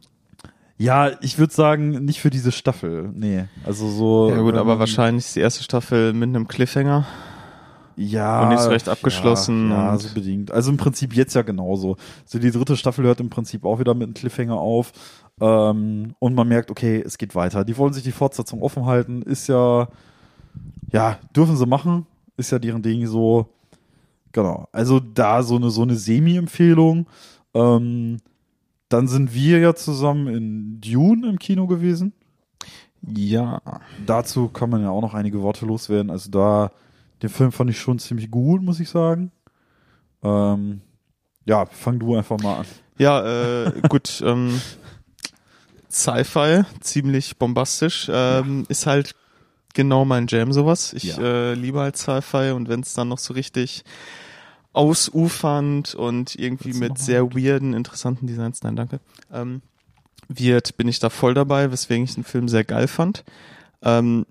Ja, 0.78 1.12
ich 1.22 1.40
würde 1.40 1.54
sagen, 1.54 2.04
nicht 2.04 2.20
für 2.20 2.30
diese 2.30 2.52
Staffel. 2.52 3.10
Nee, 3.14 3.46
also 3.64 3.90
so. 3.90 4.30
Ja 4.30 4.42
gut, 4.42 4.56
ähm, 4.56 4.60
aber 4.60 4.78
wahrscheinlich 4.78 5.26
ist 5.26 5.36
die 5.36 5.40
erste 5.40 5.64
Staffel 5.64 6.14
mit 6.14 6.30
einem 6.30 6.48
Cliffhanger. 6.48 7.06
Ja. 7.96 8.44
Und 8.44 8.50
nicht 8.50 8.62
so 8.62 8.70
recht 8.70 8.90
abgeschlossen. 8.90 9.70
Ja, 9.70 9.94
ja 9.94 9.98
so 9.98 10.14
bedingt. 10.14 10.52
Also 10.52 10.72
im 10.72 10.78
Prinzip 10.78 11.16
jetzt 11.16 11.34
ja 11.34 11.44
genauso. 11.44 11.96
Also 12.24 12.40
die 12.40 12.52
dritte 12.52 12.76
Staffel 12.76 13.06
hört 13.06 13.22
im 13.22 13.30
Prinzip 13.30 13.64
auch 13.64 13.80
wieder 13.80 13.94
mit 13.94 14.04
einem 14.04 14.14
Cliffhanger 14.14 14.58
auf. 14.58 14.92
Ähm, 15.40 16.16
und 16.20 16.36
man 16.36 16.48
merkt, 16.48 16.72
okay, 16.72 17.02
es 17.06 17.18
geht 17.18 17.36
weiter. 17.36 17.64
Die 17.64 17.78
wollen 17.78 17.94
sich 17.94 18.04
die 18.04 18.12
Fortsetzung 18.12 18.62
offen 18.62 18.86
halten. 18.86 19.22
Ist 19.22 19.48
ja, 19.48 19.88
ja, 20.92 21.18
dürfen 21.36 21.56
sie 21.56 21.66
machen. 21.66 22.06
Ist 22.36 22.52
ja 22.52 22.60
deren 22.60 22.82
Ding 22.82 23.08
so. 23.08 23.48
Genau. 24.34 24.68
Also 24.74 25.00
da 25.00 25.42
so 25.44 25.56
eine, 25.56 25.70
so 25.70 25.84
eine 25.84 25.96
Semi-Empfehlung. 25.96 27.08
Ähm, 27.54 28.18
dann 28.90 29.08
sind 29.08 29.34
wir 29.34 29.60
ja 29.60 29.76
zusammen 29.76 30.28
in 30.28 30.82
Dune 30.82 31.28
im 31.28 31.40
Kino 31.40 31.68
gewesen. 31.68 32.14
Ja. 33.02 33.62
Dazu 34.06 34.48
kann 34.50 34.70
man 34.70 34.82
ja 34.82 34.90
auch 34.90 35.02
noch 35.02 35.14
einige 35.14 35.42
Worte 35.42 35.66
loswerden. 35.66 36.10
Also 36.10 36.30
da, 36.32 36.72
den 37.22 37.30
Film 37.30 37.52
fand 37.52 37.70
ich 37.70 37.80
schon 37.80 38.00
ziemlich 38.00 38.32
gut, 38.32 38.62
muss 38.62 38.80
ich 38.80 38.90
sagen. 38.90 39.32
Ähm, 40.24 40.82
ja, 41.46 41.66
fang 41.66 42.00
du 42.00 42.16
einfach 42.16 42.40
mal 42.40 42.60
an. 42.60 42.66
Ja, 42.98 43.66
äh, 43.66 43.82
gut. 43.90 44.22
ähm, 44.26 44.60
Sci-Fi, 45.90 46.64
ziemlich 46.82 47.38
bombastisch, 47.38 48.10
ähm, 48.12 48.62
ja. 48.62 48.66
ist 48.68 48.86
halt 48.86 49.16
genau 49.74 50.04
mein 50.04 50.28
Jam 50.28 50.52
sowas. 50.52 50.92
Ich 50.94 51.04
ja. 51.04 51.18
äh, 51.20 51.54
liebe 51.54 51.80
halt 51.80 51.96
Sci-Fi 51.96 52.52
und 52.52 52.68
wenn 52.68 52.82
es 52.82 52.94
dann 52.94 53.08
noch 53.08 53.20
so 53.20 53.34
richtig 53.34 53.84
ausufernd 54.76 55.96
und 55.96 56.36
irgendwie 56.36 56.74
mit 56.74 56.98
sehr 56.98 57.34
weirden, 57.34 57.74
interessanten 57.74 58.28
Designs, 58.28 58.62
nein, 58.64 58.76
danke, 58.76 59.00
ähm, 59.32 59.62
wird, 60.28 60.78
bin 60.78 60.88
ich 60.88 61.00
da 61.00 61.10
voll 61.10 61.34
dabei, 61.34 61.72
weswegen 61.72 62.04
ich 62.04 62.16
den 62.16 62.24
Film 62.24 62.48
sehr 62.48 62.64
geil 62.64 62.88
fand. 62.88 63.24
Ähm, 63.82 64.26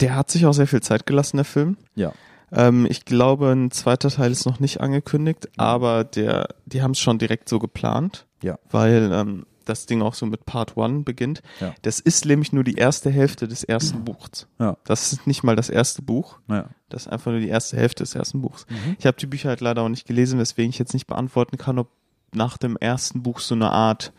der 0.00 0.16
hat 0.16 0.30
sich 0.30 0.46
auch 0.46 0.52
sehr 0.52 0.66
viel 0.66 0.82
Zeit 0.82 1.06
gelassen, 1.06 1.36
der 1.36 1.44
Film. 1.44 1.76
Ja. 1.94 2.12
Ähm, 2.50 2.86
ich 2.88 3.04
glaube, 3.04 3.50
ein 3.50 3.70
zweiter 3.70 4.10
Teil 4.10 4.32
ist 4.32 4.46
noch 4.46 4.60
nicht 4.60 4.80
angekündigt, 4.80 5.48
aber 5.56 6.04
der, 6.04 6.48
die 6.66 6.82
haben 6.82 6.92
es 6.92 7.00
schon 7.00 7.18
direkt 7.18 7.48
so 7.48 7.58
geplant. 7.58 8.26
Ja. 8.42 8.58
Weil 8.70 9.10
ähm, 9.12 9.46
das 9.64 9.86
Ding 9.86 10.02
auch 10.02 10.14
so 10.14 10.26
mit 10.26 10.46
Part 10.46 10.76
One 10.76 11.00
beginnt. 11.00 11.42
Ja. 11.60 11.74
Das 11.82 12.00
ist 12.00 12.24
nämlich 12.24 12.52
nur 12.52 12.64
die 12.64 12.74
erste 12.74 13.10
Hälfte 13.10 13.48
des 13.48 13.64
ersten 13.64 14.04
Buchs. 14.04 14.46
Ja. 14.58 14.76
Das 14.84 15.12
ist 15.12 15.26
nicht 15.26 15.42
mal 15.42 15.56
das 15.56 15.70
erste 15.70 16.02
Buch. 16.02 16.38
Ja. 16.48 16.68
Das 16.88 17.06
ist 17.06 17.08
einfach 17.12 17.30
nur 17.30 17.40
die 17.40 17.48
erste 17.48 17.76
Hälfte 17.76 18.02
des 18.02 18.14
ersten 18.14 18.40
Buchs. 18.42 18.66
Mhm. 18.68 18.96
Ich 18.98 19.06
habe 19.06 19.16
die 19.16 19.26
Bücher 19.26 19.48
halt 19.48 19.60
leider 19.60 19.82
auch 19.82 19.88
nicht 19.88 20.06
gelesen, 20.06 20.38
weswegen 20.38 20.70
ich 20.70 20.78
jetzt 20.78 20.94
nicht 20.94 21.06
beantworten 21.06 21.58
kann, 21.58 21.78
ob 21.78 21.88
nach 22.32 22.58
dem 22.58 22.76
ersten 22.76 23.22
Buch 23.22 23.40
so 23.40 23.54
eine 23.54 23.70
Art, 23.70 24.12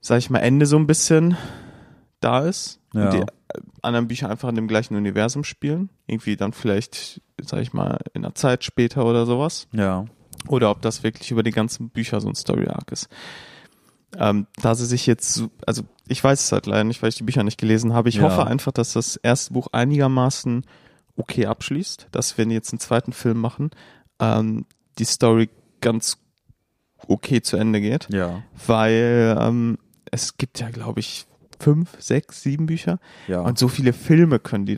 sag 0.00 0.18
ich 0.18 0.30
mal, 0.30 0.40
Ende 0.40 0.66
so 0.66 0.76
ein 0.76 0.86
bisschen 0.86 1.36
da 2.20 2.40
ist. 2.40 2.80
Ja. 2.92 3.04
Und 3.04 3.14
die 3.14 3.24
anderen 3.82 4.08
Bücher 4.08 4.30
einfach 4.30 4.48
in 4.48 4.54
dem 4.54 4.68
gleichen 4.68 4.96
Universum 4.96 5.44
spielen. 5.44 5.90
Irgendwie 6.06 6.36
dann 6.36 6.52
vielleicht, 6.52 7.20
sag 7.40 7.60
ich 7.60 7.72
mal, 7.72 7.98
in 8.14 8.22
der 8.22 8.34
Zeit 8.34 8.64
später 8.64 9.04
oder 9.04 9.26
sowas. 9.26 9.68
Ja 9.72 10.06
oder 10.48 10.70
ob 10.70 10.82
das 10.82 11.02
wirklich 11.02 11.30
über 11.30 11.42
die 11.42 11.50
ganzen 11.50 11.88
Bücher 11.90 12.20
so 12.20 12.28
ein 12.28 12.34
Story 12.34 12.66
Arc 12.68 12.92
ist. 12.92 13.08
Ähm, 14.16 14.46
da 14.62 14.74
sie 14.74 14.86
sich 14.86 15.06
jetzt, 15.06 15.44
also 15.66 15.82
ich 16.06 16.22
weiß 16.22 16.40
es 16.44 16.52
halt 16.52 16.66
leider 16.66 16.84
nicht, 16.84 17.02
weil 17.02 17.08
ich 17.08 17.16
die 17.16 17.24
Bücher 17.24 17.42
nicht 17.42 17.58
gelesen 17.58 17.94
habe. 17.94 18.08
Ich 18.08 18.16
Ja. 18.16 18.22
hoffe 18.22 18.46
einfach, 18.46 18.70
dass 18.72 18.92
das 18.92 19.16
erste 19.16 19.52
Buch 19.54 19.68
einigermaßen 19.72 20.64
okay 21.16 21.46
abschließt, 21.46 22.08
dass 22.12 22.38
wenn 22.38 22.48
die 22.48 22.54
jetzt 22.54 22.72
einen 22.72 22.80
zweiten 22.80 23.12
Film 23.12 23.40
machen, 23.40 23.70
ähm, 24.20 24.66
die 24.98 25.04
Story 25.04 25.50
ganz 25.80 26.18
okay 27.08 27.42
zu 27.42 27.56
Ende 27.56 27.80
geht, 27.80 28.08
Ja. 28.12 28.42
weil 28.66 29.36
ähm, 29.40 29.78
es 30.10 30.36
gibt 30.36 30.60
ja, 30.60 30.70
glaube 30.70 31.00
ich, 31.00 31.26
fünf, 31.58 31.90
sechs, 32.00 32.42
sieben 32.42 32.66
Bücher 32.66 32.98
Ja. 33.26 33.40
und 33.40 33.58
so 33.58 33.68
viele 33.68 33.92
Filme 33.92 34.38
können 34.38 34.66
die 34.66 34.76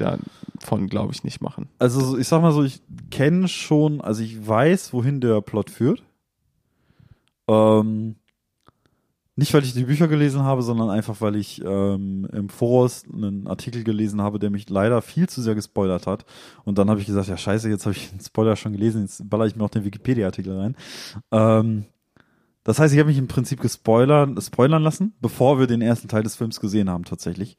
davon, 0.57 0.89
glaube 0.89 1.13
ich, 1.13 1.25
nicht 1.25 1.41
machen. 1.41 1.69
Also 1.79 2.01
so- 2.01 2.19
ich 2.19 2.29
sag 2.29 2.43
mal 2.43 2.53
so, 2.53 2.63
ich 2.65 2.81
kenne 3.11 3.49
schon, 3.49 4.01
also 4.01 4.23
ich 4.23 4.47
weiß, 4.47 4.93
wohin 4.93 5.21
der 5.21 5.41
Plot 5.41 5.71
führt. 5.71 6.03
Ähm, 7.49 8.17
nicht, 9.39 9.53
weil 9.53 9.65
ich 9.65 9.75
die 9.75 9.85
Bücher 9.85 10.09
gelesen 10.09 10.43
habe, 10.45 10.63
sondern 10.63 10.89
einfach, 10.89 11.21
weil 11.21 11.37
ich 11.37 11.63
ähm, 11.63 12.27
im 12.33 12.49
Voraus 12.49 13.05
einen 13.13 13.47
Artikel 13.47 13.85
gelesen 13.85 14.23
habe, 14.23 14.39
der 14.39 14.49
mich 14.49 14.71
leider 14.71 15.03
viel 15.03 15.29
zu 15.29 15.43
sehr 15.43 15.55
gespoilert 15.55 16.07
hat. 16.07 16.25
Und 16.65 16.79
dann 16.79 16.89
habe 16.89 17.01
ich 17.01 17.07
gesagt, 17.07 17.29
ja 17.29 17.37
scheiße, 17.37 17.69
jetzt 17.69 17.85
habe 17.85 17.95
ich 17.95 18.09
den 18.09 18.21
Spoiler 18.21 18.57
schon 18.57 18.73
gelesen, 18.73 19.03
jetzt 19.03 19.29
baller 19.29 19.45
ich 19.47 19.55
mir 19.55 19.63
auch 19.65 19.69
den 19.71 19.85
Wikipedia-Artikel 19.85 20.59
rein. 20.59 20.77
Ähm, 21.33 21.85
das 22.65 22.79
heißt, 22.79 22.95
ich 22.95 22.99
habe 22.99 23.11
mich 23.11 23.19
im 23.19 23.29
Prinzip 23.29 23.61
gespoilert, 23.61 24.43
spoilern 24.43 24.83
lassen, 24.83 25.13
bevor 25.21 25.59
wir 25.59 25.67
den 25.67 25.83
ersten 25.83 26.09
Teil 26.09 26.23
des 26.23 26.35
Films 26.35 26.59
gesehen 26.59 26.89
haben, 26.89 27.05
tatsächlich. 27.05 27.59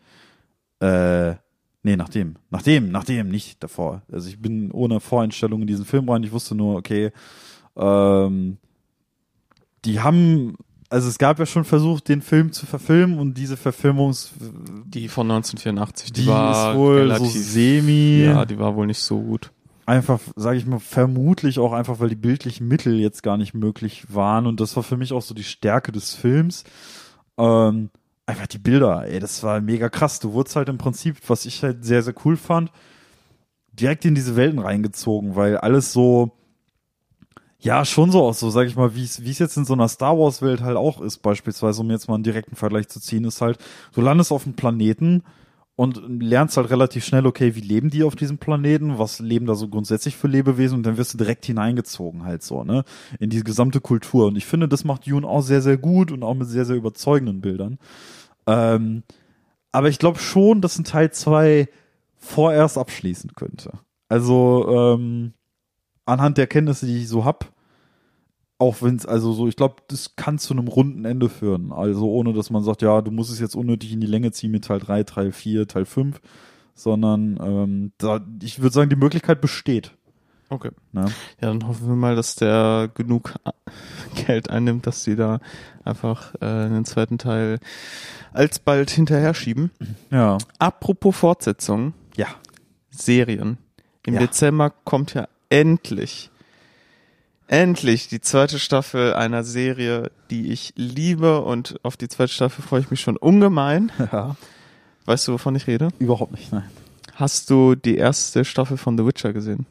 Äh, 0.80 1.36
nee, 1.88 1.96
nachdem. 1.96 2.36
Nachdem, 2.50 2.92
nachdem, 2.92 3.30
nicht 3.30 3.64
davor. 3.64 4.02
Also 4.12 4.28
ich 4.28 4.42
bin 4.42 4.72
ohne 4.72 5.00
Voreinstellung 5.00 5.62
in 5.62 5.68
diesen 5.68 5.86
Film 5.86 6.10
rein. 6.10 6.22
Ich 6.22 6.34
wusste 6.34 6.54
nur, 6.54 6.76
okay, 6.76 7.12
ähm, 7.78 8.58
die 9.86 10.02
haben, 10.02 10.58
also 10.90 11.08
es 11.08 11.18
gab 11.18 11.40
ja 11.40 11.46
schon 11.46 11.64
versucht, 11.64 12.10
den 12.10 12.22
Film 12.22 12.52
zu 12.52 12.66
verfilmen 12.66 13.20
und 13.20 13.36
diese 13.36 13.56
Verfilmungs, 13.56 14.34
Die 14.86 15.08
von 15.08 15.32
1984, 15.32 16.12
die, 16.12 16.24
die 16.24 16.28
war 16.28 16.72
ist 16.72 16.78
wohl 16.78 16.98
relativ, 16.98 17.32
so 17.32 17.40
semi, 17.40 18.24
ja, 18.26 18.44
die 18.44 18.60
war 18.60 18.76
wohl 18.76 18.88
nicht 18.88 19.00
so 19.00 19.22
gut. 19.22 19.52
einfach, 19.86 20.20
sage 20.36 20.58
ich 20.58 20.66
mal, 20.66 20.80
vermutlich 20.80 21.58
auch 21.58 21.72
einfach, 21.72 22.02
weil 22.02 22.10
die 22.10 22.16
bildlichen 22.16 22.68
Mittel 22.68 23.00
jetzt 23.00 23.24
gar 23.24 23.38
nicht 23.38 23.54
möglich 23.54 24.14
waren 24.14 24.46
und 24.46 24.60
das 24.60 24.76
war 24.76 24.84
für 24.84 24.98
mich 24.98 25.14
auch 25.14 25.22
so 25.22 25.34
die 25.34 25.46
Stärke 25.46 25.94
des 25.94 26.16
Films. 26.16 26.66
Ähm, 27.38 27.92
einfach 28.28 28.48
die 28.48 28.60
Bilder, 28.60 29.06
ey, 29.08 29.20
das 29.20 29.42
war 29.42 29.62
mega 29.62 29.90
krass. 29.90 30.20
Du 30.20 30.34
wurdest 30.34 30.56
halt 30.56 30.70
im 30.70 30.78
Prinzip, 30.78 31.18
was 31.28 31.46
ich 31.46 31.64
halt 31.64 31.84
sehr, 31.84 32.04
sehr 32.04 32.14
cool 32.26 32.38
fand, 32.38 32.72
direkt 33.72 34.06
in 34.06 34.16
diese 34.16 34.36
Welten 34.36 34.60
reingezogen, 34.60 35.36
weil 35.36 35.58
alles 35.58 35.94
so, 35.94 36.34
ja, 37.60 37.86
schon 37.86 38.12
so 38.12 38.24
aus, 38.24 38.40
so 38.40 38.50
sag 38.50 38.68
ich 38.68 38.76
mal, 38.76 38.96
wie 38.96 39.04
es 39.04 39.24
wie 39.24 39.32
es 39.32 39.40
jetzt 39.40 39.58
in 39.58 39.66
so 39.66 39.74
einer 39.74 39.88
Star 39.88 40.18
Wars 40.20 40.42
Welt 40.42 40.62
halt 40.62 40.78
auch 40.78 41.02
ist, 41.02 41.20
beispielsweise, 41.20 41.82
um 41.82 41.90
jetzt 41.90 42.08
mal 42.08 42.16
einen 42.16 42.24
direkten 42.24 42.56
Vergleich 42.56 42.90
zu 42.90 43.00
ziehen, 43.00 43.24
ist 43.24 43.42
halt, 43.42 43.58
du 43.94 44.02
landest 44.02 44.32
auf 44.32 44.46
einem 44.46 44.56
Planeten 44.56 45.24
und 45.78 46.02
lernst 46.22 46.58
halt 46.58 46.72
relativ 46.72 47.06
schnell, 47.06 47.28
okay, 47.28 47.56
wie 47.56 47.62
leben 47.62 47.92
die 47.92 48.04
auf 48.04 48.16
diesem 48.16 48.40
Planeten, 48.40 48.98
was 48.98 49.20
leben 49.20 49.46
da 49.46 49.54
so 49.54 49.70
grundsätzlich 49.70 50.18
für 50.18 50.28
Lebewesen 50.28 50.78
und 50.78 50.84
dann 50.84 50.98
wirst 50.98 51.14
du 51.14 51.20
direkt 51.20 51.46
hineingezogen 51.46 52.24
halt 52.24 52.42
so, 52.42 52.64
ne, 52.64 52.84
in 53.20 53.30
die 53.30 53.44
gesamte 53.44 53.80
Kultur 53.80 54.26
und 54.26 54.36
ich 54.36 54.46
finde, 54.48 54.68
das 54.68 54.84
macht 54.84 55.06
Dune 55.08 55.26
auch 55.26 55.42
sehr, 55.42 55.62
sehr 55.62 55.78
gut 55.78 56.12
und 56.12 56.24
auch 56.24 56.34
mit 56.34 56.48
sehr, 56.48 56.66
sehr 56.66 56.76
überzeugenden 56.76 57.42
Bildern. 57.42 57.78
Ähm, 58.48 59.04
aber 59.72 59.90
ich 59.90 60.00
glaube 60.00 60.18
schon, 60.18 60.62
dass 60.62 60.80
ein 60.80 60.84
Teil 60.84 61.12
zwei 61.12 61.70
vorerst 62.18 62.80
abschließen 62.80 63.34
könnte. 63.36 63.74
Also, 64.10 64.68
ähm, 64.68 65.34
anhand 66.06 66.40
der 66.40 66.48
Kenntnisse, 66.48 66.88
die 66.88 67.04
ich 67.04 67.08
so 67.08 67.24
hab, 67.24 67.54
auch 68.60 68.82
wenn 68.82 68.96
es 68.96 69.06
also 69.06 69.34
so, 69.34 69.48
ich 69.48 69.56
glaube, 69.56 69.76
das 69.88 70.16
kann 70.16 70.40
zu 70.40 70.54
einem 70.54 70.68
runden 70.68 71.06
Ende 71.06 71.30
führen. 71.30 71.72
Also 71.72 72.10
ohne, 72.12 72.34
dass 72.34 72.50
man 72.50 72.64
sagt, 72.64 72.82
ja, 72.82 73.02
du 73.02 73.12
musst 73.12 73.32
es 73.32 73.40
jetzt 73.40 73.56
unnötig 73.56 73.94
in 73.94 74.02
die 74.02 74.08
Länge 74.08 74.32
ziehen 74.32 74.52
mit 74.52 74.66
Teil 74.66 74.80
3, 74.80 75.04
Teil 75.04 75.32
4, 75.32 75.68
Teil 75.68 75.86
5, 75.86 76.20
sondern 76.74 77.38
ähm, 77.42 77.92
da, 77.98 78.20
ich 78.42 78.60
würde 78.62 78.74
sagen, 78.74 78.90
die 78.90 78.96
Möglichkeit 78.96 79.42
besteht. 79.42 79.92
Okay. 80.50 80.72
Ne? 80.94 81.06
Ja, 81.42 81.50
dann 81.50 81.68
hoffen 81.68 81.88
wir 81.90 81.96
mal, 81.96 82.16
dass 82.16 82.36
der 82.36 82.90
genug 82.94 83.36
Geld 84.26 84.50
einnimmt, 84.50 84.88
dass 84.88 85.04
sie 85.04 85.16
da 85.16 85.40
einfach 85.84 86.34
äh, 86.36 86.70
den 86.70 86.86
zweiten 86.86 87.18
Teil 87.18 87.60
alsbald 88.34 88.90
hinterher 88.90 89.34
schieben. 89.34 89.72
Ja. 90.10 90.38
Apropos 90.58 91.16
Fortsetzung, 91.16 91.94
Ja. 92.16 92.28
Serien. 92.90 93.58
Im 94.06 94.14
Ja. 94.16 94.22
Dezember 94.22 94.72
kommt 94.86 95.14
ja 95.14 95.28
endlich, 95.50 96.32
endlich 97.48 98.08
die 98.08 98.22
zweite 98.22 98.60
Staffel 98.60 99.14
einer 99.14 99.44
Serie, 99.44 100.12
die 100.30 100.52
ich 100.52 100.74
liebe 100.76 101.42
und 101.42 101.80
auf 101.84 101.98
die 101.98 102.10
zweite 102.10 102.34
Staffel 102.34 102.62
freue 102.62 102.82
ich 102.82 102.92
mich 102.92 103.02
schon 103.02 103.18
ungemein. 103.18 103.92
ja. 104.12 104.36
Weißt 105.06 105.28
du, 105.28 105.34
wovon 105.34 105.56
ich 105.56 105.68
rede? 105.68 105.90
Überhaupt 106.00 106.34
nicht, 106.34 106.52
nein. 106.52 106.70
Hast 107.16 107.50
du 107.50 107.76
die 107.76 107.96
erste 107.96 108.46
Staffel 108.46 108.78
von 108.78 108.98
The 108.98 109.06
Witcher 109.06 109.34
gesehen? 109.34 109.66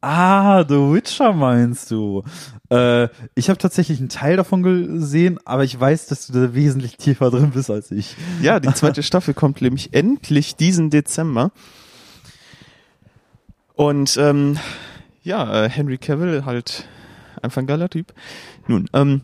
Ah, 0.00 0.64
The 0.66 0.74
Witcher 0.74 1.32
meinst 1.32 1.90
du? 1.90 2.22
Äh, 2.70 3.08
ich 3.34 3.50
habe 3.50 3.58
tatsächlich 3.58 3.98
einen 3.98 4.08
Teil 4.08 4.36
davon 4.36 4.62
gesehen, 4.62 5.38
aber 5.44 5.64
ich 5.64 5.78
weiß, 5.78 6.06
dass 6.06 6.28
du 6.28 6.32
da 6.32 6.54
wesentlich 6.54 6.96
tiefer 6.96 7.30
drin 7.30 7.50
bist 7.50 7.68
als 7.68 7.90
ich. 7.90 8.16
Ja, 8.40 8.60
die 8.60 8.72
zweite 8.74 9.02
Staffel 9.02 9.34
kommt 9.34 9.60
nämlich 9.60 9.92
endlich 9.92 10.56
diesen 10.56 10.90
Dezember. 10.90 11.50
Und 13.74 14.16
ähm, 14.16 14.58
ja, 15.22 15.64
äh, 15.64 15.68
Henry 15.68 15.98
Cavill 15.98 16.44
halt 16.44 16.88
einfach 17.42 17.62
ein 17.62 17.66
geiler 17.66 17.88
Typ. 17.88 18.12
Nun, 18.66 18.88
ähm, 18.92 19.22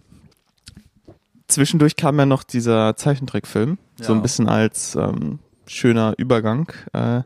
zwischendurch 1.49 1.97
kam 1.97 2.19
ja 2.19 2.27
noch 2.27 2.43
dieser 2.43 2.97
Zeichentrickfilm, 2.97 3.79
so 3.97 4.13
Ja. 4.13 4.19
ein 4.19 4.23
bisschen 4.23 4.49
als 4.49 4.95
ähm, 4.97 5.39
schöner 5.67 6.15
Übergang 6.19 6.71
äh, 6.93 7.23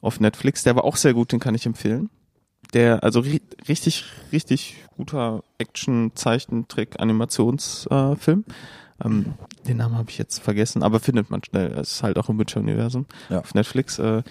auf 0.00 0.20
Netflix. 0.20 0.62
Der 0.64 0.76
war 0.76 0.84
auch 0.84 0.96
sehr 0.96 1.14
gut, 1.14 1.32
den 1.32 1.40
kann 1.40 1.54
ich 1.54 1.66
empfehlen. 1.66 2.10
Der, 2.72 3.04
also 3.04 3.20
ri 3.20 3.40
richtig, 3.68 4.04
richtig 4.32 4.76
guter 4.96 5.42
Action-Zeichentrick-Animationsfilm. 5.58 8.44
Äh, 8.48 9.04
ähm, 9.04 9.34
den 9.66 9.76
Namen 9.76 9.96
habe 9.96 10.10
ich 10.10 10.18
jetzt 10.18 10.40
vergessen, 10.40 10.82
aber 10.82 11.00
findet 11.00 11.30
man 11.30 11.42
schnell. 11.42 11.72
Es 11.72 11.92
ist 11.92 12.02
halt 12.02 12.18
auch 12.18 12.28
im 12.28 12.38
Witcher-Universum 12.38 13.06
Ja. 13.28 13.40
auf 13.40 13.54
Netflix. 13.54 13.98
Äh, 13.98 14.22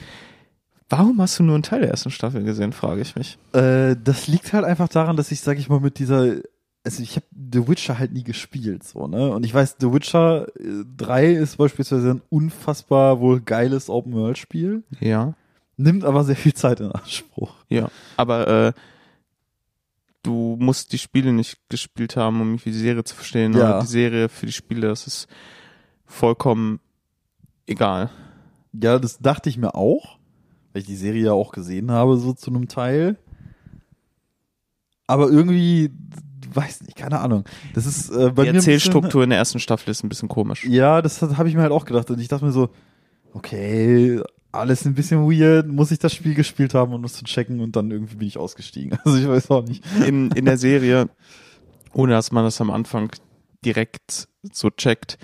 warum 0.98 1.20
hast 1.22 1.40
du 1.40 1.44
nur 1.44 1.56
einen 1.56 1.64
Teil 1.64 1.82
der 1.82 1.90
ersten 1.92 2.12
Staffel 2.12 2.44
gesehen, 2.44 2.74
frage 2.74 3.02
ich 3.02 3.16
mich. 3.16 3.38
Äh, 3.54 3.96
das 4.04 4.28
liegt 4.28 4.54
halt 4.54 4.66
einfach 4.66 4.88
daran, 4.88 5.16
dass 5.18 5.32
ich, 5.32 5.42
sag 5.42 5.58
ich 5.58 5.70
mal, 5.70 5.80
mit 5.80 6.00
dieser, 6.00 6.36
also 6.84 7.02
ich 7.04 7.16
habe 7.16 7.26
The 7.54 7.68
Witcher 7.68 7.98
halt 8.00 8.14
nie 8.14 8.24
gespielt, 8.24 8.84
so, 8.84 9.08
ne? 9.08 9.32
Und 9.32 9.46
ich 9.46 9.54
weiß, 9.54 9.78
The 9.80 9.92
Witcher 9.92 10.48
äh, 10.60 10.84
3 10.98 11.32
ist 11.34 11.58
beispielsweise 11.58 12.12
ein 12.12 12.22
unfassbar 12.30 13.20
wohl 13.20 13.42
geiles 13.42 13.90
Open-World-Spiel, 13.90 14.84
Ja. 15.00 15.34
nimmt 15.78 16.04
aber 16.04 16.24
sehr 16.24 16.36
viel 16.36 16.54
Zeit 16.54 16.80
in 16.80 16.92
Anspruch. 16.92 17.54
Ja, 17.70 17.90
aber 18.18 18.48
äh, 18.48 18.74
du 20.24 20.56
musst 20.60 20.94
die 20.94 20.98
Spiele 20.98 21.34
nicht 21.34 21.58
gespielt 21.70 22.16
haben, 22.16 22.40
um 22.42 22.58
die 22.58 22.72
Serie 22.74 23.04
zu 23.04 23.16
verstehen. 23.16 23.54
Ja. 23.54 23.82
Die 23.82 23.88
Serie 23.88 24.30
für 24.30 24.46
die 24.46 24.52
Spiele, 24.54 24.88
das 24.88 25.06
ist 25.08 25.28
vollkommen 26.06 26.80
egal. 27.68 28.10
Ja, 28.74 29.00
das 29.00 29.20
dachte 29.20 29.50
ich 29.50 29.58
mir 29.58 29.76
auch, 29.76 30.18
weil 30.74 30.82
ich 30.82 30.88
die 30.88 30.96
Serie 30.96 31.26
ja 31.26 31.32
auch 31.34 31.52
gesehen 31.52 31.92
habe, 31.92 32.18
so 32.18 32.34
zu 32.34 32.50
einem 32.52 32.68
Teil. 32.68 33.18
Aber 35.08 35.30
irgendwie, 35.30 35.92
weiß 36.54 36.82
nicht, 36.84 36.96
keine 36.96 37.20
Ahnung. 37.20 37.46
Das 37.74 37.86
ist 37.86 38.10
äh, 38.10 38.14
bei 38.14 38.44
die 38.44 38.50
mir 38.50 38.54
bisschen- 38.54 38.56
Erzählstruktur 38.56 39.24
in 39.24 39.30
der 39.30 39.40
ersten 39.40 39.60
Staffel 39.60 39.90
ist 39.92 40.04
ein 40.04 40.10
bisschen 40.10 40.30
komisch. 40.30 40.66
Ja, 40.66 41.02
das 41.02 41.22
habe 41.22 41.50
ich 41.50 41.56
mir 41.56 41.62
halt 41.62 41.72
auch 41.72 41.86
gedacht. 41.86 42.10
Und 42.10 42.20
ich 42.20 42.28
dachte 42.28 42.46
mir 42.46 42.52
so, 42.52 42.70
okay, 43.34 44.22
alles 44.52 44.86
ein 44.86 44.94
bisschen 44.94 45.22
weird, 45.30 45.68
muss 45.68 45.92
ich 45.92 46.00
das 46.00 46.14
Spiel 46.14 46.36
gespielt 46.36 46.74
haben, 46.74 46.94
um 46.94 47.02
das 47.02 47.14
zu 47.14 47.26
checken 47.26 47.60
und 47.60 47.76
dann 47.76 47.90
irgendwie 47.92 48.16
bin 48.18 48.28
ich 48.28 48.38
ausgestiegen. 48.38 48.98
Also 49.06 49.18
ich 49.18 49.28
weiß 49.28 49.52
auch 49.52 49.64
nicht. 49.66 49.84
In, 50.08 50.32
in 50.32 50.46
der 50.46 50.58
Serie, 50.58 51.10
ohne 51.94 52.14
dass 52.14 52.32
man 52.32 52.44
das 52.44 52.62
am 52.62 52.70
Anfang 52.72 53.10
direkt 53.66 54.28
so 54.52 54.70
checkt, 54.70 55.18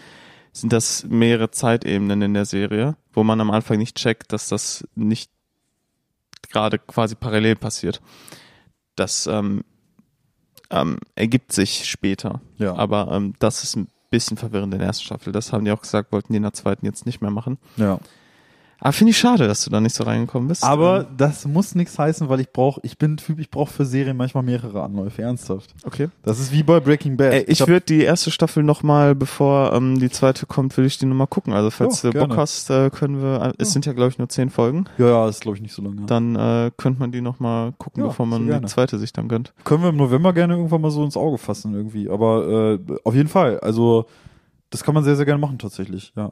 sind 0.52 0.74
das 0.74 1.06
mehrere 1.08 1.52
Zeitebenen 1.52 2.22
in 2.24 2.34
der 2.34 2.46
Serie, 2.46 2.98
wo 3.14 3.24
man 3.24 3.40
am 3.40 3.52
Anfang 3.52 3.78
nicht 3.78 3.96
checkt, 3.98 4.34
dass 4.34 4.50
das 4.50 4.84
nicht 4.96 5.32
gerade 6.50 6.80
quasi 6.80 7.16
parallel 7.16 7.56
passiert. 7.56 8.02
Das 8.96 9.28
ähm, 9.28 9.64
ähm, 10.70 11.00
ergibt 11.16 11.52
sich 11.52 11.90
später. 11.90 12.42
Ja. 12.58 12.76
Aber 12.76 13.10
ähm, 13.12 13.34
das 13.40 13.64
ist 13.64 13.76
ein 13.76 13.88
bisschen 14.10 14.38
verwirrend 14.38 14.74
in 14.74 14.80
der 14.80 14.88
ersten 14.88 15.06
Staffel. 15.06 15.34
Das 15.34 15.54
haben 15.54 15.66
die 15.66 15.72
auch 15.72 15.82
gesagt, 15.82 16.12
wollten 16.12 16.34
die 16.34 16.38
in 16.38 16.44
der 16.44 16.54
zweiten 16.54 16.86
jetzt 16.86 17.06
nicht 17.06 17.22
mehr 17.22 17.32
machen. 17.32 17.58
Ja. 17.78 18.00
Aber 18.82 18.94
finde 18.94 19.12
ich 19.12 19.18
schade, 19.18 19.46
dass 19.48 19.64
du 19.64 19.70
da 19.70 19.82
nicht 19.82 19.94
so 19.96 20.06
reingekommen 20.06 20.48
bist. 20.48 20.64
Aber 20.64 21.02
Ähm, 21.02 21.08
das 21.18 21.46
muss 21.46 21.76
nichts 21.76 22.00
heißen, 22.00 22.30
weil 22.30 22.40
ich 22.40 22.50
brauche, 22.52 22.80
ich 22.84 22.98
bin 22.98 23.18
Typ, 23.18 23.38
ich 23.40 23.50
brauche 23.52 23.72
für 23.74 23.86
Serien 23.86 24.16
manchmal 24.16 24.44
mehrere 24.44 24.82
Anläufe, 24.84 25.22
ernsthaft. 25.22 25.74
okay. 25.86 26.08
Das 26.24 26.40
ist 26.40 26.52
wie 26.54 26.64
bei 26.64 26.80
Breaking 26.80 27.18
Bad. 27.18 27.34
Ey, 27.34 27.44
ich 27.48 27.60
hab- 27.62 27.68
würde 27.68 27.86
die 27.86 28.02
erste 28.04 28.32
Staffel 28.32 28.64
nochmal, 28.64 29.16
bevor 29.16 29.74
ähm, 29.74 30.00
die 30.00 30.10
zweite 30.10 30.46
kommt, 30.46 30.78
würde 30.78 30.88
ich 30.88 30.98
die 30.98 31.06
nochmal 31.06 31.28
gucken. 31.28 31.52
Also 31.52 31.70
falls 31.72 32.02
Ja, 32.04 32.12
du 32.12 32.20
Bock 32.20 32.30
gerne. 32.30 32.42
hast, 32.42 32.70
äh, 32.70 32.90
können 32.90 33.22
wir, 33.22 33.42
äh, 33.42 33.54
es 33.58 33.70
Ja. 33.70 33.74
sind 33.74 33.86
ja 33.86 33.92
glaube 33.94 34.12
ich 34.12 34.18
nur 34.18 34.30
zehn 34.30 34.50
Folgen, 34.50 34.86
Ja, 34.98 35.08
ja, 35.08 35.28
ist 35.28 35.42
glaube 35.42 35.58
ich 35.58 35.62
nicht 35.62 35.74
so 35.74 35.82
lange. 35.82 36.06
dann 36.06 36.36
äh, 36.38 36.72
könnte 36.78 37.00
man 37.00 37.12
die 37.12 37.20
nochmal 37.22 37.74
gucken, 37.78 38.04
Ja, 38.04 38.08
bevor 38.10 38.26
man 38.26 38.48
die 38.48 38.66
zweite 38.68 38.98
sich 38.98 39.12
dann 39.12 39.28
gönnt. 39.28 39.54
Können 39.66 39.84
wir 39.84 39.90
im 39.90 39.98
November 39.98 40.32
gerne 40.32 40.56
irgendwann 40.56 40.80
mal 40.82 40.92
so 40.92 41.04
ins 41.04 41.18
Auge 41.18 41.38
fassen 41.38 41.74
irgendwie. 41.74 42.10
Aber 42.10 42.78
äh, 42.80 42.80
auf 43.04 43.14
jeden 43.14 43.28
Fall. 43.30 43.60
Also 43.60 44.06
das 44.70 44.84
kann 44.86 44.94
man 44.94 45.04
sehr, 45.04 45.18
sehr 45.18 45.26
gerne 45.26 45.42
machen 45.42 45.60
tatsächlich. 45.60 46.14
Ja. 46.16 46.32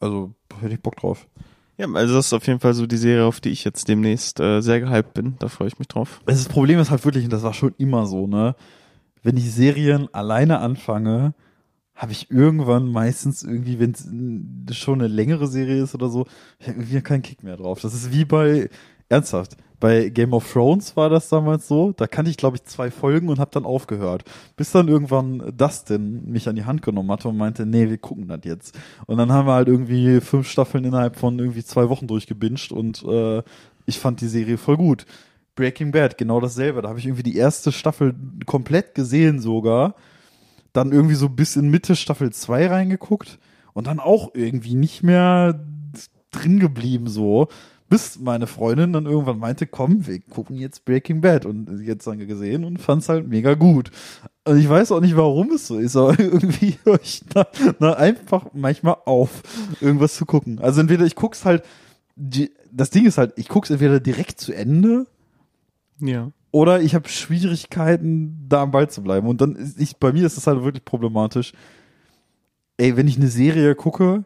Also 0.00 0.32
hätte 0.60 0.74
ich 0.74 0.80
Bock 0.82 0.96
drauf. 0.96 1.26
Ja, 1.78 1.86
also 1.92 2.14
das 2.14 2.26
ist 2.26 2.32
auf 2.32 2.46
jeden 2.46 2.58
Fall 2.58 2.74
so 2.74 2.86
die 2.86 2.96
Serie, 2.96 3.24
auf 3.24 3.40
die 3.40 3.50
ich 3.50 3.64
jetzt 3.64 3.86
demnächst 3.86 4.40
äh, 4.40 4.60
sehr 4.60 4.80
gehypt 4.80 5.14
bin. 5.14 5.36
Da 5.38 5.48
freue 5.48 5.68
ich 5.68 5.78
mich 5.78 5.86
drauf. 5.86 6.20
Das 6.26 6.48
Problem 6.48 6.80
ist 6.80 6.90
halt 6.90 7.04
wirklich, 7.04 7.24
und 7.24 7.32
das 7.32 7.44
war 7.44 7.54
schon 7.54 7.72
immer 7.78 8.04
so, 8.06 8.26
ne? 8.26 8.56
Wenn 9.22 9.36
ich 9.36 9.52
Serien 9.52 10.12
alleine 10.12 10.58
anfange, 10.58 11.34
habe 11.94 12.12
ich 12.12 12.30
irgendwann 12.30 12.90
meistens 12.90 13.42
irgendwie, 13.42 13.78
wenn 13.78 14.66
es 14.68 14.76
schon 14.76 15.00
eine 15.00 15.08
längere 15.08 15.46
Serie 15.46 15.82
ist 15.82 15.94
oder 15.94 16.08
so, 16.08 16.26
ich 16.58 16.68
hab 16.68 16.76
irgendwie 16.76 17.00
keinen 17.00 17.22
Kick 17.22 17.42
mehr 17.42 17.56
drauf. 17.56 17.80
Das 17.80 17.94
ist 17.94 18.12
wie 18.12 18.24
bei, 18.24 18.70
ernsthaft, 19.08 19.56
bei 19.80 20.08
Game 20.08 20.32
of 20.32 20.52
Thrones 20.52 20.96
war 20.96 21.08
das 21.08 21.28
damals 21.28 21.68
so, 21.68 21.92
da 21.92 22.06
kannte 22.06 22.30
ich 22.30 22.36
glaube 22.36 22.56
ich 22.56 22.64
zwei 22.64 22.90
Folgen 22.90 23.28
und 23.28 23.38
habe 23.38 23.50
dann 23.52 23.64
aufgehört. 23.64 24.24
Bis 24.56 24.72
dann 24.72 24.88
irgendwann 24.88 25.52
Dustin 25.56 26.30
mich 26.30 26.48
an 26.48 26.56
die 26.56 26.64
Hand 26.64 26.82
genommen 26.82 27.10
hatte 27.12 27.28
und 27.28 27.36
meinte, 27.36 27.64
nee, 27.64 27.88
wir 27.88 27.98
gucken 27.98 28.26
das 28.28 28.40
jetzt. 28.42 28.78
Und 29.06 29.18
dann 29.18 29.30
haben 29.32 29.46
wir 29.46 29.52
halt 29.52 29.68
irgendwie 29.68 30.20
fünf 30.20 30.48
Staffeln 30.48 30.84
innerhalb 30.84 31.16
von 31.16 31.38
irgendwie 31.38 31.62
zwei 31.62 31.88
Wochen 31.88 32.08
durchgebinged 32.08 32.72
und 32.72 33.04
äh, 33.04 33.42
ich 33.86 33.98
fand 34.00 34.20
die 34.20 34.28
Serie 34.28 34.58
voll 34.58 34.76
gut. 34.76 35.06
Breaking 35.54 35.92
Bad, 35.92 36.18
genau 36.18 36.40
dasselbe. 36.40 36.82
Da 36.82 36.88
habe 36.88 36.98
ich 36.98 37.06
irgendwie 37.06 37.22
die 37.24 37.36
erste 37.36 37.72
Staffel 37.72 38.14
komplett 38.46 38.94
gesehen 38.94 39.40
sogar. 39.40 39.94
Dann 40.72 40.92
irgendwie 40.92 41.14
so 41.14 41.28
bis 41.28 41.56
in 41.56 41.70
Mitte 41.70 41.96
Staffel 41.96 42.32
2 42.32 42.68
reingeguckt 42.68 43.38
und 43.72 43.86
dann 43.86 44.00
auch 44.00 44.34
irgendwie 44.34 44.74
nicht 44.74 45.02
mehr 45.02 45.64
drin 46.30 46.58
geblieben 46.60 47.08
so. 47.08 47.48
Bis 47.88 48.18
meine 48.18 48.46
Freundin 48.46 48.92
dann 48.92 49.06
irgendwann 49.06 49.38
meinte, 49.38 49.66
komm, 49.66 50.06
wir 50.06 50.20
gucken 50.20 50.56
jetzt 50.56 50.84
Breaking 50.84 51.22
Bad 51.22 51.46
und 51.46 51.80
jetzt 51.86 52.06
dann 52.06 52.18
gesehen 52.18 52.64
und 52.64 52.78
fand's 52.78 53.08
halt 53.08 53.26
mega 53.26 53.54
gut. 53.54 53.90
Und 54.44 54.58
ich 54.58 54.68
weiß 54.68 54.92
auch 54.92 55.00
nicht, 55.00 55.16
warum 55.16 55.50
es 55.52 55.66
so 55.66 55.78
ist, 55.78 55.96
aber 55.96 56.18
irgendwie 56.18 56.76
höre 56.84 57.00
ich 57.02 57.22
da, 57.32 57.46
da 57.80 57.94
einfach 57.94 58.46
manchmal 58.52 58.96
auf, 59.06 59.42
irgendwas 59.80 60.14
zu 60.16 60.26
gucken. 60.26 60.58
Also 60.58 60.80
entweder 60.82 61.06
ich 61.06 61.14
guck's 61.16 61.44
halt, 61.46 61.62
die, 62.16 62.50
das 62.70 62.90
Ding 62.90 63.06
ist 63.06 63.16
halt, 63.16 63.32
ich 63.36 63.48
guck's 63.48 63.70
entweder 63.70 64.00
direkt 64.00 64.38
zu 64.40 64.52
Ende 64.52 65.06
Ja. 66.00 66.30
oder 66.50 66.82
ich 66.82 66.94
habe 66.94 67.08
Schwierigkeiten, 67.08 68.44
da 68.48 68.62
am 68.64 68.70
Ball 68.70 68.90
zu 68.90 69.02
bleiben. 69.02 69.28
Und 69.28 69.40
dann 69.40 69.56
ist 69.56 69.80
ich, 69.80 69.96
bei 69.96 70.12
mir 70.12 70.26
ist 70.26 70.36
das 70.36 70.46
halt 70.46 70.62
wirklich 70.62 70.84
problematisch. 70.84 71.52
Ey, 72.76 72.96
wenn 72.96 73.08
ich 73.08 73.16
eine 73.16 73.28
Serie 73.28 73.74
gucke, 73.74 74.24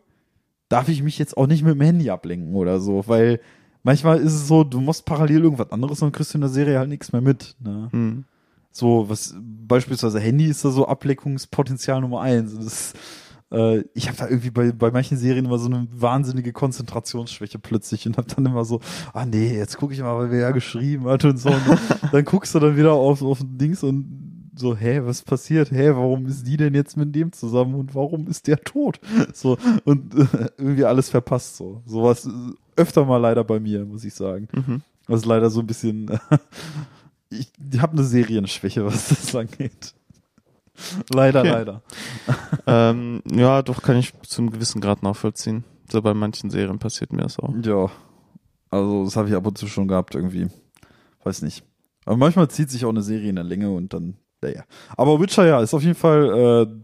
darf 0.72 0.88
ich 0.88 1.02
mich 1.02 1.18
jetzt 1.18 1.36
auch 1.36 1.46
nicht 1.46 1.62
mit 1.62 1.74
dem 1.74 1.82
Handy 1.82 2.08
ablenken 2.08 2.54
oder 2.54 2.80
so, 2.80 3.04
weil 3.06 3.40
manchmal 3.82 4.18
ist 4.18 4.32
es 4.32 4.48
so, 4.48 4.64
du 4.64 4.80
musst 4.80 5.04
parallel 5.04 5.42
irgendwas 5.42 5.70
anderes 5.70 6.00
und 6.00 6.12
kriegst 6.12 6.32
du 6.32 6.38
in 6.38 6.42
der 6.42 6.50
Serie 6.50 6.78
halt 6.78 6.88
nichts 6.88 7.12
mehr 7.12 7.20
mit. 7.20 7.54
Ne? 7.60 7.88
Hm. 7.92 8.24
So, 8.70 9.08
was 9.10 9.36
beispielsweise 9.38 10.18
Handy 10.18 10.46
ist 10.46 10.64
da 10.64 10.70
so 10.70 10.88
Ablenkungspotenzial 10.88 12.00
Nummer 12.00 12.22
eins. 12.22 12.54
Das, 12.56 12.94
äh, 13.52 13.84
ich 13.92 14.08
habe 14.08 14.16
da 14.16 14.28
irgendwie 14.28 14.50
bei, 14.50 14.72
bei 14.72 14.90
manchen 14.90 15.18
Serien 15.18 15.44
immer 15.44 15.58
so 15.58 15.66
eine 15.66 15.86
wahnsinnige 15.92 16.54
Konzentrationsschwäche 16.54 17.58
plötzlich 17.58 18.06
und 18.06 18.16
hab 18.16 18.28
dann 18.28 18.46
immer 18.46 18.64
so, 18.64 18.80
ah 19.12 19.26
nee, 19.26 19.54
jetzt 19.54 19.76
gucke 19.76 19.92
ich 19.92 20.00
mal, 20.00 20.16
weil 20.16 20.30
wer 20.30 20.40
ja 20.40 20.50
geschrieben 20.52 21.04
hat 21.04 21.22
und 21.26 21.36
so. 21.36 21.50
Und 21.50 21.78
dann 22.12 22.24
guckst 22.24 22.54
du 22.54 22.60
dann 22.60 22.78
wieder 22.78 22.92
auf, 22.92 23.20
auf 23.20 23.40
Dings 23.44 23.82
und 23.82 24.31
so, 24.54 24.76
hä, 24.76 25.00
was 25.04 25.22
passiert? 25.22 25.70
Hä, 25.70 25.90
warum 25.90 26.26
ist 26.26 26.46
die 26.46 26.56
denn 26.56 26.74
jetzt 26.74 26.96
mit 26.96 27.14
dem 27.14 27.32
zusammen 27.32 27.74
und 27.74 27.94
warum 27.94 28.26
ist 28.28 28.46
der 28.46 28.58
tot? 28.60 29.00
So, 29.34 29.56
und 29.84 30.14
äh, 30.14 30.26
irgendwie 30.58 30.84
alles 30.84 31.08
verpasst 31.10 31.56
so. 31.56 31.82
Sowas 31.86 32.26
äh, 32.26 32.30
öfter 32.76 33.04
mal 33.04 33.16
leider 33.18 33.44
bei 33.44 33.60
mir, 33.60 33.84
muss 33.84 34.04
ich 34.04 34.14
sagen. 34.14 34.48
Mhm. 34.52 34.82
Das 35.08 35.20
ist 35.20 35.26
leider 35.26 35.50
so 35.50 35.60
ein 35.60 35.66
bisschen. 35.66 36.18
ich 37.30 37.50
habe 37.78 37.92
eine 37.92 38.04
Serienschwäche, 38.04 38.84
was 38.86 39.08
das 39.08 39.34
angeht. 39.34 39.94
Leider, 41.12 41.40
Okay. 41.40 41.50
leider. 41.50 41.82
ähm, 42.66 43.22
ja, 43.30 43.62
doch 43.62 43.82
kann 43.82 43.96
ich 43.96 44.12
zum 44.22 44.50
gewissen 44.50 44.80
Grad 44.80 45.02
nachvollziehen. 45.02 45.64
So 45.90 46.00
bei 46.02 46.14
manchen 46.14 46.50
Serien 46.50 46.78
passiert 46.78 47.12
mir 47.12 47.22
das 47.22 47.38
auch. 47.38 47.54
Ja. 47.62 47.90
Also, 48.70 49.04
das 49.04 49.16
habe 49.16 49.28
ich 49.28 49.34
ab 49.34 49.46
und 49.46 49.58
zu 49.58 49.66
schon 49.66 49.88
gehabt, 49.88 50.14
irgendwie. 50.14 50.48
Weiß 51.24 51.42
nicht. 51.42 51.62
Aber 52.06 52.16
manchmal 52.16 52.48
zieht 52.48 52.70
sich 52.70 52.84
auch 52.84 52.90
eine 52.90 53.02
Serie 53.02 53.28
in 53.30 53.36
der 53.36 53.44
Länge 53.44 53.70
und 53.70 53.92
dann, 53.92 54.16
naja. 54.42 54.64
Aber 54.96 55.20
Witcher, 55.20 55.46
ja, 55.46 55.60
ist 55.60 55.74
auf 55.74 55.82
jeden 55.82 55.94
Fall, 55.94 56.68
äh, 56.68 56.82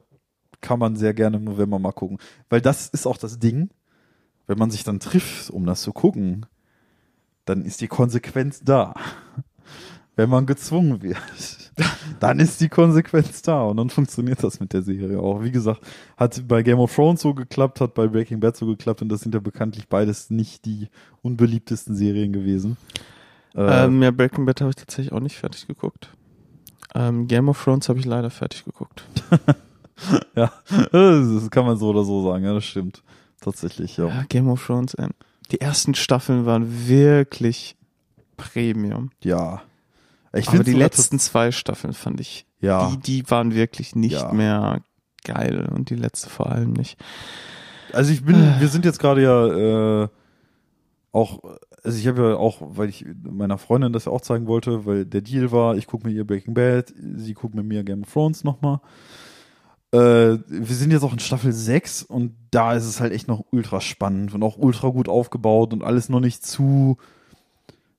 kann 0.61 0.79
man 0.79 0.97
sehr 0.97 1.15
gerne 1.15 1.37
im 1.37 1.45
November 1.45 1.79
mal 1.79 1.93
gucken. 1.93 2.19
Weil 2.49 2.61
das 2.61 2.89
ist 2.89 3.07
auch 3.07 3.17
das 3.17 3.39
Ding, 3.39 3.71
wenn 4.47 4.59
man 4.59 4.71
sich 4.71 4.85
dann 4.85 5.01
trifft, 5.01 5.51
um 5.51 5.67
das 5.67 5.83
zu 5.83 5.93
gucken, 5.93 6.47
dann 7.45 7.65
ist 7.65 7.81
die 7.81 7.89
Konsequenz 7.89 8.61
da. 8.65 8.95
Wenn 10.17 10.31
man 10.31 10.47
gezwungen 10.47 11.01
wird, 11.01 11.17
dann 12.21 12.41
ist 12.41 12.61
die 12.61 12.69
Konsequenz 12.69 13.41
da 13.43 13.63
und 13.63 13.77
dann 13.77 13.89
funktioniert 13.89 14.43
das 14.43 14.59
mit 14.59 14.73
der 14.73 14.83
Serie 14.83 15.21
auch. 15.21 15.45
Wie 15.45 15.53
gesagt, 15.53 15.81
hat 16.17 16.43
bei 16.49 16.65
Game 16.65 16.81
of 16.81 16.93
Thrones 16.93 17.21
so 17.21 17.35
geklappt, 17.35 17.81
hat 17.81 17.95
bei 17.95 18.09
Breaking 18.09 18.41
Bad 18.41 18.57
so 18.57 18.67
geklappt 18.67 19.01
und 19.01 19.11
das 19.11 19.21
sind 19.21 19.33
ja 19.33 19.41
bekanntlich 19.41 19.87
beides 19.87 20.29
nicht 20.29 20.65
die 20.65 20.89
unbeliebtesten 21.23 21.95
Serien 21.95 22.33
gewesen. 22.33 22.77
Äh, 23.55 23.85
ähm, 23.85 24.03
ja, 24.03 24.11
Breaking 24.11 24.45
Bad 24.45 24.61
habe 24.61 24.71
ich 24.71 24.77
tatsächlich 24.77 25.13
auch 25.13 25.21
nicht 25.21 25.37
fertig 25.37 25.69
geguckt. 25.69 26.11
Ähm, 26.95 27.27
Game 27.27 27.49
of 27.49 27.63
Thrones 27.63 27.89
habe 27.89 27.99
ich 27.99 28.05
leider 28.05 28.31
fertig 28.31 28.65
geguckt. 28.65 29.05
ja, 30.35 30.53
das 30.93 31.51
kann 31.51 31.67
man 31.67 31.77
so 31.77 31.89
oder 31.91 32.05
so 32.05 32.25
sagen, 32.25 32.45
ja, 32.45 32.55
das 32.55 32.65
stimmt. 32.65 33.03
Tatsächlich, 33.41 33.97
ja. 33.97 34.09
ja 34.09 34.25
Game 34.29 34.49
of 34.49 34.65
Thrones, 34.65 34.97
ähm, 34.99 35.11
die 35.51 35.61
ersten 35.61 35.95
Staffeln 35.95 36.47
waren 36.47 36.89
wirklich 36.89 37.77
Premium. 38.37 39.11
Ja. 39.23 39.63
Ich 40.33 40.49
Aber 40.49 40.63
die 40.63 40.73
letzten 40.73 41.19
zwei 41.19 41.53
Staffeln 41.53 41.95
fand 41.95 42.21
ich, 42.21 42.47
ja. 42.61 42.91
die, 42.91 42.99
die 42.99 43.31
waren 43.31 43.55
wirklich 43.55 43.97
nicht 43.97 44.13
ja. 44.13 44.33
mehr 44.33 44.83
geil 45.25 45.69
und 45.73 45.91
die 45.91 45.95
letzte 45.95 46.29
vor 46.29 46.51
allem 46.51 46.73
nicht. 46.73 46.99
Also 47.93 48.13
ich 48.13 48.25
bin, 48.25 48.37
wir 48.61 48.69
sind 48.69 48.85
jetzt 48.85 48.99
gerade 48.99 49.23
ja 49.23 50.03
äh, 50.05 50.09
auch, 51.13 51.43
also 51.83 51.99
ich 51.99 52.07
habe 52.07 52.23
ja 52.23 52.37
auch, 52.37 52.59
weil 52.61 52.89
ich 52.89 53.07
meiner 53.23 53.59
Freundin 53.59 53.93
das 53.93 54.05
ja 54.05 54.13
auch 54.13 54.21
zeigen 54.21 54.47
wollte, 54.47 54.87
weil 54.87 55.07
der 55.07 55.23
Deal 55.23 55.51
war, 55.53 55.77
ich 55.77 55.87
gucke 55.87 56.07
mir 56.07 56.13
ihr 56.13 56.27
Breaking 56.27 56.55
Bad, 56.55 56.93
sie 57.17 57.35
guckt 57.35 57.55
mit 57.55 57.65
mir 57.65 57.83
Game 57.85 58.03
of 58.03 58.13
Thrones 58.13 58.45
nochmal. 58.45 58.81
Äh, 59.91 60.39
wir 60.47 60.75
sind 60.75 60.91
jetzt 60.91 61.03
auch 61.03 61.15
in 61.15 61.19
Staffel 61.19 61.53
6 61.53 62.03
und 62.03 62.35
da 62.51 62.75
ist 62.75 62.85
es 62.85 63.01
halt 63.01 63.13
echt 63.13 63.27
noch 63.27 63.45
ultra 63.51 63.81
spannend 63.81 64.35
und 64.35 64.43
auch 64.43 64.59
ultra 64.59 64.89
gut 64.89 65.09
aufgebaut 65.09 65.73
und 65.73 65.83
alles 65.83 66.11
noch 66.11 66.21
nicht 66.21 66.45
zu, 66.45 66.99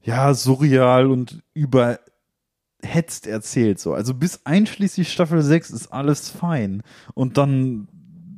ja, 0.03 0.34
surreal 0.36 1.10
und 1.10 1.41
überhetzt 1.55 3.26
erzählt 3.26 3.80
so. 3.80 3.93
Also 3.93 4.14
bis 4.14 4.45
einschließlich 4.45 5.12
Staffel 5.12 5.41
6 5.41 5.72
ist 5.72 5.88
alles 5.91 6.30
fein 6.30 6.84
und 7.16 7.38
dann 7.38 7.88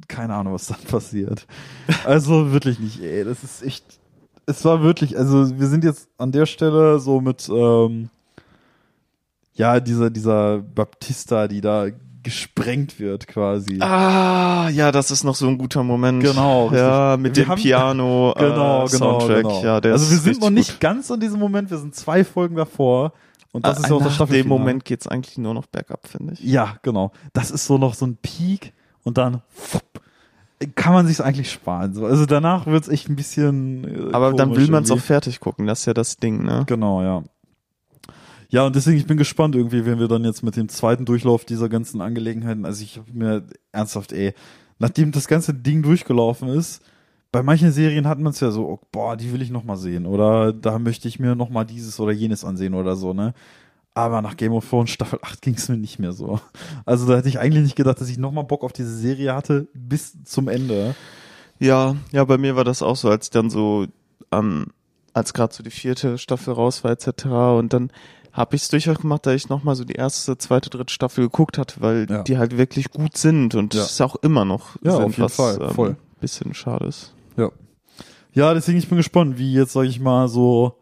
keine 0.08 0.36
Ahnung, 0.36 0.54
was 0.54 0.68
dann 0.68 0.82
passiert. 0.88 1.48
Also 2.06 2.52
wirklich 2.52 2.80
nicht, 2.80 3.02
ey, 3.02 3.24
das 3.24 3.44
ist 3.44 3.64
echt 3.64 4.01
es 4.46 4.66
war 4.66 4.82
wirklich, 4.82 5.18
also 5.18 5.60
wir 5.60 5.68
sind 5.68 5.84
jetzt 5.84 6.10
an 6.18 6.32
der 6.32 6.46
Stelle 6.46 7.00
so 7.00 7.22
mit 7.22 7.50
ähm, 7.50 8.10
ja, 9.54 9.80
dieser 9.80 10.10
dieser 10.10 10.60
Baptista, 10.60 11.48
die 11.48 11.62
da 11.62 11.88
gesprengt 12.24 13.00
wird 13.00 13.28
quasi. 13.28 13.80
Ah, 13.82 14.70
ja, 14.70 14.92
das 14.92 15.12
ist 15.12 15.24
noch 15.24 15.36
so 15.36 15.48
ein 15.48 15.58
guter 15.58 15.84
Moment. 15.84 16.22
Genau. 16.22 16.66
Richtig. 16.66 16.80
Ja, 16.80 17.18
mit 17.18 17.36
wir 17.36 17.44
dem 17.44 17.50
haben, 17.50 17.62
Piano 17.62 18.34
genau, 18.38 18.86
genau, 18.86 18.88
Soundtrack. 18.88 19.44
Genau. 19.44 19.64
Ja, 19.64 19.82
der 19.82 19.94
also 19.94 20.12
wir 20.12 20.18
sind 20.18 20.42
noch 20.42 20.50
nicht 20.50 20.72
gut. 20.72 20.80
ganz 20.80 21.10
an 21.10 21.20
diesem 21.20 21.40
Moment, 21.40 21.72
wir 21.72 21.78
sind 21.78 21.96
zwei 21.96 22.24
Folgen 22.24 22.56
davor. 22.56 23.14
Und 23.52 23.66
das 23.66 23.78
ah, 23.78 23.82
ist 23.82 23.90
ja 23.90 23.96
auch 23.96 24.04
das. 24.04 24.20
In 24.20 24.28
dem 24.28 24.48
Moment 24.48 24.86
geht's 24.86 25.08
eigentlich 25.08 25.38
nur 25.38 25.54
noch 25.54 25.66
bergab, 25.66 26.08
finde 26.08 26.34
ich. 26.34 26.40
Ja, 26.42 26.78
genau. 26.84 27.12
Das 27.34 27.52
ist 27.52 27.66
so 27.66 27.78
noch 27.78 27.96
so 27.96 28.06
ein 28.06 28.18
Peak 28.18 28.72
und 29.04 29.18
dann 29.18 29.42
kann 30.76 30.94
man 30.94 31.08
sich 31.08 31.24
eigentlich 31.24 31.52
sparen. 31.52 31.94
So. 31.94 32.06
Also 32.06 32.26
danach 32.26 32.66
wird's 32.66 32.88
echt 32.88 33.10
ein 33.10 33.16
bisschen. 33.16 33.84
Äh, 33.84 34.14
Aber 34.14 34.34
dann 34.34 34.56
will 34.56 34.68
man 34.68 34.84
es 34.84 34.92
auch 34.92 35.00
fertig 35.00 35.40
gucken, 35.40 35.68
das 35.68 35.82
ist 35.82 35.86
ja 35.86 35.94
das 35.94 36.18
Ding, 36.18 36.44
ne? 36.44 36.64
Genau, 36.68 37.02
ja. 37.02 37.24
Ja, 38.50 38.66
und 38.66 38.76
deswegen, 38.76 38.98
ich 38.98 39.08
bin 39.08 39.18
gespannt 39.18 39.56
irgendwie, 39.56 39.86
wenn 39.86 40.00
wir 40.00 40.10
dann 40.10 40.26
jetzt 40.26 40.44
mit 40.44 40.58
dem 40.58 40.68
zweiten 40.68 41.06
Durchlauf 41.06 41.46
dieser 41.46 41.70
ganzen 41.70 42.02
Angelegenheiten, 42.02 42.66
also 42.66 42.84
ich 42.84 42.98
habe 42.98 43.12
mir 43.14 43.44
ernsthaft, 43.72 44.12
ey, 44.12 44.34
nachdem 44.78 45.14
das 45.14 45.30
ganze 45.30 45.54
Ding 45.54 45.84
durchgelaufen 45.84 46.50
ist, 46.50 46.84
bei 47.32 47.44
manchen 47.44 47.72
Serien 47.72 48.08
hat 48.08 48.20
man 48.20 48.32
es 48.32 48.42
ja 48.42 48.52
so, 48.52 48.68
oh, 48.68 48.80
boah, 48.92 49.16
die 49.16 49.32
will 49.32 49.42
ich 49.42 49.52
noch 49.52 49.64
mal 49.64 49.78
sehen 49.78 50.06
oder 50.06 50.52
da 50.52 50.80
möchte 50.80 51.08
ich 51.08 51.18
mir 51.18 51.34
noch 51.34 51.50
mal 51.50 51.64
dieses 51.64 51.98
oder 52.00 52.12
jenes 52.12 52.44
ansehen 52.44 52.74
oder 52.74 52.98
so, 52.98 53.14
ne? 53.14 53.34
Aber 53.94 54.22
nach 54.22 54.38
Game 54.38 54.54
of 54.54 54.70
Thrones 54.70 54.90
Staffel 54.90 55.20
8 55.22 55.42
ging 55.42 55.56
es 55.56 55.68
mir 55.68 55.78
nicht 55.78 56.00
mehr 56.00 56.14
so. 56.14 56.40
Also 56.86 57.08
da 57.08 57.18
hätte 57.18 57.28
ich 57.28 57.40
eigentlich 57.40 57.64
nicht 57.64 57.76
gedacht, 57.76 58.00
dass 58.00 58.10
ich 58.10 58.18
noch 58.18 58.32
mal 58.32 58.44
Bock 58.44 58.64
auf 58.64 58.74
diese 58.74 58.96
Serie 58.96 59.36
hatte 59.36 59.68
bis 59.74 60.24
zum 60.24 60.48
Ende. 60.48 60.96
Ja, 61.60 61.96
ja, 62.12 62.24
bei 62.24 62.38
mir 62.38 62.56
war 62.56 62.64
das 62.64 62.82
auch 62.82 62.96
so, 62.96 63.10
als 63.10 63.30
dann 63.30 63.50
so, 63.50 63.86
ähm, 64.32 64.68
als 65.14 65.34
gerade 65.34 65.54
so 65.54 65.62
die 65.62 65.72
vierte 65.72 66.18
Staffel 66.18 66.54
raus 66.54 66.84
war 66.84 66.92
etc. 66.92 67.26
und 67.26 67.74
dann 67.74 67.92
habe 68.34 68.56
ich 68.56 68.64
es 68.64 68.70
durchaus 68.70 69.00
gemacht, 69.00 69.26
da 69.26 69.34
ich 69.34 69.50
nochmal 69.50 69.76
so 69.76 69.84
die 69.84 69.94
erste, 69.94 70.38
zweite, 70.38 70.70
dritte 70.70 70.94
Staffel 70.94 71.26
geguckt 71.26 71.58
hatte, 71.58 71.82
weil 71.82 72.08
ja. 72.10 72.24
die 72.24 72.38
halt 72.38 72.58
wirklich 72.58 72.90
gut 72.92 73.18
sind 73.18 73.56
und 73.56 73.74
ja. 73.74 73.84
ist 73.84 74.02
auch 74.02 74.16
immer 74.18 74.46
noch 74.46 74.78
ja, 74.82 74.94
sind, 74.94 75.04
auf 75.04 75.12
jeden 75.12 75.24
was 75.24 75.36
Fall. 75.36 75.62
Ähm, 75.62 75.70
Voll. 75.72 75.98
bisschen 76.20 76.54
schade 76.54 76.86
ist. 76.86 77.14
Ja. 77.36 77.50
Ja, 78.34 78.54
deswegen 78.54 78.78
ich 78.78 78.88
bin 78.88 78.98
gespannt, 78.98 79.38
wie 79.38 79.54
jetzt, 79.54 79.74
sag 79.74 79.84
ich 79.84 80.00
mal, 80.00 80.30
so 80.30 80.81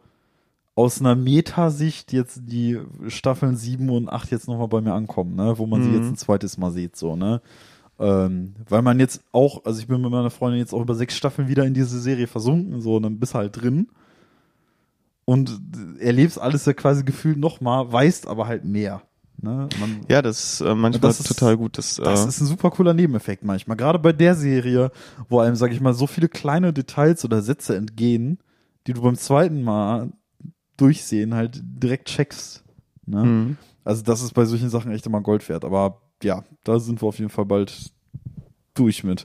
aus 0.80 1.00
einer 1.00 1.14
Metasicht 1.14 2.10
jetzt 2.10 2.40
die 2.46 2.80
Staffeln 3.08 3.54
7 3.54 3.90
und 3.90 4.08
8 4.08 4.30
jetzt 4.30 4.48
nochmal 4.48 4.68
bei 4.68 4.80
mir 4.80 4.94
ankommen, 4.94 5.34
ne? 5.36 5.58
Wo 5.58 5.66
man 5.66 5.80
mhm. 5.80 5.84
sie 5.84 5.98
jetzt 5.98 6.08
ein 6.08 6.16
zweites 6.16 6.56
Mal 6.56 6.70
sieht, 6.70 6.96
so, 6.96 7.16
ne? 7.16 7.42
Ähm, 7.98 8.54
weil 8.66 8.80
man 8.80 8.98
jetzt 8.98 9.22
auch, 9.30 9.66
also 9.66 9.78
ich 9.78 9.86
bin 9.86 10.00
mit 10.00 10.10
meiner 10.10 10.30
Freundin 10.30 10.58
jetzt 10.58 10.72
auch 10.72 10.80
über 10.80 10.94
sechs 10.94 11.14
Staffeln 11.14 11.48
wieder 11.48 11.66
in 11.66 11.74
diese 11.74 12.00
Serie 12.00 12.26
versunken, 12.26 12.80
so, 12.80 12.96
und 12.96 13.02
dann 13.02 13.18
bist 13.18 13.34
halt 13.34 13.60
drin 13.60 13.88
und 15.26 15.60
erlebst 15.98 16.40
alles 16.40 16.64
ja 16.64 16.72
quasi 16.72 17.04
gefühlt 17.04 17.36
nochmal, 17.36 17.92
weißt 17.92 18.26
aber 18.26 18.46
halt 18.46 18.64
mehr. 18.64 19.02
Ne? 19.42 19.68
Man, 19.78 20.00
ja, 20.08 20.22
das 20.22 20.42
ist 20.42 20.60
äh, 20.62 20.74
manchmal 20.74 21.10
das 21.10 21.20
ist, 21.20 21.28
total 21.28 21.58
gut. 21.58 21.76
Das, 21.76 21.98
äh, 21.98 22.04
das 22.04 22.24
ist 22.24 22.40
ein 22.40 22.46
super 22.46 22.70
cooler 22.70 22.94
Nebeneffekt 22.94 23.44
manchmal. 23.44 23.76
Gerade 23.76 23.98
bei 23.98 24.14
der 24.14 24.34
Serie, 24.34 24.92
wo 25.28 25.40
einem, 25.40 25.56
sag 25.56 25.72
ich 25.72 25.80
mal, 25.82 25.92
so 25.92 26.06
viele 26.06 26.30
kleine 26.30 26.72
Details 26.72 27.22
oder 27.22 27.42
Sätze 27.42 27.76
entgehen, 27.76 28.38
die 28.86 28.94
du 28.94 29.02
beim 29.02 29.16
zweiten 29.16 29.62
Mal 29.62 30.10
durchsehen 30.80 31.34
halt 31.34 31.60
direkt 31.62 32.08
checkst. 32.08 32.64
Ne? 33.06 33.24
Mhm. 33.24 33.56
Also 33.84 34.02
das 34.02 34.22
ist 34.22 34.34
bei 34.34 34.44
solchen 34.44 34.70
Sachen 34.70 34.92
echt 34.92 35.06
immer 35.06 35.20
Gold 35.20 35.48
wert. 35.48 35.64
Aber 35.64 36.00
ja, 36.22 36.44
da 36.64 36.78
sind 36.78 37.02
wir 37.02 37.08
auf 37.08 37.18
jeden 37.18 37.30
Fall 37.30 37.46
bald 37.46 37.92
durch 38.74 39.04
mit. 39.04 39.24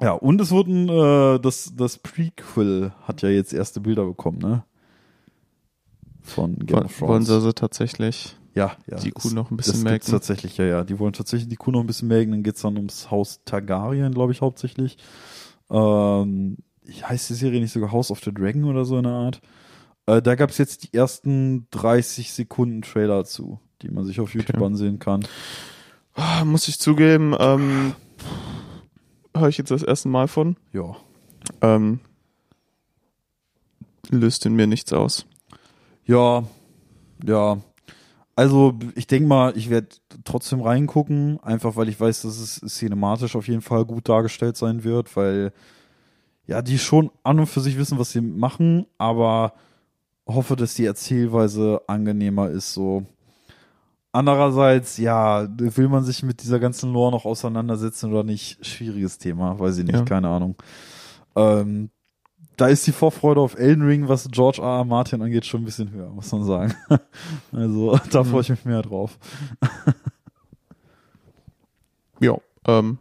Ja, 0.00 0.12
und 0.12 0.40
es 0.40 0.50
wurden, 0.50 0.88
äh, 0.88 1.40
das, 1.40 1.72
das 1.76 1.98
Prequel 1.98 2.92
hat 3.02 3.22
ja 3.22 3.28
jetzt 3.28 3.52
erste 3.52 3.80
Bilder 3.80 4.04
bekommen, 4.04 4.38
ne? 4.38 4.64
von 6.28 6.56
Game 6.58 6.84
of 6.84 6.96
Thrones. 6.96 7.10
Wollen 7.10 7.24
sie 7.24 7.32
also 7.34 7.52
tatsächlich 7.52 8.36
ja, 8.54 8.76
ja, 8.86 8.98
die 8.98 9.10
Kuh 9.10 9.30
noch 9.30 9.50
ein 9.50 9.56
bisschen 9.56 9.82
melken? 9.82 10.10
tatsächlich, 10.10 10.56
ja, 10.56 10.64
ja. 10.64 10.84
Die 10.84 10.98
wollen 10.98 11.12
tatsächlich 11.12 11.48
die 11.48 11.56
Kuh 11.56 11.70
noch 11.70 11.80
ein 11.80 11.86
bisschen 11.86 12.08
melken. 12.08 12.32
Dann 12.32 12.42
geht's 12.42 12.62
dann 12.62 12.76
ums 12.76 13.10
Haus 13.10 13.40
Targaryen, 13.44 14.12
glaube 14.12 14.32
ich, 14.32 14.40
hauptsächlich. 14.40 14.98
Ähm, 15.70 16.58
heißt 17.02 17.30
die 17.30 17.34
Serie 17.34 17.60
nicht 17.60 17.72
sogar 17.72 17.92
House 17.92 18.10
of 18.10 18.20
the 18.24 18.32
Dragon 18.32 18.64
oder 18.64 18.84
so 18.84 18.96
eine 18.96 19.10
Art? 19.10 19.40
Äh, 20.08 20.22
da 20.22 20.36
gab's 20.36 20.56
jetzt 20.56 20.84
die 20.84 20.96
ersten 20.96 21.66
30 21.70 22.32
Sekunden 22.32 22.80
Trailer 22.80 23.26
zu, 23.26 23.60
die 23.82 23.90
man 23.90 24.06
sich 24.06 24.20
auf 24.20 24.32
YouTube 24.34 24.56
okay. 24.56 24.64
ansehen 24.64 24.98
kann. 24.98 25.26
Oh, 26.16 26.44
muss 26.46 26.66
ich 26.66 26.78
zugeben, 26.78 27.36
ähm, 27.38 27.94
höre 29.36 29.48
ich 29.48 29.58
jetzt 29.58 29.70
das 29.70 29.82
erste 29.82 30.08
Mal 30.08 30.26
von. 30.26 30.56
Ja. 30.72 30.96
Ähm, 31.60 32.00
löst 34.08 34.46
in 34.46 34.54
mir 34.54 34.66
nichts 34.66 34.94
aus. 34.94 35.26
Ja, 36.06 36.44
ja. 37.22 37.58
Also 38.34 38.78
ich 38.94 39.08
denke 39.08 39.28
mal, 39.28 39.58
ich 39.58 39.68
werde 39.68 39.88
trotzdem 40.24 40.62
reingucken, 40.62 41.38
einfach 41.42 41.76
weil 41.76 41.90
ich 41.90 42.00
weiß, 42.00 42.22
dass 42.22 42.38
es 42.38 42.78
cinematisch 42.78 43.36
auf 43.36 43.46
jeden 43.46 43.62
Fall 43.62 43.84
gut 43.84 44.08
dargestellt 44.08 44.56
sein 44.56 44.84
wird, 44.84 45.14
weil 45.16 45.52
ja, 46.46 46.62
die 46.62 46.78
schon 46.78 47.10
an 47.24 47.40
und 47.40 47.46
für 47.46 47.60
sich 47.60 47.76
wissen, 47.76 47.98
was 47.98 48.12
sie 48.12 48.22
machen, 48.22 48.86
aber 48.96 49.52
hoffe, 50.28 50.56
dass 50.56 50.74
die 50.74 50.84
Erzählweise 50.84 51.80
angenehmer 51.86 52.50
ist 52.50 52.74
so. 52.74 53.04
Andererseits, 54.12 54.98
ja, 54.98 55.48
will 55.58 55.88
man 55.88 56.04
sich 56.04 56.22
mit 56.22 56.42
dieser 56.42 56.58
ganzen 56.58 56.92
Lore 56.92 57.12
noch 57.12 57.24
auseinandersetzen 57.24 58.10
oder 58.10 58.24
nicht? 58.24 58.64
Schwieriges 58.64 59.18
Thema, 59.18 59.58
weiß 59.58 59.78
ich 59.78 59.84
nicht, 59.84 59.98
ja. 59.98 60.04
keine 60.04 60.28
Ahnung. 60.28 60.56
Ähm, 61.36 61.90
da 62.56 62.66
ist 62.66 62.86
die 62.86 62.92
Vorfreude 62.92 63.40
auf 63.40 63.56
Elden 63.56 63.86
Ring, 63.86 64.08
was 64.08 64.28
George 64.30 64.60
R. 64.60 64.78
R. 64.78 64.84
Martin 64.84 65.22
angeht, 65.22 65.46
schon 65.46 65.62
ein 65.62 65.64
bisschen 65.64 65.92
höher, 65.92 66.10
muss 66.10 66.32
man 66.32 66.44
sagen. 66.44 66.74
also 67.52 67.98
da 68.10 68.24
freue 68.24 68.40
ich 68.40 68.48
mich 68.48 68.64
mehr 68.64 68.82
drauf. 68.82 69.16
ja, 72.20 72.36
ähm, 72.66 72.98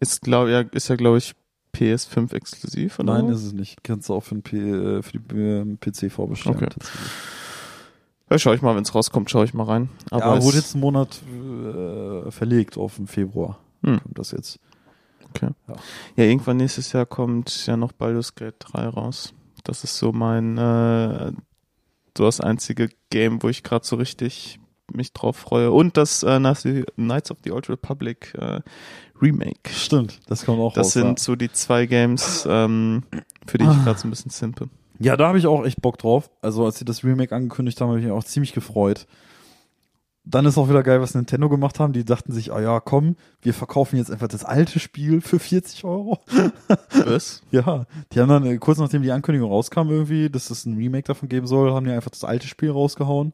ist, 0.00 0.22
glaub, 0.22 0.48
ja, 0.48 0.60
ist 0.60 0.88
ja, 0.88 0.96
glaube 0.96 1.18
ich, 1.18 1.34
PS5 1.74 2.34
exklusiv, 2.34 2.98
oder? 2.98 3.14
Nein, 3.14 3.28
ist 3.28 3.44
es 3.44 3.52
nicht. 3.52 3.82
Kannst 3.82 4.08
du 4.08 4.14
auch 4.14 4.22
für 4.22 4.34
den, 4.34 4.42
P 4.42 4.56
äh, 4.58 5.02
für 5.02 5.18
den 5.18 5.78
PC 5.78 6.10
vorbestellen. 6.10 6.56
Okay. 6.56 6.68
Ja, 8.30 8.38
schau 8.38 8.52
ich 8.52 8.62
mal, 8.62 8.76
wenn 8.76 8.82
es 8.82 8.94
rauskommt, 8.94 9.30
schaue 9.30 9.44
ich 9.44 9.54
mal 9.54 9.64
rein. 9.64 9.88
Aber 10.10 10.36
ja, 10.36 10.42
wurde 10.42 10.58
jetzt 10.58 10.74
einen 10.74 10.82
Monat 10.82 11.20
äh, 11.26 12.30
verlegt 12.30 12.76
auf 12.76 12.96
den 12.96 13.06
Februar. 13.06 13.58
Hm. 13.82 14.00
Kommt 14.00 14.18
das 14.18 14.32
jetzt. 14.32 14.60
Okay. 15.30 15.50
Ja. 15.66 15.74
ja, 16.16 16.24
irgendwann 16.24 16.58
nächstes 16.58 16.92
Jahr 16.92 17.06
kommt 17.06 17.66
ja 17.66 17.76
noch 17.76 17.92
Baldur's 17.92 18.34
Gate 18.34 18.56
3 18.58 18.88
raus. 18.88 19.34
Das 19.64 19.84
ist 19.84 19.96
so 19.96 20.12
mein 20.12 20.58
äh, 20.58 21.32
so 22.16 22.24
das 22.24 22.40
einzige 22.40 22.90
Game, 23.10 23.42
wo 23.42 23.48
ich 23.48 23.62
gerade 23.62 23.86
so 23.86 23.96
richtig 23.96 24.58
mich 24.92 25.12
drauf 25.12 25.36
freue. 25.36 25.70
Und 25.70 25.96
das 25.96 26.22
äh, 26.22 26.38
Knights 26.38 27.30
of 27.30 27.38
the 27.44 27.52
Old 27.52 27.68
Republic 27.68 28.34
äh, 28.34 28.60
Remake. 29.20 29.70
Stimmt, 29.70 30.20
das 30.26 30.44
kommt 30.44 30.60
auch 30.60 30.72
Das 30.74 30.88
raus, 30.88 30.92
sind 30.92 31.18
ja. 31.18 31.24
so 31.24 31.36
die 31.36 31.50
zwei 31.50 31.86
Games, 31.86 32.46
ähm, 32.48 33.02
für 33.46 33.58
die 33.58 33.64
ich 33.64 33.84
gerade 33.84 33.98
so 33.98 34.06
ein 34.06 34.10
bisschen 34.10 34.30
simpe. 34.30 34.68
Ja, 35.00 35.16
da 35.16 35.28
habe 35.28 35.38
ich 35.38 35.46
auch 35.46 35.64
echt 35.64 35.80
Bock 35.80 35.98
drauf. 35.98 36.30
Also 36.42 36.64
als 36.64 36.78
sie 36.78 36.84
das 36.84 37.04
Remake 37.04 37.34
angekündigt 37.34 37.80
haben, 37.80 37.88
habe 37.88 37.98
ich 38.00 38.04
mich 38.04 38.12
auch 38.12 38.24
ziemlich 38.24 38.52
gefreut. 38.52 39.06
Dann 40.24 40.44
ist 40.44 40.58
auch 40.58 40.68
wieder 40.68 40.82
geil, 40.82 41.00
was 41.00 41.14
Nintendo 41.14 41.48
gemacht 41.48 41.80
haben. 41.80 41.94
Die 41.94 42.04
dachten 42.04 42.32
sich, 42.32 42.52
ah 42.52 42.60
ja, 42.60 42.80
komm, 42.80 43.16
wir 43.40 43.54
verkaufen 43.54 43.96
jetzt 43.96 44.10
einfach 44.10 44.28
das 44.28 44.44
alte 44.44 44.78
Spiel 44.78 45.22
für 45.22 45.38
40 45.38 45.84
Euro. 45.84 46.18
Was? 47.06 47.42
Ja, 47.50 47.86
die 48.12 48.20
haben 48.20 48.28
dann 48.28 48.44
äh, 48.44 48.58
kurz 48.58 48.78
nachdem 48.78 49.02
die 49.02 49.12
Ankündigung 49.12 49.50
rauskam 49.50 49.88
irgendwie, 49.88 50.28
dass 50.28 50.50
es 50.50 50.66
ein 50.66 50.76
Remake 50.76 51.06
davon 51.06 51.30
geben 51.30 51.46
soll, 51.46 51.72
haben 51.72 51.86
die 51.86 51.92
einfach 51.92 52.10
das 52.10 52.24
alte 52.24 52.46
Spiel 52.46 52.70
rausgehauen 52.70 53.32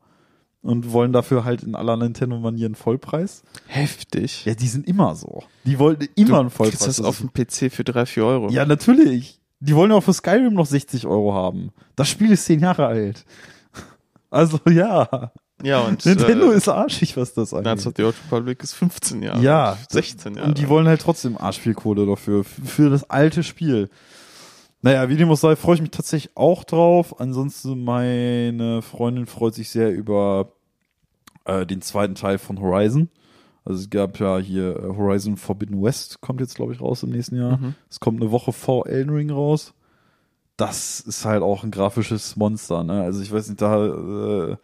und 0.64 0.92
wollen 0.92 1.12
dafür 1.12 1.44
halt 1.44 1.62
in 1.62 1.74
aller 1.74 1.96
Nintendo-Manieren 1.96 2.74
Vollpreis. 2.74 3.42
Heftig. 3.66 4.46
Ja, 4.46 4.54
die 4.54 4.66
sind 4.66 4.88
immer 4.88 5.14
so. 5.14 5.44
Die 5.64 5.78
wollten 5.78 6.08
immer 6.16 6.40
einen 6.40 6.48
du 6.48 6.54
Vollpreis. 6.54 6.80
kriegst 6.80 6.98
das 6.98 7.04
auf 7.04 7.18
dem 7.18 7.32
PC 7.32 7.70
für 7.70 7.84
drei, 7.84 8.06
vier 8.06 8.24
Euro. 8.24 8.48
ja, 8.48 8.64
natürlich. 8.64 9.40
Die 9.60 9.76
wollen 9.76 9.90
ja 9.90 9.98
auch 9.98 10.02
für 10.02 10.12
Skyrim 10.12 10.54
noch 10.54 10.66
60 10.66 11.06
Euro 11.06 11.34
haben. 11.34 11.70
Das 11.96 12.08
Spiel 12.08 12.32
ist 12.32 12.46
10 12.46 12.60
Jahre 12.60 12.86
alt. 12.86 13.24
Also 14.30 14.58
ja, 14.68 15.30
ja 15.62 15.78
und 15.82 16.04
Nintendo 16.04 16.50
äh, 16.50 16.56
ist 16.56 16.68
arschig, 16.68 17.16
was 17.16 17.34
das 17.34 17.50
Knights 17.50 17.86
angeht. 17.86 17.86
of 17.86 17.92
the 17.96 18.02
Old 18.02 18.16
Republic 18.24 18.60
ist 18.64 18.72
15 18.72 19.22
Jahre. 19.22 19.40
Ja, 19.40 19.70
alt, 19.74 19.92
16 19.92 20.34
Jahre. 20.34 20.48
Und 20.48 20.58
die 20.58 20.68
wollen 20.68 20.88
halt 20.88 21.00
trotzdem 21.02 21.38
arsch 21.38 21.60
viel 21.60 21.74
Kohle 21.74 22.04
dafür, 22.04 22.42
für 22.42 22.90
das 22.90 23.08
alte 23.08 23.44
Spiel. 23.44 23.90
Naja, 24.82 25.08
wie 25.08 25.16
dem 25.16 25.30
auch 25.30 25.36
sei, 25.36 25.54
freue 25.54 25.76
ich 25.76 25.82
mich 25.82 25.92
tatsächlich 25.92 26.36
auch 26.36 26.64
drauf. 26.64 27.20
Ansonsten, 27.20 27.84
meine 27.84 28.82
Freundin 28.82 29.26
freut 29.26 29.54
sich 29.54 29.70
sehr 29.70 29.92
über 29.92 30.53
äh, 31.44 31.66
den 31.66 31.82
zweiten 31.82 32.14
Teil 32.14 32.38
von 32.38 32.60
Horizon. 32.60 33.08
Also 33.64 33.80
es 33.80 33.90
gab 33.90 34.18
ja 34.20 34.38
hier 34.38 34.76
äh, 34.76 34.96
Horizon 34.96 35.36
Forbidden 35.36 35.82
West, 35.82 36.20
kommt 36.20 36.40
jetzt, 36.40 36.54
glaube 36.54 36.72
ich, 36.72 36.80
raus 36.80 37.02
im 37.02 37.10
nächsten 37.10 37.36
Jahr. 37.36 37.58
Mhm. 37.58 37.74
Es 37.88 38.00
kommt 38.00 38.20
eine 38.20 38.30
Woche 38.30 38.52
vor 38.52 38.86
Elden 38.86 39.14
Ring 39.14 39.30
raus. 39.30 39.74
Das 40.56 41.00
ist 41.00 41.24
halt 41.24 41.42
auch 41.42 41.64
ein 41.64 41.70
grafisches 41.70 42.36
Monster, 42.36 42.84
ne? 42.84 43.02
Also 43.02 43.22
ich 43.22 43.32
weiß 43.32 43.48
nicht, 43.48 43.60
da 43.60 44.52
äh, 44.52 44.56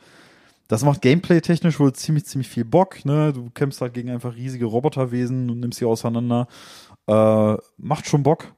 das 0.69 0.85
macht 0.85 1.03
gameplay-technisch 1.03 1.81
wohl 1.81 1.93
ziemlich, 1.95 2.27
ziemlich 2.27 2.49
viel 2.49 2.65
Bock, 2.65 3.05
ne? 3.05 3.33
Du 3.33 3.51
kämpfst 3.51 3.81
halt 3.81 3.93
gegen 3.93 4.09
einfach 4.09 4.37
riesige 4.37 4.67
Roboterwesen 4.67 5.51
und 5.51 5.59
nimmst 5.59 5.81
sie 5.81 5.85
auseinander. 5.85 6.47
Äh, 7.09 7.57
macht 7.77 8.07
schon 8.07 8.23
Bock. 8.23 8.55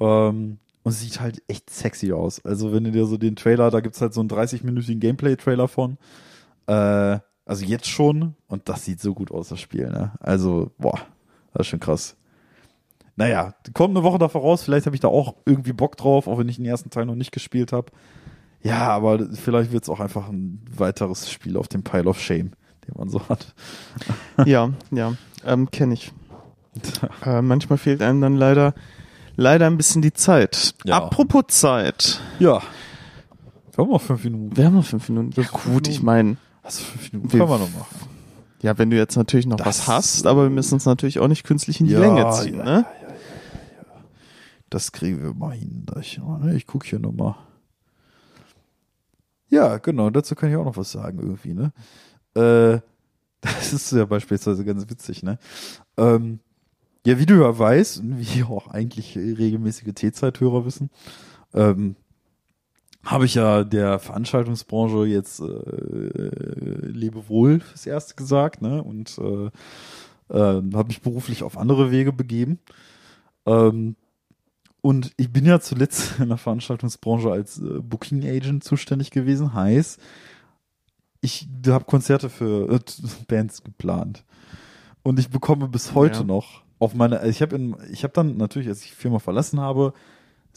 Ähm, 0.00 0.58
und 0.82 0.92
sieht 0.92 1.20
halt 1.20 1.42
echt 1.46 1.70
sexy 1.70 2.12
aus. 2.12 2.44
Also 2.44 2.72
wenn 2.72 2.82
du 2.82 2.90
dir 2.90 3.06
so 3.06 3.16
den 3.16 3.36
Trailer, 3.36 3.70
da 3.70 3.78
gibt's 3.78 4.00
halt 4.00 4.12
so 4.12 4.20
einen 4.20 4.30
30-minütigen 4.30 4.98
Gameplay-Trailer 4.98 5.68
von. 5.68 5.98
Äh, 6.66 7.20
also 7.46 7.64
jetzt 7.64 7.88
schon. 7.88 8.34
Und 8.48 8.68
das 8.68 8.84
sieht 8.84 9.00
so 9.00 9.14
gut 9.14 9.30
aus, 9.30 9.48
das 9.48 9.60
Spiel, 9.60 9.88
ne? 9.88 10.12
Also, 10.20 10.72
boah, 10.78 10.98
das 11.54 11.62
ist 11.62 11.68
schon 11.68 11.80
krass. 11.80 12.16
Naja, 13.14 13.54
kommt 13.72 13.96
eine 13.96 14.04
Woche 14.04 14.18
davor 14.18 14.42
raus. 14.42 14.62
Vielleicht 14.62 14.84
habe 14.84 14.94
ich 14.94 15.00
da 15.00 15.08
auch 15.08 15.36
irgendwie 15.46 15.72
Bock 15.72 15.96
drauf, 15.96 16.26
auch 16.26 16.38
wenn 16.38 16.48
ich 16.48 16.56
den 16.56 16.66
ersten 16.66 16.90
Teil 16.90 17.06
noch 17.06 17.14
nicht 17.14 17.32
gespielt 17.32 17.72
habe. 17.72 17.90
Ja, 18.62 18.88
aber 18.88 19.26
vielleicht 19.32 19.72
wird's 19.72 19.88
auch 19.88 20.00
einfach 20.00 20.28
ein 20.28 20.60
weiteres 20.70 21.30
Spiel 21.30 21.56
auf 21.56 21.68
dem 21.68 21.82
Pile 21.82 22.04
of 22.10 22.20
Shame, 22.20 22.50
den 22.86 22.94
man 22.96 23.08
so 23.08 23.26
hat. 23.28 23.54
ja, 24.44 24.70
ja, 24.90 25.14
ähm, 25.44 25.70
kenne 25.70 25.94
ich. 25.94 26.12
Äh, 27.24 27.40
manchmal 27.40 27.78
fehlt 27.78 28.02
einem 28.02 28.20
dann 28.20 28.36
leider, 28.36 28.74
leider 29.34 29.66
ein 29.66 29.78
bisschen 29.78 30.02
die 30.02 30.12
Zeit. 30.12 30.74
Ja. 30.84 30.98
Apropos 30.98 31.44
Zeit. 31.48 32.20
Ja. 32.38 32.60
Wir 33.74 33.84
haben 33.84 33.90
noch 33.90 34.02
fünf 34.02 34.24
Minuten. 34.24 34.54
Wir 34.54 34.66
haben 34.66 34.74
noch 34.74 34.84
fünf 34.84 35.08
Minuten. 35.08 35.40
Ja, 35.40 35.48
gut, 35.48 35.88
ich 35.88 36.02
meine, 36.02 36.36
Also 36.66 36.82
fünf 36.84 37.12
Minuten 37.12 37.32
Wir- 37.32 37.38
können 37.40 37.50
wir 37.50 37.58
noch 37.58 37.70
machen. 37.72 38.08
ja, 38.62 38.76
wenn 38.78 38.90
du 38.90 38.96
jetzt 38.96 39.16
natürlich 39.16 39.46
noch 39.46 39.56
Das- 39.56 39.66
was 39.66 39.86
hast, 39.88 40.26
aber 40.26 40.42
wir 40.42 40.50
müssen 40.50 40.74
uns 40.74 40.84
natürlich 40.84 41.18
auch 41.20 41.28
nicht 41.28 41.44
künstlich 41.44 41.80
in 41.80 41.86
die 41.86 41.92
Ja, 41.94 42.00
Länge 42.00 42.30
ziehen, 42.32 42.58
ja, 42.58 42.64
ne? 42.64 42.86
Das 44.68 44.90
kriegen 44.92 45.22
wir 45.22 45.32
mal 45.32 45.52
hin. 45.54 45.84
Da 45.86 46.00
Ich, 46.00 46.20
ich 46.54 46.66
gucke 46.66 46.86
hier 46.86 46.98
nochmal. 46.98 47.36
Ja, 49.48 49.78
genau, 49.78 50.10
dazu 50.10 50.34
kann 50.34 50.50
ich 50.50 50.56
auch 50.56 50.64
noch 50.64 50.76
was 50.76 50.90
sagen 50.92 51.18
irgendwie, 51.20 51.54
ne? 51.54 51.72
Äh, 52.34 52.80
das 53.40 53.72
ist 53.72 53.92
ja 53.92 54.04
beispielsweise 54.04 54.64
ganz 54.64 54.88
witzig, 54.90 55.22
ne? 55.22 55.38
Ähm, 55.96 56.40
ja, 57.06 57.18
wie 57.20 57.26
du 57.26 57.34
ja 57.40 57.56
weißt, 57.56 58.00
und 58.00 58.18
wie 58.18 58.42
auch 58.42 58.66
eigentlich 58.66 59.16
regelmäßige 59.16 59.94
T-Zeithörer 59.94 60.64
wissen, 60.66 60.90
ähm, 61.54 61.94
habe 63.06 63.24
ich 63.24 63.34
ja 63.34 63.64
der 63.64 63.98
Veranstaltungsbranche 63.98 65.06
jetzt 65.06 65.40
äh, 65.40 65.44
Lebewohl 66.88 67.60
fürs 67.60 67.86
Erste 67.86 68.14
gesagt, 68.14 68.60
ne? 68.62 68.82
Und 68.82 69.18
äh, 69.18 69.46
äh, 70.28 70.62
habe 70.74 70.88
mich 70.88 71.02
beruflich 71.02 71.42
auf 71.42 71.56
andere 71.56 71.90
Wege 71.90 72.12
begeben. 72.12 72.58
Ähm, 73.46 73.96
und 74.82 75.12
ich 75.16 75.32
bin 75.32 75.46
ja 75.46 75.60
zuletzt 75.60 76.14
in 76.18 76.28
der 76.28 76.38
Veranstaltungsbranche 76.38 77.30
als 77.30 77.58
äh, 77.58 77.80
Booking 77.80 78.24
Agent 78.24 78.64
zuständig 78.64 79.10
gewesen. 79.10 79.54
Heißt, 79.54 80.00
ich 81.20 81.48
habe 81.66 81.84
Konzerte 81.84 82.28
für 82.28 82.68
äh, 82.70 82.80
Bands 83.28 83.62
geplant. 83.62 84.24
Und 85.02 85.18
ich 85.20 85.30
bekomme 85.30 85.68
bis 85.68 85.94
heute 85.94 86.20
Ja. 86.20 86.24
noch 86.24 86.66
auf 86.78 86.94
meine, 86.94 87.26
ich 87.26 87.40
habe 87.40 87.56
in, 87.56 87.76
ich 87.90 88.02
habe 88.02 88.12
dann 88.12 88.36
natürlich, 88.36 88.68
als 88.68 88.82
ich 88.82 88.90
die 88.90 88.96
Firma 88.96 89.18
verlassen 89.18 89.60
habe, 89.60 89.94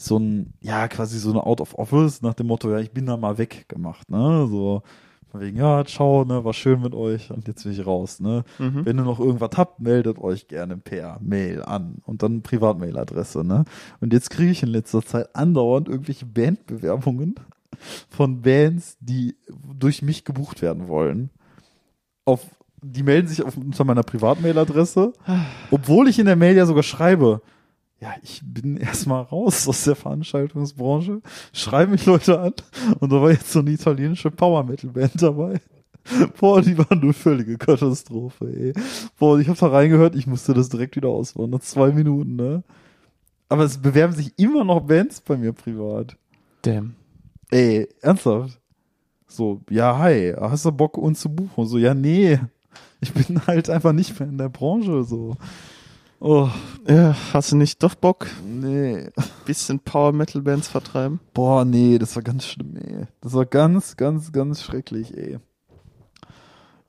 so 0.00 0.18
ein, 0.18 0.54
ja, 0.60 0.88
quasi 0.88 1.18
so 1.18 1.30
eine 1.30 1.44
Out 1.44 1.60
of 1.60 1.74
Office 1.74 2.22
nach 2.22 2.34
dem 2.34 2.46
Motto, 2.46 2.70
ja, 2.70 2.78
ich 2.78 2.90
bin 2.90 3.06
da 3.06 3.18
mal 3.18 3.36
weg 3.36 3.68
gemacht, 3.68 4.10
ne, 4.10 4.46
so, 4.50 4.82
von 5.30 5.40
wegen, 5.42 5.58
ja, 5.58 5.84
ciao, 5.84 6.24
ne, 6.24 6.42
war 6.42 6.54
schön 6.54 6.80
mit 6.80 6.94
euch 6.94 7.30
und 7.30 7.46
jetzt 7.46 7.64
bin 7.64 7.72
ich 7.72 7.86
raus, 7.86 8.18
ne. 8.18 8.44
Mhm. 8.58 8.86
Wenn 8.86 8.98
ihr 8.98 9.04
noch 9.04 9.20
irgendwas 9.20 9.50
habt, 9.56 9.80
meldet 9.80 10.18
euch 10.18 10.48
gerne 10.48 10.78
per 10.78 11.18
Mail 11.20 11.62
an 11.62 11.98
und 12.06 12.22
dann 12.22 12.40
Privatmailadresse, 12.40 13.44
ne? 13.44 13.64
Und 14.00 14.14
jetzt 14.14 14.30
kriege 14.30 14.50
ich 14.50 14.62
in 14.62 14.70
letzter 14.70 15.02
Zeit 15.02 15.36
andauernd 15.36 15.88
irgendwelche 15.88 16.24
Bandbewerbungen 16.24 17.34
von 18.08 18.40
Bands, 18.40 18.96
die 19.00 19.36
durch 19.78 20.00
mich 20.00 20.24
gebucht 20.24 20.62
werden 20.62 20.88
wollen. 20.88 21.28
Auf, 22.24 22.46
die 22.82 23.02
melden 23.02 23.28
sich 23.28 23.42
auf, 23.42 23.56
unter 23.56 23.84
meiner 23.84 24.02
Privatmailadresse, 24.02 25.12
obwohl 25.70 26.08
ich 26.08 26.18
in 26.18 26.26
der 26.26 26.36
Mail 26.36 26.56
ja 26.56 26.64
sogar 26.64 26.82
schreibe, 26.82 27.42
ja, 28.00 28.14
ich 28.22 28.40
bin 28.44 28.76
erstmal 28.78 29.22
raus 29.22 29.68
aus 29.68 29.84
der 29.84 29.96
Veranstaltungsbranche, 29.96 31.20
schreiben 31.52 31.92
mich 31.92 32.06
Leute 32.06 32.40
an 32.40 32.54
und 32.98 33.12
da 33.12 33.20
war 33.20 33.30
jetzt 33.30 33.52
so 33.52 33.60
eine 33.60 33.70
italienische 33.70 34.30
Power 34.30 34.64
Metal 34.64 34.90
Band 34.90 35.20
dabei. 35.20 35.60
Boah, 36.40 36.62
die 36.62 36.76
waren 36.78 37.02
eine 37.02 37.12
völlige 37.12 37.58
Katastrophe, 37.58 38.46
ey. 38.46 38.72
Boah, 39.18 39.38
ich 39.38 39.48
hab 39.48 39.58
da 39.58 39.68
reingehört, 39.68 40.14
ich 40.14 40.26
musste 40.26 40.54
das 40.54 40.70
direkt 40.70 40.96
wieder 40.96 41.08
ausbauen. 41.08 41.50
Nach 41.50 41.60
zwei 41.60 41.92
Minuten, 41.92 42.36
ne? 42.36 42.64
Aber 43.50 43.64
es 43.64 43.78
bewerben 43.78 44.14
sich 44.14 44.32
immer 44.38 44.64
noch 44.64 44.80
Bands 44.80 45.20
bei 45.20 45.36
mir 45.36 45.52
privat. 45.52 46.16
Damn. 46.62 46.94
Ey, 47.50 47.88
ernsthaft? 48.00 48.60
So, 49.26 49.60
ja, 49.68 49.98
hi, 49.98 50.34
hast 50.38 50.64
du 50.64 50.72
Bock, 50.72 50.96
uns 50.96 51.20
zu 51.20 51.28
buchen? 51.28 51.66
So, 51.66 51.76
ja, 51.76 51.94
nee. 51.94 52.38
Ich 53.00 53.12
bin 53.12 53.46
halt 53.46 53.68
einfach 53.68 53.92
nicht 53.92 54.18
mehr 54.18 54.28
in 54.28 54.38
der 54.38 54.48
Branche, 54.48 55.04
so. 55.04 55.36
Oh, 56.22 56.50
Ja, 56.86 57.16
hast 57.32 57.52
du 57.52 57.56
nicht 57.56 57.82
doch 57.82 57.94
Bock, 57.94 58.26
nee. 58.46 59.08
bisschen 59.46 59.80
Power 59.80 60.12
Metal 60.12 60.42
Bands 60.42 60.68
vertreiben? 60.68 61.18
Boah, 61.32 61.64
nee, 61.64 61.98
das 61.98 62.14
war 62.14 62.22
ganz 62.22 62.44
schlimm, 62.46 62.76
ey. 62.76 63.06
Das 63.22 63.32
war 63.32 63.46
ganz, 63.46 63.96
ganz, 63.96 64.30
ganz 64.30 64.62
schrecklich, 64.62 65.16
ey. 65.16 65.38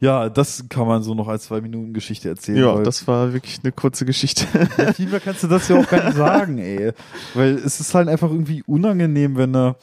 Ja, 0.01 0.29
das 0.29 0.65
kann 0.67 0.88
man 0.88 1.03
so 1.03 1.13
noch 1.13 1.27
als 1.27 1.43
zwei 1.43 1.61
Minuten 1.61 1.93
Geschichte 1.93 2.27
erzählen. 2.27 2.57
Ja, 2.57 2.82
das 2.82 3.07
war 3.07 3.32
wirklich 3.34 3.59
eine 3.63 3.71
kurze 3.71 4.03
Geschichte. 4.03 4.45
Ja, 4.77 4.91
viel 4.93 5.07
mehr 5.07 5.19
kannst 5.19 5.43
du 5.43 5.47
das 5.47 5.67
ja 5.69 5.79
auch 5.79 5.88
gar 5.88 6.03
nicht 6.03 6.17
sagen, 6.17 6.57
ey. 6.57 6.91
Weil 7.36 7.53
es 7.55 7.79
ist 7.79 7.93
halt 7.93 8.09
einfach 8.09 8.32
irgendwie 8.32 8.63
unangenehm, 8.63 9.38
wenn 9.38 9.53
du 9.53 9.77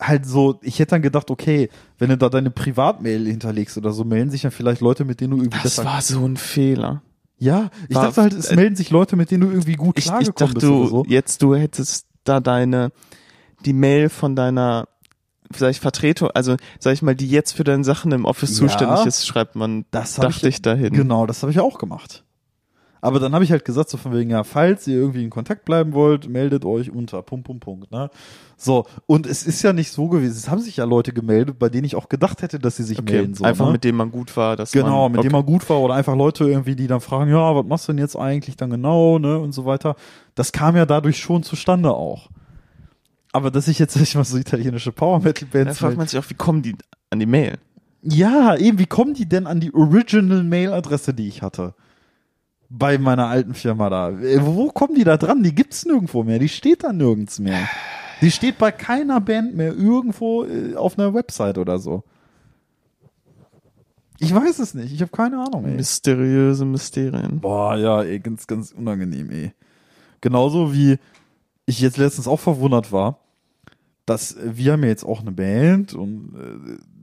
halt 0.00 0.24
so, 0.24 0.60
ich 0.62 0.78
hätte 0.78 0.90
dann 0.92 1.02
gedacht, 1.02 1.30
okay, 1.30 1.68
wenn 1.98 2.08
du 2.08 2.16
da 2.16 2.28
deine 2.28 2.50
Privatmail 2.50 3.26
hinterlegst 3.26 3.76
oder 3.76 3.92
so, 3.92 4.04
melden 4.04 4.30
sich 4.30 4.42
dann 4.42 4.50
vielleicht 4.50 4.80
Leute, 4.80 5.04
mit 5.04 5.20
denen 5.20 5.32
du 5.32 5.36
irgendwie 5.38 5.58
Das 5.62 5.84
war 5.84 6.00
so 6.00 6.24
ein 6.24 6.36
Fehler. 6.36 7.02
Ja, 7.42 7.70
ich 7.88 7.94
war- 7.96 8.04
dachte 8.06 8.22
halt, 8.22 8.32
es 8.34 8.46
äh, 8.50 8.56
melden 8.56 8.76
sich 8.76 8.90
Leute, 8.90 9.16
mit 9.16 9.30
denen 9.30 9.40
du 9.42 9.48
irgendwie 9.50 9.74
gut 9.74 9.98
Ich, 9.98 10.04
ich 10.04 10.10
klargekommen 10.10 10.54
dachte, 10.54 10.66
bist 10.66 10.72
oder 10.72 10.88
so. 10.88 11.04
jetzt 11.08 11.42
du 11.42 11.54
hättest 11.54 12.06
da 12.24 12.40
deine, 12.40 12.92
die 13.64 13.72
Mail 13.72 14.08
von 14.08 14.36
deiner, 14.36 14.86
vielleicht 15.50 15.80
Vertretung, 15.82 16.30
also 16.30 16.56
sag 16.78 16.92
ich 16.94 17.02
mal, 17.02 17.14
die 17.16 17.28
jetzt 17.28 17.52
für 17.52 17.64
deine 17.64 17.84
Sachen 17.84 18.12
im 18.12 18.24
Office 18.24 18.50
Ja. 18.58 18.66
zuständig 18.68 19.06
ist, 19.06 19.26
schreibt 19.26 19.56
man, 19.56 19.84
Das 19.90 20.14
dachte 20.14 20.48
ich, 20.48 20.62
dahin. 20.62 20.92
Genau, 20.92 21.26
das 21.26 21.42
habe 21.42 21.50
ich 21.52 21.58
auch 21.60 21.78
gemacht. 21.78 22.24
Aber 23.04 23.18
dann 23.18 23.34
habe 23.34 23.42
ich 23.44 23.50
halt 23.50 23.64
gesagt, 23.64 23.90
so 23.90 23.96
von 23.98 24.12
wegen, 24.14 24.30
ja, 24.30 24.44
falls 24.44 24.86
ihr 24.86 24.94
irgendwie 24.96 25.24
in 25.24 25.30
Kontakt 25.30 25.64
bleiben 25.64 25.92
wollt, 25.92 26.28
meldet 26.28 26.64
euch 26.64 26.88
unter, 26.90 27.20
Punkt, 27.22 27.44
Punkt, 27.46 27.64
Punkt, 27.64 27.90
ne? 27.90 28.08
So, 28.56 28.86
und 29.06 29.26
es 29.26 29.42
ist 29.42 29.60
ja 29.62 29.72
nicht 29.72 29.90
so 29.90 30.06
gewesen, 30.08 30.36
es 30.36 30.48
haben 30.48 30.60
sich 30.60 30.76
ja 30.76 30.84
Leute 30.84 31.12
gemeldet, 31.12 31.58
bei 31.58 31.68
denen 31.68 31.84
ich 31.84 31.96
auch 31.96 32.08
gedacht 32.08 32.42
hätte, 32.42 32.60
dass 32.60 32.76
sie 32.76 32.84
sich 32.84 33.00
Okay, 33.00 33.12
melden. 33.14 33.34
So, 33.34 33.42
einfach 33.44 33.66
ne? 33.66 33.72
mit 33.72 33.82
dem 33.82 33.96
man 33.96 34.12
gut 34.12 34.36
war, 34.36 34.54
dass 34.56 34.70
Genau, 34.70 35.08
man, 35.08 35.12
mit 35.12 35.24
dem 35.24 35.32
man 35.32 35.44
gut 35.44 35.68
war 35.68 35.80
oder 35.80 35.94
einfach 35.94 36.14
Leute 36.14 36.44
irgendwie, 36.44 36.76
die 36.76 36.86
dann 36.86 37.00
fragen, 37.00 37.28
ja, 37.28 37.56
was 37.56 37.66
machst 37.66 37.88
du 37.88 37.92
denn 37.92 37.98
jetzt 37.98 38.14
eigentlich 38.16 38.56
dann 38.56 38.70
genau, 38.70 39.18
ne, 39.18 39.36
und 39.36 39.50
so 39.52 39.64
weiter. 39.66 39.96
Das 40.36 40.52
kam 40.52 40.76
ja 40.76 40.86
dadurch 40.86 41.18
schon 41.18 41.42
zustande 41.42 41.90
auch. 41.92 42.30
aber 43.32 43.50
dass 43.50 43.66
ich 43.66 43.80
jetzt 43.80 43.96
nicht 44.00 44.14
mal 44.14 44.24
so 44.24 44.36
italienische 44.38 44.92
Power 44.92 45.18
Metal 45.18 45.48
Da 45.50 45.58
Bands 45.64 45.78
fragt 45.80 45.96
man 45.96 46.06
sich 46.06 46.20
auch, 46.20 46.30
wie 46.30 46.34
kommen 46.34 46.62
die 46.62 46.76
an 47.10 47.18
die 47.18 47.26
Mail? 47.26 47.58
Ja, 48.02 48.56
eben, 48.56 48.78
wie 48.78 48.86
kommen 48.86 49.14
die 49.14 49.28
denn 49.28 49.46
an 49.48 49.58
die 49.60 49.74
Original 49.74 50.44
Mail-Adresse, 50.44 51.14
die 51.14 51.26
ich 51.28 51.42
hatte? 51.42 51.74
Bei 52.74 52.96
meiner 52.96 53.26
alten 53.26 53.52
Firma 53.54 53.90
da. 53.90 54.10
Äh, 54.10 54.38
Wo 54.40 54.70
kommen 54.70 54.94
die 54.94 55.04
da 55.04 55.18
dran? 55.18 55.42
Die 55.42 55.54
gibt's 55.54 55.84
nirgendwo 55.84 56.22
mehr. 56.24 56.38
Die 56.38 56.48
steht 56.48 56.84
da 56.84 56.92
nirgends 56.92 57.38
mehr. 57.38 57.68
Die 58.22 58.30
steht 58.30 58.56
bei 58.56 58.72
keiner 58.72 59.20
Band 59.20 59.54
mehr 59.54 59.74
irgendwo 59.74 60.44
äh, 60.44 60.74
auf 60.74 60.98
einer 60.98 61.12
Website 61.12 61.58
oder 61.58 61.78
so. 61.78 62.02
Ich 64.18 64.34
weiß 64.34 64.60
es 64.60 64.72
nicht. 64.72 64.92
Ich 64.92 65.02
habe 65.02 65.10
keine 65.10 65.44
Ahnung, 65.44 65.66
ey. 65.66 65.74
Mysteriöse 65.76 66.64
Mysterien. 66.64 67.40
Boah, 67.40 67.76
ja, 67.76 68.02
ey, 68.02 68.20
ganz, 68.20 68.46
ganz 68.46 68.72
unangenehm, 68.72 69.30
ey. 69.30 69.52
Genauso 70.20 70.72
wie 70.72 70.98
ich 71.66 71.80
jetzt 71.80 71.96
letztens 71.96 72.28
auch 72.28 72.38
verwundert 72.38 72.92
war, 72.92 73.18
dass 74.06 74.36
wir 74.42 74.72
haben 74.72 74.82
ja 74.82 74.88
jetzt 74.88 75.04
auch 75.04 75.20
eine 75.20 75.32
Band 75.32 75.94
und 75.94 76.34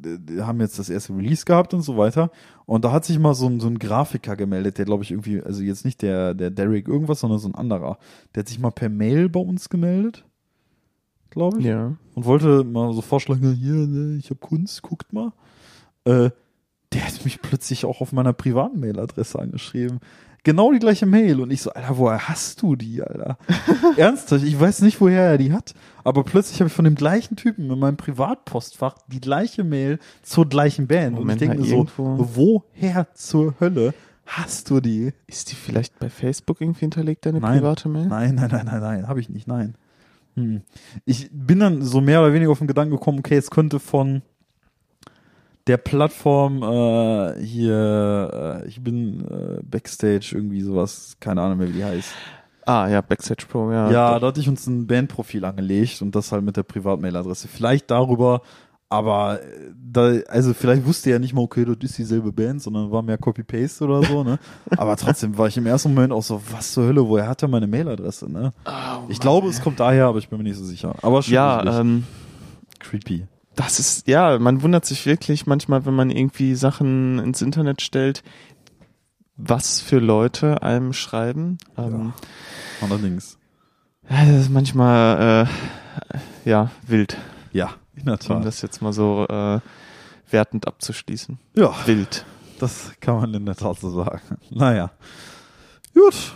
äh, 0.06 0.42
haben 0.42 0.60
jetzt 0.62 0.80
das 0.80 0.90
erste 0.90 1.16
Release 1.16 1.46
gehabt 1.46 1.74
und 1.74 1.82
so 1.82 1.98
weiter. 1.98 2.32
Und 2.66 2.86
da 2.86 2.92
hat 2.92 3.06
sich 3.06 3.20
mal 3.20 3.34
so 3.34 3.48
ein, 3.48 3.60
so 3.60 3.68
ein 3.68 3.80
Grafiker 3.80 4.36
gemeldet, 4.36 4.78
der 4.78 4.86
glaube 4.86 5.04
ich 5.04 5.12
irgendwie, 5.12 5.42
also 5.42 5.62
jetzt 5.62 5.86
nicht 5.86 6.02
der, 6.02 6.34
der 6.34 6.52
Derek 6.52 6.88
irgendwas, 6.88 7.22
sondern 7.22 7.40
so 7.40 7.48
ein 7.50 7.56
anderer. 7.56 7.98
Der 8.36 8.42
hat 8.42 8.48
sich 8.50 8.60
mal 8.60 8.72
per 8.72 8.90
Mail 8.90 9.30
bei 9.30 9.40
uns 9.40 9.70
gemeldet, 9.70 10.26
glaube 11.30 11.60
ich 11.60 11.66
Ja. 11.66 11.96
und 12.16 12.26
wollte 12.26 12.64
mal 12.64 12.94
so 12.94 13.02
vorschlagen, 13.02 13.54
hier, 13.54 13.74
ne, 13.74 14.18
ich 14.18 14.30
habe 14.30 14.40
Kunst, 14.40 14.82
guckt 14.82 15.14
mal. 15.14 15.32
Äh, 16.06 16.30
der 16.94 17.06
hat 17.06 17.24
mich 17.24 17.42
plötzlich 17.42 17.86
auch 17.86 18.02
auf 18.02 18.12
meiner 18.14 18.34
privaten 18.34 18.80
Mailadresse 18.80 19.40
angeschrieben. 19.40 20.00
Genau 20.50 20.72
die 20.72 20.80
gleiche 20.80 21.06
Mail. 21.06 21.42
Und 21.42 21.52
ich 21.52 21.62
so, 21.62 21.70
Alter, 21.70 21.96
woher 22.00 22.28
hast 22.28 22.60
du 22.64 22.76
die, 22.76 23.04
Alter? 23.04 23.38
Ernsthaft, 23.98 24.44
ich 24.44 24.60
weiß 24.60 24.82
nicht, 24.82 25.00
woher 25.00 25.22
er 25.22 25.38
die 25.38 25.54
hat. 25.54 25.76
Aber 26.04 26.24
plötzlich 26.24 26.60
habe 26.60 26.70
ich 26.70 26.74
von 26.74 26.86
dem 26.86 26.96
gleichen 26.96 27.36
Typen 27.36 27.70
in 27.70 27.78
meinem 27.78 27.98
Privatpostfach 27.98 28.96
die 29.06 29.22
gleiche 29.22 29.64
Mail 29.64 30.00
zur 30.24 30.50
gleichen 30.50 30.88
Band. 30.88 31.18
Moment 31.20 31.40
und 31.40 31.52
ich 31.52 31.60
denke 31.60 31.62
mir 31.62 31.68
so, 31.68 31.88
woher 31.98 33.14
zur 33.14 33.60
Hölle 33.60 33.94
hast 34.26 34.72
du 34.72 34.80
die? 34.80 35.14
Ist 35.28 35.52
die 35.52 35.56
vielleicht 35.56 36.00
bei 36.00 36.10
Facebook 36.10 36.62
irgendwie 36.62 36.80
hinterlegt, 36.80 37.28
deine 37.28 37.42
Nein. 37.42 37.60
private 37.60 37.88
Mail? 37.88 38.08
Nein, 38.08 38.34
nein, 38.34 38.50
nein, 38.52 38.66
nein, 38.66 38.82
nein, 38.82 39.08
habe 39.08 39.20
ich 39.20 39.30
nicht, 39.30 39.48
nein. 39.48 39.76
Hm. 40.36 40.64
Ich 41.06 41.30
bin 41.32 41.60
dann 41.60 41.84
so 41.84 42.02
mehr 42.02 42.22
oder 42.22 42.34
weniger 42.34 42.50
auf 42.50 42.58
den 42.58 42.66
Gedanken 42.66 42.96
gekommen, 42.96 43.20
okay, 43.20 43.38
es 43.38 43.52
könnte 43.52 43.80
von 43.80 44.24
der 45.70 45.78
Plattform 45.78 46.64
äh, 46.64 47.46
hier, 47.46 48.64
äh, 48.64 48.68
ich 48.68 48.82
bin 48.82 49.22
äh, 49.22 49.62
Backstage, 49.64 50.32
irgendwie 50.34 50.62
sowas, 50.62 51.16
keine 51.20 51.44
Ahnung 51.44 51.60
mehr, 51.60 51.70
wie 51.70 51.74
die 51.74 51.86
heißt. 51.86 52.12
Ah, 52.66 52.88
ja, 52.88 53.02
Backstage 53.02 53.46
Pro, 53.48 53.72
ja. 53.72 53.92
Ja, 53.92 54.20
da 54.20 54.28
hatte 54.28 54.40
ich 54.40 54.50
uns 54.50 54.66
ein 54.66 54.88
Bandprofil 54.88 55.46
angelegt 55.46 56.02
und 56.02 56.16
das 56.16 56.32
halt 56.32 56.44
mit 56.44 56.58
der 56.58 56.64
Privatmailadresse. 56.64 57.48
Vielleicht 57.48 57.92
darüber, 57.92 58.42
aber 58.90 59.44
äh, 59.44 59.72
da, 59.76 60.10
also 60.28 60.56
vielleicht 60.56 60.88
wusste 60.88 61.12
er 61.12 61.20
nicht 61.20 61.36
mal, 61.36 61.42
okay, 61.42 61.66
das 61.66 61.78
ist 61.82 62.00
dieselbe 62.00 62.32
Band, 62.32 62.64
sondern 62.64 62.90
war 62.90 63.04
mehr 63.04 63.20
Copy-Paste 63.20 63.84
oder 63.86 64.02
so, 64.02 64.24
ne? 64.24 64.40
Aber 64.76 64.98
trotzdem 64.98 65.38
war 65.38 65.48
ich 65.50 65.58
im 65.58 65.68
ersten 65.68 65.94
Moment 65.94 66.12
auch 66.12 66.24
so, 66.24 66.42
was 66.52 66.74
zur 66.74 66.86
Hölle, 66.86 67.08
woher 67.08 67.28
hat 67.28 67.44
er 67.44 67.48
meine 67.48 67.68
Mailadresse, 67.68 68.28
ne? 68.28 68.54
Ich 69.10 69.20
glaube, 69.20 69.50
es 69.50 69.62
kommt 69.62 69.80
daher, 69.80 70.08
aber 70.08 70.18
ich 70.18 70.30
bin 70.30 70.40
mir 70.40 70.46
nicht 70.46 70.58
so 70.58 70.66
sicher. 70.66 70.96
Aber 71.04 71.22
schon 71.22 71.36
ja, 71.36 71.80
ähm, 71.80 72.06
creepy. 72.80 73.28
Das 73.60 73.78
ist, 73.80 74.08
ja, 74.08 74.40
man 74.40 74.62
wundert 74.62 74.86
sich 74.86 75.06
wirklich 75.06 75.46
manchmal, 75.46 75.86
wenn 75.86 75.94
man 75.94 76.10
irgendwie 76.10 76.56
Sachen 76.56 77.20
ins 77.20 77.42
Internet 77.42 77.82
stellt, 77.82 78.24
was 79.36 79.82
für 79.82 80.00
Leute 80.00 80.64
einem 80.64 80.94
schreiben. 80.94 81.58
Ähm, 81.78 82.14
Allerdings. 82.82 83.38
ja. 84.10 84.26
Das 84.26 84.42
ist 84.44 84.50
manchmal, 84.50 85.48
äh, 86.16 86.50
ja, 86.50 86.72
wild, 86.88 87.18
Ja, 87.52 87.72
in 87.96 88.06
der 88.06 88.14
um 88.14 88.20
Tat. 88.20 88.46
das 88.46 88.62
jetzt 88.62 88.82
mal 88.82 88.94
so 88.94 89.26
äh, 89.28 89.60
wertend 90.30 90.66
abzuschließen. 90.66 91.38
Ja, 91.56 91.74
Wild. 91.86 92.26
das 92.60 92.92
kann 93.02 93.18
man 93.18 93.34
in 93.34 93.46
der 93.46 93.56
Tat 93.56 93.78
so 93.80 93.90
sagen. 93.90 94.22
Naja. 94.52 94.92
Gut. 95.94 96.34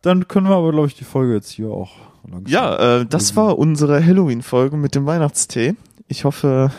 Dann 0.00 0.28
können 0.28 0.48
wir 0.48 0.56
aber, 0.56 0.70
glaube 0.72 0.86
ich, 0.86 0.94
die 0.94 1.04
Folge 1.04 1.34
jetzt 1.34 1.50
hier 1.50 1.68
auch 1.70 1.92
langsam. 2.26 2.46
Ja, 2.52 3.00
äh, 3.00 3.06
das 3.06 3.36
war 3.36 3.58
unsere 3.58 4.02
Halloween-Folge 4.04 4.76
mit 4.78 4.94
dem 4.94 5.04
Weihnachtstee 5.06 5.74
ich 6.08 6.24
hoffe, 6.24 6.70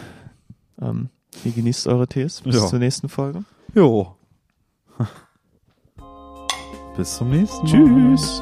ähm, 0.82 1.09
ihr 1.43 1.51
genießt 1.51 1.88
eure 1.88 2.07
Tees. 2.07 2.41
Bis 2.41 2.55
ja. 2.55 2.65
zur 2.67 2.80
nächsten 2.80 3.09
Folge. 3.09 3.43
Jo. 3.73 4.15
Bis 6.97 7.17
zum 7.17 7.30
nächsten 7.30 7.65
Mal. 7.65 8.15
Tschüss. 8.15 8.41